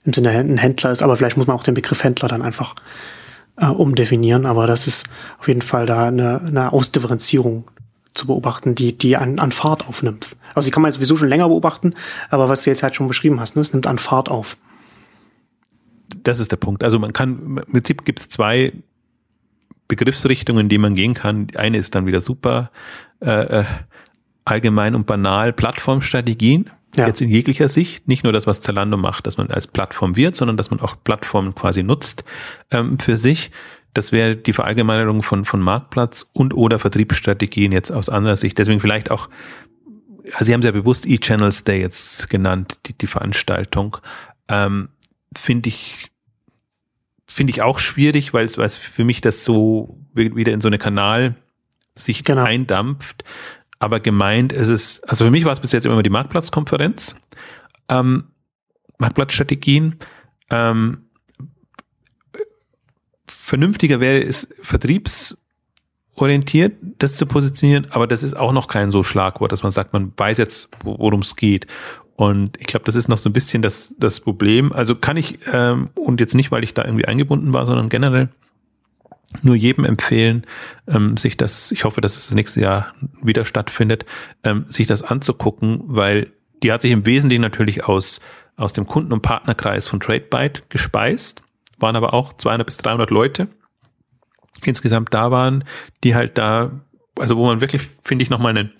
im 0.06 0.14
Sinne 0.14 0.30
ein 0.30 0.58
Händler 0.58 0.92
ist, 0.92 1.02
aber 1.02 1.18
vielleicht 1.18 1.38
muss 1.38 1.48
man 1.48 1.56
auch 1.56 1.64
den 1.64 1.74
Begriff 1.74 2.04
Händler 2.04 2.28
dann 2.28 2.44
einfach 2.44 2.76
äh, 3.58 3.66
umdefinieren. 3.66 4.46
Aber 4.46 4.68
das 4.68 4.86
ist 4.86 5.08
auf 5.40 5.48
jeden 5.48 5.64
Fall 5.64 5.88
da 5.88 6.08
eine, 6.08 6.42
eine 6.48 6.74
Ausdifferenzierung 6.74 7.66
zu 8.14 8.28
beobachten, 8.28 8.76
die, 8.76 8.96
die 8.96 9.18
an, 9.18 9.40
an 9.40 9.52
Fahrt 9.52 9.88
aufnimmt. 9.88 10.36
Also 10.54 10.68
die 10.68 10.72
kann 10.72 10.84
man 10.84 10.92
sowieso 10.92 11.16
schon 11.16 11.30
länger 11.30 11.48
beobachten, 11.48 11.94
aber 12.30 12.50
was 12.50 12.64
du 12.64 12.70
jetzt 12.70 12.84
halt 12.84 12.96
schon 12.96 13.08
beschrieben 13.08 13.40
hast, 13.40 13.56
ne, 13.56 13.62
es 13.62 13.72
nimmt 13.72 13.88
an 13.88 13.98
Fahrt 13.98 14.30
auf 14.30 14.58
das 16.24 16.40
ist 16.40 16.52
der 16.52 16.58
Punkt. 16.58 16.84
Also 16.84 17.00
man 17.00 17.14
kann, 17.14 17.58
im 17.66 17.72
Prinzip 17.72 18.06
gibt 18.06 18.20
es 18.20 18.30
zwei 18.30 18.74
Begriffsrichtungen, 19.88 20.66
in 20.66 20.70
die 20.70 20.78
man 20.78 20.96
gehen 20.96 21.14
kann. 21.14 21.48
Die 21.48 21.58
eine 21.58 21.78
ist 21.78 21.96
dann 21.96 22.06
wieder 22.06 22.22
super 22.22 22.72
äh, 23.22 23.60
äh, 23.62 23.66
allgemein 24.46 24.96
und 24.96 25.06
banal 25.06 25.54
Plattformstrategien. 25.54 26.70
Ja. 26.96 27.08
Jetzt 27.08 27.22
in 27.22 27.30
jeglicher 27.30 27.70
Sicht, 27.70 28.08
nicht 28.08 28.24
nur 28.24 28.34
das, 28.34 28.48
was 28.48 28.62
Zalando 28.62 28.98
macht, 28.98 29.28
dass 29.28 29.38
man 29.38 29.52
als 29.52 29.68
Plattform 29.68 30.16
wird, 30.16 30.36
sondern 30.36 30.58
dass 30.58 30.72
man 30.72 30.80
auch 30.80 30.96
Plattformen 31.04 31.54
quasi 31.54 31.84
nutzt 31.84 32.24
ähm, 32.72 32.98
für 32.98 33.18
sich. 33.18 33.52
Das 33.94 34.12
wäre 34.12 34.36
die 34.36 34.54
Verallgemeinerung 34.54 35.22
von, 35.22 35.46
von 35.46 35.60
Marktplatz 35.60 36.30
und 36.34 36.54
oder 36.54 36.80
Vertriebsstrategien 36.80 37.72
jetzt 37.72 37.92
aus 37.92 38.10
anderer 38.10 38.38
Sicht. 38.38 38.58
Deswegen 38.58 38.80
vielleicht 38.80 39.12
auch, 39.12 39.30
also 40.34 40.46
Sie 40.46 40.54
haben 40.54 40.62
sehr 40.62 40.72
bewusst 40.72 41.06
E-Channels 41.08 41.64
Day 41.64 41.82
jetzt 41.82 42.30
genannt, 42.30 42.80
die, 42.86 42.98
die 42.98 43.08
Veranstaltung. 43.08 43.98
Ähm, 44.48 44.90
finde 45.36 45.70
ich 45.70 46.10
finde 47.32 47.52
ich 47.52 47.62
auch 47.62 47.78
schwierig, 47.80 48.34
weil 48.34 48.46
es 48.46 48.78
für 48.78 49.06
mich 49.06 49.22
das 49.22 49.46
so 49.46 49.98
wieder 50.14 50.52
in 50.52 50.62
so 50.62 50.68
eine 50.68 50.78
Kanalsicht 50.78 52.26
genau. 52.26 52.44
eindampft. 52.44 53.24
Aber 53.80 54.00
gemeint 54.02 54.52
ist 54.52 54.68
es, 54.68 55.02
also 55.04 55.26
für 55.26 55.32
mich 55.32 55.46
war 55.46 55.54
es 55.54 55.62
bis 55.62 55.72
jetzt 55.72 55.86
immer 55.86 56.04
die 56.04 56.10
Marktplatzkonferenz, 56.10 57.16
ähm, 57.88 58.26
Marktplatzstrategien. 58.98 59.96
Ähm, 60.50 61.06
vernünftiger 63.28 64.02
wäre 64.02 64.22
es, 64.22 64.50
vertriebsorientiert 64.62 66.76
das 66.98 67.16
zu 67.16 67.26
positionieren, 67.26 67.88
aber 67.92 68.06
das 68.06 68.24
ist 68.24 68.36
auch 68.36 68.52
noch 68.52 68.68
kein 68.68 68.92
so 68.92 69.04
Schlagwort, 69.04 69.54
dass 69.54 69.64
man 69.64 69.72
sagt, 69.72 69.94
man 69.94 70.12
weiß 70.18 70.40
jetzt, 70.40 70.68
worum 70.84 71.22
es 71.22 71.38
geht. 71.38 71.66
Und 72.20 72.58
ich 72.60 72.66
glaube, 72.66 72.84
das 72.84 72.98
ist 72.98 73.08
noch 73.08 73.18
so 73.18 73.30
ein 73.30 73.34
bisschen 73.34 73.62
das, 73.62 73.96
das 73.98 74.20
Problem. 74.20 74.74
Also 74.74 74.94
kann 74.94 75.16
ich, 75.16 75.40
ähm, 75.54 75.88
und 75.96 76.20
jetzt 76.20 76.36
nicht, 76.36 76.52
weil 76.52 76.66
ich 76.66 76.74
da 76.74 76.84
irgendwie 76.84 77.06
eingebunden 77.06 77.54
war, 77.54 77.66
sondern 77.66 77.88
generell 77.88 78.28
nur 79.42 79.56
jedem 79.56 79.86
empfehlen, 79.86 80.46
ähm, 80.86 81.16
sich 81.16 81.38
das, 81.38 81.72
ich 81.72 81.86
hoffe, 81.86 82.02
dass 82.02 82.18
es 82.18 82.26
das 82.26 82.36
nächste 82.36 82.60
Jahr 82.60 82.92
wieder 83.24 83.46
stattfindet, 83.46 84.06
ähm, 84.44 84.66
sich 84.68 84.86
das 84.86 85.02
anzugucken, 85.02 85.80
weil 85.86 86.30
die 86.62 86.74
hat 86.74 86.82
sich 86.82 86.92
im 86.92 87.06
Wesentlichen 87.06 87.42
natürlich 87.42 87.86
aus, 87.86 88.20
aus 88.58 88.74
dem 88.74 88.86
Kunden- 88.86 89.14
und 89.14 89.22
Partnerkreis 89.22 89.88
von 89.88 90.02
TradeByte 90.02 90.64
gespeist, 90.68 91.42
waren 91.78 91.96
aber 91.96 92.14
auch 92.14 92.34
200 92.34 92.66
bis 92.66 92.76
300 92.76 93.12
Leute 93.12 93.48
insgesamt 94.66 95.14
da 95.14 95.32
waren, 95.32 95.64
die 96.04 96.16
halt 96.16 96.38
da, 96.38 96.70
also 97.18 97.38
wo 97.38 97.46
man 97.46 97.62
wirklich, 97.62 97.84
finde 98.04 98.24
ich, 98.24 98.30
nochmal 98.30 98.58
einen 98.58 98.74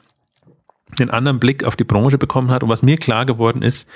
einen 1.00 1.10
anderen 1.10 1.40
Blick 1.40 1.64
auf 1.64 1.76
die 1.76 1.84
Branche 1.84 2.18
bekommen 2.18 2.50
hat. 2.50 2.64
Und 2.64 2.70
was 2.70 2.84
mir 2.84 2.98
klar 2.98 3.26
geworden 3.26 3.62
ist, 3.62 3.88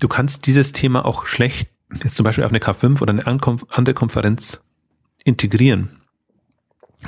du 0.00 0.08
kannst 0.08 0.46
dieses 0.46 0.72
Thema 0.72 1.04
auch 1.04 1.26
schlecht 1.26 1.68
jetzt 2.02 2.16
zum 2.16 2.24
Beispiel 2.24 2.44
auf 2.44 2.50
eine 2.50 2.58
K5 2.58 3.00
oder 3.00 3.12
eine 3.12 3.26
andere 3.26 3.94
Konferenz 3.94 4.60
integrieren, 5.24 5.90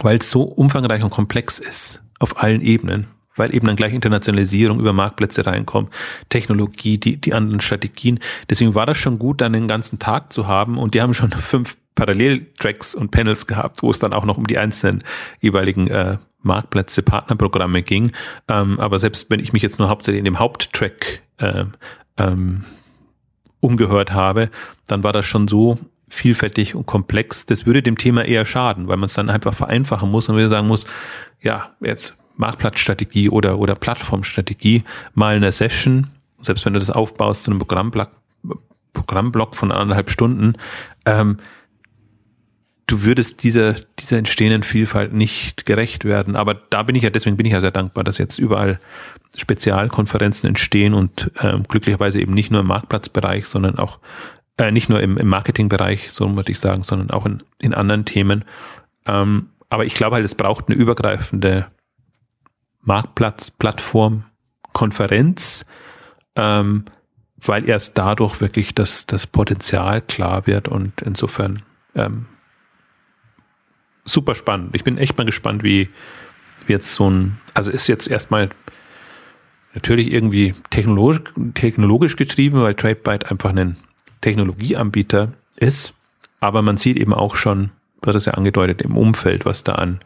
weil 0.01 0.19
es 0.19 0.31
so 0.31 0.43
umfangreich 0.43 1.03
und 1.03 1.11
komplex 1.11 1.59
ist 1.59 2.03
auf 2.19 2.43
allen 2.43 2.61
Ebenen. 2.61 3.09
weil 3.37 3.55
eben 3.55 3.67
dann 3.67 3.77
gleich 3.77 3.95
Internationalisierung 3.95 4.81
über 4.81 4.93
Marktplätze 4.93 5.47
reinkommt, 5.47 5.91
Technologie, 6.29 6.99
die, 6.99 7.19
die 7.19 7.33
anderen 7.33 7.63
Strategien. 7.63 8.19
Deswegen 8.51 8.75
war 8.75 8.85
das 8.85 8.99
schon 8.99 9.19
gut, 9.19 9.41
dann 9.41 9.55
den 9.55 9.69
ganzen 9.69 9.99
Tag 9.99 10.31
zu 10.31 10.47
haben 10.47 10.77
und 10.77 10.93
die 10.93 11.01
haben 11.01 11.15
schon 11.15 11.31
fünf 11.31 11.79
Paralleltracks 12.01 12.95
und 12.95 13.11
Panels 13.11 13.47
gehabt, 13.47 13.83
wo 13.83 13.91
es 13.91 13.99
dann 13.99 14.15
auch 14.15 14.25
noch 14.25 14.39
um 14.39 14.47
die 14.47 14.57
einzelnen 14.57 15.05
jeweiligen 15.41 15.87
äh, 15.89 16.17
Marktplätze, 16.41 17.03
Partnerprogramme 17.03 17.83
ging. 17.83 18.13
Ähm, 18.49 18.81
aber 18.81 18.99
selbst 18.99 19.31
wenn 19.31 19.39
ich 19.39 19.53
mich 19.53 19.63
jetzt 19.63 19.79
nur 19.79 19.91
hauptsächlich 19.91 20.21
in 20.21 20.25
dem 20.25 20.39
Haupttrack 20.39 21.21
äh, 21.37 21.67
ähm, 22.17 22.65
umgehört 23.61 24.15
habe, 24.15 24.49
dann 24.87 25.05
war 25.05 25.13
das 25.13 25.27
schon 25.27 25.47
so 25.47 25.79
vielfältig 26.09 26.75
und 26.75 26.87
komplex. 26.87 27.45
Das 27.45 27.67
würde 27.67 27.83
dem 27.83 27.99
Thema 27.99 28.25
eher 28.25 28.47
schaden, 28.47 28.89
weil 28.89 28.97
man 28.97 29.05
es 29.05 29.15
dann 29.15 29.29
einfach 29.29 29.53
vereinfachen 29.53 30.11
muss 30.11 30.31
und 30.31 30.39
wieder 30.39 30.49
sagen 30.49 30.69
muss, 30.69 30.87
ja, 31.43 31.69
jetzt 31.81 32.17
Marktplatzstrategie 32.37 33.29
oder, 33.29 33.59
oder 33.59 33.75
Plattformstrategie, 33.75 34.85
mal 35.13 35.37
eine 35.37 35.53
Session, 35.53 36.07
selbst 36.41 36.65
wenn 36.65 36.73
du 36.73 36.79
das 36.79 36.91
aufbaust 36.91 37.45
zu 37.45 37.51
einem 37.51 37.59
Programmblock, 37.59 38.09
Programmblock 38.95 39.55
von 39.55 39.71
anderthalb 39.71 40.09
Stunden, 40.09 40.55
ähm, 41.05 41.37
du 42.91 43.03
würdest 43.03 43.45
dieser, 43.45 43.75
dieser 43.99 44.19
entstehenden 44.19 44.63
Vielfalt 44.63 45.13
nicht 45.13 45.65
gerecht 45.65 46.05
werden. 46.05 46.35
Aber 46.35 46.55
da 46.55 46.83
bin 46.83 46.97
ich 46.97 47.03
ja, 47.03 47.11
deswegen 47.11 47.37
bin 47.37 47.47
ich 47.47 47.53
ja 47.53 47.61
sehr 47.61 47.71
dankbar, 47.71 48.05
dass 48.05 48.19
jetzt 48.19 48.39
überall 48.39 48.81
Spezialkonferenzen 49.37 50.49
entstehen 50.49 50.95
und 50.95 51.31
ähm, 51.41 51.63
glücklicherweise 51.69 52.21
eben 52.21 52.35
nicht 52.35 52.51
nur 52.51 52.63
im 52.63 52.67
Marktplatzbereich, 52.67 53.47
sondern 53.47 53.79
auch 53.79 54.01
äh, 54.57 54.73
nicht 54.73 54.89
nur 54.89 55.01
im, 55.01 55.17
im 55.19 55.29
Marketingbereich, 55.29 56.11
so 56.11 56.35
würde 56.35 56.51
ich 56.51 56.59
sagen, 56.59 56.83
sondern 56.83 57.11
auch 57.11 57.27
in, 57.27 57.43
in 57.61 57.75
anderen 57.75 58.05
Themen. 58.05 58.45
Ähm, 59.07 59.51
aber 59.69 59.85
ich 59.85 59.95
glaube 59.95 60.17
halt, 60.17 60.25
es 60.25 60.35
braucht 60.35 60.69
eine 60.69 60.77
übergreifende 60.77 61.69
Marktplatz, 62.81 63.53
Plattform, 63.53 64.25
Konferenz, 64.73 65.65
ähm, 66.35 66.87
weil 67.37 67.69
erst 67.69 67.97
dadurch 67.97 68.41
wirklich 68.41 68.75
das, 68.75 69.07
das 69.07 69.29
Potenzial 69.29 70.03
klar 70.03 70.47
wird 70.47 70.69
und 70.69 71.03
insofern 71.03 71.63
ähm, 71.95 72.27
super 74.05 74.35
spannend. 74.35 74.75
Ich 74.75 74.85
bin 74.85 74.99
echt 74.99 75.17
mal 75.19 75.25
gespannt, 75.25 75.63
wie, 75.63 75.89
wie 76.67 76.73
jetzt 76.73 76.95
so 76.95 77.09
ein, 77.09 77.39
also 77.55 77.71
ist 77.71 77.87
jetzt 77.87 78.09
erstmal 78.09 78.51
natürlich 79.75 80.13
irgendwie 80.13 80.55
technologisch, 80.71 81.23
technologisch 81.55 82.17
getrieben, 82.17 82.61
weil 82.61 82.75
TradeByte 82.75 83.31
einfach 83.31 83.51
ein 83.51 83.77
Technologieanbieter 84.21 85.33
ist, 85.57 85.95
aber 86.41 86.63
man 86.63 86.77
sieht 86.77 86.97
eben 86.97 87.15
auch 87.15 87.35
schon, 87.35 87.71
du 88.03 88.09
hattest 88.09 88.27
ja 88.27 88.35
angedeutet, 88.35 88.83
im 88.83 88.97
Umfeld, 88.97 89.45
was 89.45 89.65
da 89.65 89.75
an, 89.75 90.01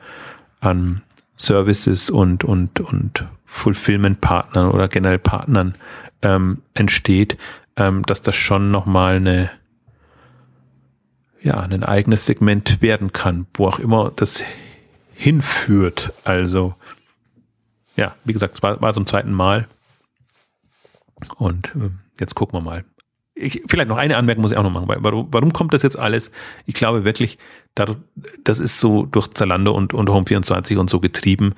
an 0.61 1.03
Services 1.37 2.11
und, 2.11 2.45
und, 2.45 2.81
und 2.81 3.27
Fulfillment-Partnern 3.47 4.71
oder 4.71 4.89
generell 4.89 5.19
Partnern 5.19 5.75
ähm, 6.23 6.63
entsteht, 6.75 7.39
ähm, 7.77 8.03
dass 8.05 8.23
das 8.23 8.37
schon 8.37 8.71
nochmal 8.71 9.17
eine, 9.17 9.51
ja, 11.45 11.61
ein 11.61 11.85
eigenes 11.85 12.25
Segment 12.25 12.81
werden 12.81 13.13
kann, 13.13 13.47
wo 13.55 13.69
auch 13.69 13.79
immer 13.79 14.11
das 14.17 14.43
hinführt. 15.13 16.13
Also, 16.25 16.75
ja, 17.97 18.17
wie 18.25 18.33
gesagt, 18.33 18.57
es 18.57 18.63
war, 18.63 18.81
war 18.81 18.95
zum 18.95 19.07
zweiten 19.07 19.33
Mal. 19.33 19.69
Und 21.37 21.75
äh, 21.77 21.91
jetzt 22.19 22.35
gucken 22.35 22.59
wir 22.59 22.63
mal. 22.63 22.85
Ich, 23.35 23.63
vielleicht 23.69 23.89
noch 23.89 23.99
eine 23.99 24.17
Anmerkung 24.17 24.43
muss 24.43 24.53
ich 24.53 24.57
auch 24.57 24.63
noch 24.63 24.71
machen. 24.71 24.89
Warum, 24.89 25.29
warum 25.31 25.53
kommt 25.53 25.75
das 25.75 25.83
jetzt 25.83 25.99
alles? 25.99 26.31
Ich 26.65 26.75
glaube 26.75 27.05
wirklich, 27.05 27.37
das 27.75 28.61
ist 28.61 28.81
so 28.81 29.05
durch 29.05 29.29
Zalando 29.29 29.73
und, 29.73 29.93
und 29.93 30.09
Home24 30.09 30.79
und 30.79 30.89
so 30.89 30.99
getrieben. 30.99 31.55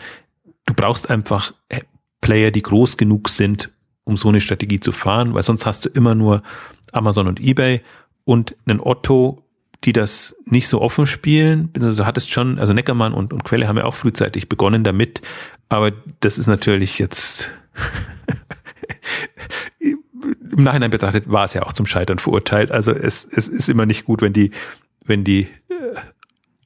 Du 0.65 0.75
brauchst 0.75 1.11
einfach 1.11 1.55
äh, 1.69 1.81
Player, 2.21 2.51
die 2.51 2.63
groß 2.63 2.97
genug 2.97 3.29
sind, 3.29 3.71
um 4.03 4.17
so 4.17 4.31
eine 4.31 4.41
Strategie 4.41 4.81
zu 4.81 4.91
fahren, 4.91 5.33
weil 5.35 5.45
sonst 5.45 5.65
hast 5.65 5.85
du 5.85 5.91
immer 5.91 6.17
nur 6.17 6.43
Amazon 6.93 7.29
und 7.29 7.41
eBay 7.41 7.83
und 8.25 8.57
einen 8.67 8.81
Otto, 8.81 9.46
die 9.85 9.93
das 9.93 10.37
nicht 10.45 10.69
so 10.69 10.81
offen 10.81 11.07
spielen. 11.07 11.71
Also 11.81 12.07
hattest 12.07 12.33
schon, 12.33 12.59
also 12.59 12.73
Neckermann 12.73 13.13
und, 13.13 13.33
und 13.33 13.45
Quelle 13.45 13.69
haben 13.69 13.77
ja 13.77 13.85
auch 13.85 13.95
frühzeitig 13.95 14.49
begonnen 14.49 14.85
damit, 14.85 15.23
aber 15.69 15.93
das 16.21 16.39
ist 16.39 16.47
natürlich 16.47 16.99
jetzt 16.99 17.51
im 19.81 20.65
Nachhinein 20.65 20.91
betrachtet 20.91 21.31
war 21.31 21.45
es 21.45 21.55
ja 21.55 21.63
auch 21.63 21.73
zum 21.73 21.87
Scheitern 21.87 22.19
verurteilt. 22.19 22.73
Also 22.73 22.93
es, 22.93 23.25
es 23.25 23.49
ist 23.49 23.69
immer 23.69 23.87
nicht 23.87 24.05
gut, 24.05 24.23
wenn 24.23 24.33
die, 24.33 24.53
wenn 25.05 25.25
die 25.25 25.49
äh, 25.69 25.75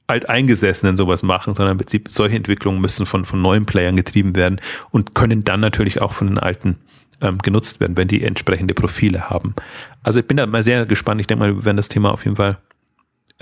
Alteingesessenen 0.07 0.95
sowas 0.97 1.23
machen, 1.23 1.53
sondern 1.53 1.73
im 1.73 1.77
Prinzip 1.77 2.09
solche 2.09 2.35
Entwicklungen 2.35 2.81
müssen 2.81 3.05
von, 3.05 3.25
von 3.25 3.41
neuen 3.41 3.65
Playern 3.65 3.95
getrieben 3.95 4.35
werden 4.35 4.61
und 4.91 5.15
können 5.15 5.43
dann 5.43 5.59
natürlich 5.59 6.01
auch 6.01 6.13
von 6.13 6.27
den 6.27 6.37
alten 6.37 6.77
ähm, 7.21 7.37
genutzt 7.39 7.79
werden, 7.79 7.97
wenn 7.97 8.07
die 8.07 8.23
entsprechende 8.23 8.73
Profile 8.73 9.29
haben. 9.29 9.55
Also 10.03 10.19
ich 10.19 10.27
bin 10.27 10.37
da 10.37 10.45
mal 10.45 10.63
sehr 10.63 10.85
gespannt. 10.85 11.21
Ich 11.21 11.27
denke 11.27 11.43
mal, 11.45 11.55
wir 11.55 11.65
werden 11.65 11.77
das 11.77 11.89
Thema 11.89 12.11
auf 12.11 12.25
jeden 12.25 12.37
Fall 12.37 12.57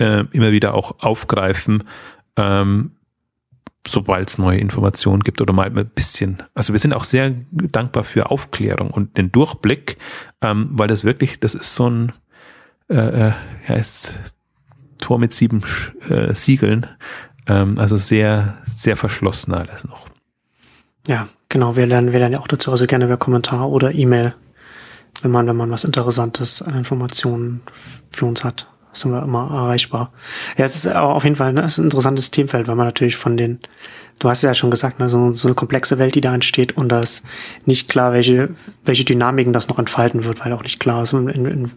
äh, 0.00 0.24
immer 0.32 0.50
wieder 0.50 0.74
auch 0.74 1.00
aufgreifen. 1.00 1.84
Ähm, 2.36 2.92
sobald 3.86 4.28
es 4.28 4.38
neue 4.38 4.58
Informationen 4.58 5.22
gibt 5.22 5.40
oder 5.40 5.52
mal 5.52 5.66
ein 5.66 5.88
bisschen. 5.88 6.42
Also 6.54 6.72
wir 6.72 6.80
sind 6.80 6.92
auch 6.92 7.04
sehr 7.04 7.34
dankbar 7.50 8.04
für 8.04 8.30
Aufklärung 8.30 8.90
und 8.90 9.16
den 9.16 9.32
Durchblick, 9.32 9.96
ähm, 10.42 10.68
weil 10.72 10.88
das 10.88 11.04
wirklich, 11.04 11.40
das 11.40 11.54
ist 11.54 11.74
so 11.74 11.88
ein, 11.88 12.12
äh, 12.88 13.28
äh, 13.28 13.32
heißt 13.68 14.34
Tor 14.98 15.18
mit 15.18 15.32
sieben 15.32 15.62
äh, 16.08 16.34
Siegeln, 16.34 16.86
ähm, 17.46 17.78
also 17.78 17.96
sehr, 17.96 18.58
sehr 18.64 18.96
verschlossen 18.96 19.54
alles 19.54 19.84
noch. 19.84 20.08
Ja, 21.08 21.28
genau. 21.48 21.76
Wir 21.76 21.86
lernen, 21.86 22.12
wir 22.12 22.18
lernen 22.18 22.34
ja 22.34 22.40
auch 22.40 22.48
dazu, 22.48 22.70
also 22.70 22.86
gerne 22.86 23.06
per 23.06 23.16
Kommentar 23.16 23.70
oder 23.70 23.94
E-Mail, 23.94 24.34
wenn 25.22 25.30
man, 25.30 25.46
wenn 25.46 25.56
man 25.56 25.70
was 25.70 25.84
Interessantes 25.84 26.60
an 26.60 26.74
Informationen 26.76 27.62
für 28.10 28.26
uns 28.26 28.44
hat 28.44 28.69
sind 28.92 29.12
wir 29.12 29.22
immer 29.22 29.50
erreichbar. 29.50 30.12
Ja, 30.56 30.64
es 30.64 30.74
ist 30.74 30.94
auf 30.94 31.24
jeden 31.24 31.36
Fall 31.36 31.52
ne, 31.52 31.62
es 31.62 31.72
ist 31.72 31.78
ein 31.78 31.84
interessantes 31.84 32.30
Themenfeld, 32.30 32.68
weil 32.68 32.74
man 32.74 32.86
natürlich 32.86 33.16
von 33.16 33.36
den, 33.36 33.58
du 34.18 34.28
hast 34.28 34.42
ja 34.42 34.54
schon 34.54 34.70
gesagt, 34.70 34.98
ne, 34.98 35.08
so, 35.08 35.32
so 35.34 35.48
eine 35.48 35.54
komplexe 35.54 35.98
Welt, 35.98 36.14
die 36.14 36.20
da 36.20 36.34
entsteht 36.34 36.76
und 36.76 36.88
da 36.88 37.00
ist 37.00 37.24
nicht 37.66 37.88
klar, 37.88 38.12
welche, 38.12 38.50
welche 38.84 39.04
Dynamiken 39.04 39.52
das 39.52 39.68
noch 39.68 39.78
entfalten 39.78 40.24
wird, 40.24 40.44
weil 40.44 40.52
auch 40.52 40.62
nicht 40.62 40.80
klar 40.80 41.02
ist, 41.02 41.12
in, 41.12 41.28
in, 41.28 41.46
in 41.46 41.70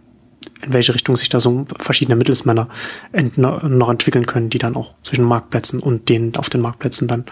welche 0.66 0.94
Richtung 0.94 1.16
sich 1.18 1.30
da 1.30 1.40
so 1.40 1.66
verschiedene 1.80 2.16
Mittelsmänner 2.16 2.70
ent, 3.12 3.38
noch 3.38 3.90
entwickeln 3.90 4.26
können, 4.26 4.50
die 4.50 4.58
dann 4.58 4.76
auch 4.76 4.96
zwischen 5.02 5.26
Marktplätzen 5.26 5.80
und 5.80 6.10
denen 6.10 6.36
auf 6.36 6.50
den 6.50 6.62
Marktplätzen 6.62 7.08
dann 7.08 7.26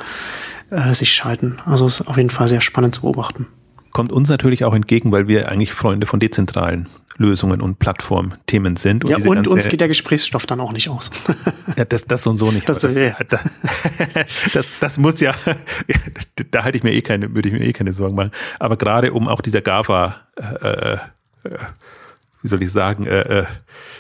äh, 0.69 0.93
sich 0.93 1.13
schalten. 1.13 1.59
Also 1.65 1.85
ist 1.85 2.07
auf 2.07 2.17
jeden 2.17 2.29
Fall 2.29 2.47
sehr 2.47 2.61
spannend 2.61 2.95
zu 2.95 3.01
beobachten. 3.01 3.47
Kommt 3.91 4.11
uns 4.11 4.29
natürlich 4.29 4.63
auch 4.65 4.73
entgegen, 4.73 5.11
weil 5.11 5.27
wir 5.27 5.49
eigentlich 5.49 5.73
Freunde 5.73 6.07
von 6.07 6.19
dezentralen 6.19 6.87
Lösungen 7.17 7.61
und 7.61 7.79
Plattformthemen 7.79 8.75
sind. 8.75 9.05
Und 9.05 9.11
ja, 9.11 9.29
und 9.29 9.47
uns 9.47 9.67
geht 9.67 9.81
der 9.81 9.87
Gesprächsstoff 9.87 10.45
dann 10.45 10.59
auch 10.59 10.71
nicht 10.71 10.89
aus. 10.89 11.11
ja, 11.77 11.85
das, 11.85 12.05
das 12.05 12.23
so 12.23 12.31
und 12.31 12.37
so 12.37 12.51
nicht. 12.51 12.67
Das, 12.67 12.79
das, 12.79 12.97
ja. 12.97 13.15
das, 14.53 14.79
das, 14.79 14.97
muss 14.97 15.19
ja, 15.19 15.33
da 16.51 16.63
halte 16.63 16.77
ich 16.77 16.83
mir 16.83 16.93
eh 16.93 17.01
keine, 17.01 17.33
würde 17.33 17.49
ich 17.49 17.53
mir 17.53 17.65
eh 17.65 17.73
keine 17.73 17.93
Sorgen 17.93 18.15
machen. 18.15 18.31
Aber 18.59 18.77
gerade 18.77 19.13
um 19.13 19.27
auch 19.27 19.41
dieser 19.41 19.61
GAFA, 19.61 20.15
äh, 20.37 20.93
äh, 20.93 20.97
wie 22.41 22.47
soll 22.47 22.63
ich 22.63 22.71
sagen, 22.71 23.05
äh, 23.05 23.39
äh, 23.39 23.45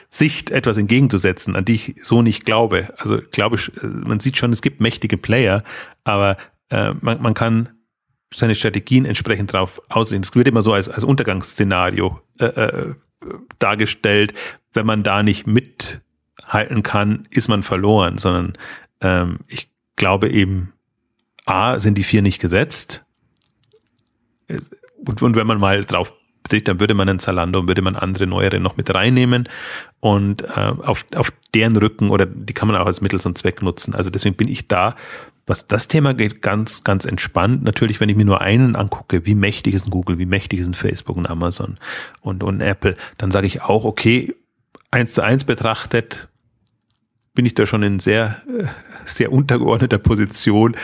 Sicht 0.09 0.49
etwas 0.51 0.77
entgegenzusetzen, 0.77 1.55
an 1.55 1.63
die 1.63 1.75
ich 1.75 1.95
so 2.01 2.21
nicht 2.21 2.45
glaube. 2.45 2.93
Also 2.97 3.19
glaube 3.31 3.55
ich, 3.55 3.71
man 3.81 4.19
sieht 4.19 4.37
schon, 4.37 4.51
es 4.51 4.61
gibt 4.61 4.81
mächtige 4.81 5.17
Player, 5.17 5.63
aber 6.03 6.37
äh, 6.69 6.93
man, 6.99 7.21
man 7.21 7.33
kann 7.33 7.69
seine 8.33 8.55
Strategien 8.55 9.05
entsprechend 9.05 9.53
drauf 9.53 9.81
aussehen. 9.89 10.23
Es 10.23 10.33
wird 10.35 10.47
immer 10.47 10.61
so 10.61 10.73
als, 10.73 10.89
als 10.89 11.03
Untergangsszenario 11.03 12.19
äh, 12.39 12.45
äh, 12.45 12.95
dargestellt. 13.59 14.33
Wenn 14.73 14.85
man 14.85 15.03
da 15.03 15.21
nicht 15.21 15.47
mithalten 15.47 16.83
kann, 16.83 17.27
ist 17.29 17.49
man 17.49 17.63
verloren, 17.63 18.17
sondern 18.17 18.53
ähm, 19.01 19.39
ich 19.47 19.69
glaube 19.95 20.29
eben, 20.29 20.73
A, 21.45 21.79
sind 21.79 21.97
die 21.97 22.03
vier 22.03 22.21
nicht 22.21 22.39
gesetzt. 22.39 23.03
Und, 25.05 25.21
und 25.21 25.35
wenn 25.35 25.47
man 25.47 25.59
mal 25.59 25.83
drauf 25.83 26.13
blickt, 26.47 26.67
dann 26.67 26.79
würde 26.79 26.93
man 26.93 27.09
einen 27.09 27.19
Zalando, 27.19 27.67
würde 27.67 27.81
man 27.81 27.95
andere 27.95 28.27
neuere 28.27 28.59
noch 28.59 28.77
mit 28.77 28.93
reinnehmen 28.93 29.47
und 29.99 30.43
äh, 30.43 30.73
auf, 30.83 31.05
auf 31.15 31.31
deren 31.53 31.77
Rücken 31.77 32.09
oder 32.09 32.25
die 32.25 32.53
kann 32.53 32.67
man 32.67 32.77
auch 32.77 32.85
als 32.85 33.01
Mittel 33.01 33.19
zum 33.21 33.35
Zweck 33.35 33.61
nutzen. 33.61 33.95
Also 33.95 34.09
deswegen 34.09 34.35
bin 34.35 34.47
ich 34.47 34.67
da 34.67 34.95
was 35.51 35.67
das 35.67 35.89
Thema 35.89 36.13
geht, 36.13 36.41
ganz, 36.41 36.85
ganz 36.85 37.03
entspannt. 37.03 37.61
Natürlich, 37.61 37.99
wenn 37.99 38.07
ich 38.07 38.15
mir 38.15 38.23
nur 38.23 38.39
einen 38.39 38.77
angucke, 38.77 39.25
wie 39.25 39.35
mächtig 39.35 39.73
ist 39.73 39.85
ein 39.85 39.89
Google, 39.89 40.17
wie 40.17 40.25
mächtig 40.25 40.61
ist 40.61 40.67
ein 40.67 40.73
Facebook 40.73 41.17
und 41.17 41.29
Amazon 41.29 41.77
und, 42.21 42.41
und 42.41 42.61
Apple, 42.61 42.95
dann 43.17 43.31
sage 43.31 43.47
ich 43.47 43.61
auch, 43.61 43.83
okay, 43.83 44.33
eins 44.91 45.13
zu 45.13 45.21
eins 45.21 45.43
betrachtet, 45.43 46.29
bin 47.33 47.45
ich 47.45 47.53
da 47.53 47.65
schon 47.65 47.83
in 47.83 47.99
sehr, 47.99 48.41
äh, 48.47 48.63
sehr 49.03 49.33
untergeordneter 49.33 49.97
Position, 49.97 50.77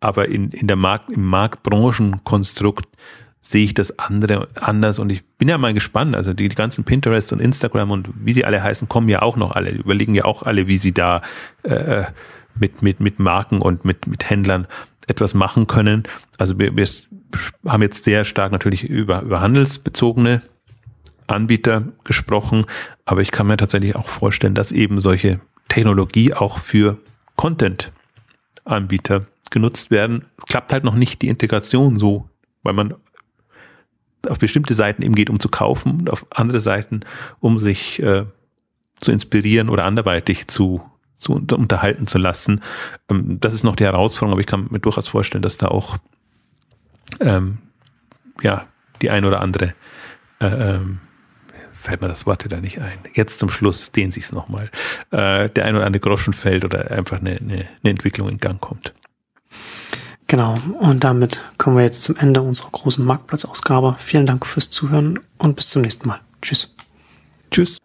aber 0.00 0.28
in, 0.28 0.50
in 0.50 0.66
der 0.66 0.76
Markt, 0.76 1.08
im 1.08 1.24
Marktbranchenkonstrukt 1.24 2.86
sehe 3.40 3.64
ich 3.64 3.72
das 3.72 3.98
andere 3.98 4.48
anders 4.60 4.98
und 4.98 5.10
ich 5.10 5.24
bin 5.38 5.48
ja 5.48 5.56
mal 5.56 5.72
gespannt. 5.72 6.14
Also 6.14 6.34
die, 6.34 6.50
die 6.50 6.56
ganzen 6.56 6.84
Pinterest 6.84 7.32
und 7.32 7.40
Instagram 7.40 7.90
und 7.90 8.10
wie 8.14 8.34
sie 8.34 8.44
alle 8.44 8.62
heißen, 8.62 8.86
kommen 8.86 9.08
ja 9.08 9.22
auch 9.22 9.36
noch 9.36 9.52
alle, 9.52 9.70
überlegen 9.70 10.14
ja 10.14 10.26
auch 10.26 10.42
alle, 10.42 10.66
wie 10.66 10.76
sie 10.76 10.92
da 10.92 11.22
äh, 11.62 12.04
mit, 12.58 12.82
mit, 12.82 13.00
mit 13.00 13.18
Marken 13.18 13.60
und 13.60 13.84
mit, 13.84 14.06
mit 14.06 14.28
Händlern 14.28 14.66
etwas 15.06 15.34
machen 15.34 15.66
können. 15.66 16.04
Also 16.38 16.58
wir, 16.58 16.76
wir 16.76 16.86
haben 17.66 17.82
jetzt 17.82 18.04
sehr 18.04 18.24
stark 18.24 18.52
natürlich 18.52 18.84
über, 18.84 19.22
über 19.22 19.40
handelsbezogene 19.40 20.42
Anbieter 21.26 21.84
gesprochen, 22.04 22.64
aber 23.04 23.20
ich 23.20 23.30
kann 23.30 23.46
mir 23.46 23.56
tatsächlich 23.56 23.96
auch 23.96 24.08
vorstellen, 24.08 24.54
dass 24.54 24.72
eben 24.72 25.00
solche 25.00 25.40
Technologie 25.68 26.34
auch 26.34 26.58
für 26.58 26.98
Content-Anbieter 27.36 29.26
genutzt 29.50 29.90
werden. 29.90 30.24
Es 30.38 30.46
klappt 30.46 30.72
halt 30.72 30.84
noch 30.84 30.94
nicht 30.94 31.22
die 31.22 31.28
Integration 31.28 31.98
so, 31.98 32.28
weil 32.62 32.74
man 32.74 32.94
auf 34.28 34.38
bestimmte 34.38 34.74
Seiten 34.74 35.02
eben 35.02 35.14
geht, 35.14 35.30
um 35.30 35.40
zu 35.40 35.48
kaufen 35.48 36.00
und 36.00 36.10
auf 36.10 36.26
andere 36.30 36.60
Seiten, 36.60 37.00
um 37.40 37.58
sich 37.58 38.02
äh, 38.02 38.26
zu 39.00 39.12
inspirieren 39.12 39.70
oder 39.70 39.84
anderweitig 39.84 40.48
zu, 40.48 40.82
zu 41.20 41.34
unterhalten 41.34 42.06
zu 42.06 42.18
lassen. 42.18 42.62
Ähm, 43.08 43.38
das 43.40 43.54
ist 43.54 43.62
noch 43.62 43.76
die 43.76 43.84
Herausforderung, 43.84 44.32
aber 44.32 44.40
ich 44.40 44.46
kann 44.46 44.66
mir 44.70 44.80
durchaus 44.80 45.06
vorstellen, 45.06 45.42
dass 45.42 45.58
da 45.58 45.68
auch 45.68 45.98
ähm, 47.20 47.58
ja 48.42 48.66
die 49.02 49.10
ein 49.10 49.24
oder 49.24 49.40
andere 49.40 49.74
äh, 50.40 50.46
ähm, 50.46 51.00
fällt 51.72 52.02
mir 52.02 52.08
das 52.08 52.26
Wort 52.26 52.44
wieder 52.44 52.60
nicht 52.60 52.80
ein. 52.80 52.98
Jetzt 53.14 53.38
zum 53.38 53.50
Schluss 53.50 53.92
dehnt 53.92 54.12
sich's 54.12 54.32
nochmal. 54.32 54.70
Äh, 55.10 55.48
der 55.50 55.64
ein 55.64 55.76
oder 55.76 55.86
andere 55.86 56.00
Groschen 56.00 56.32
fällt 56.32 56.64
oder 56.64 56.90
einfach 56.90 57.20
eine, 57.20 57.36
eine, 57.36 57.54
eine 57.54 57.90
Entwicklung 57.90 58.28
in 58.28 58.38
Gang 58.38 58.60
kommt. 58.60 58.92
Genau, 60.26 60.54
und 60.78 61.02
damit 61.02 61.42
kommen 61.58 61.76
wir 61.76 61.82
jetzt 61.82 62.04
zum 62.04 62.16
Ende 62.16 62.40
unserer 62.42 62.70
großen 62.70 63.04
Marktplatzausgabe. 63.04 63.96
Vielen 63.98 64.26
Dank 64.26 64.46
fürs 64.46 64.70
Zuhören 64.70 65.18
und 65.38 65.56
bis 65.56 65.70
zum 65.70 65.82
nächsten 65.82 66.06
Mal. 66.06 66.20
Tschüss. 66.40 66.72
Tschüss. 67.50 67.78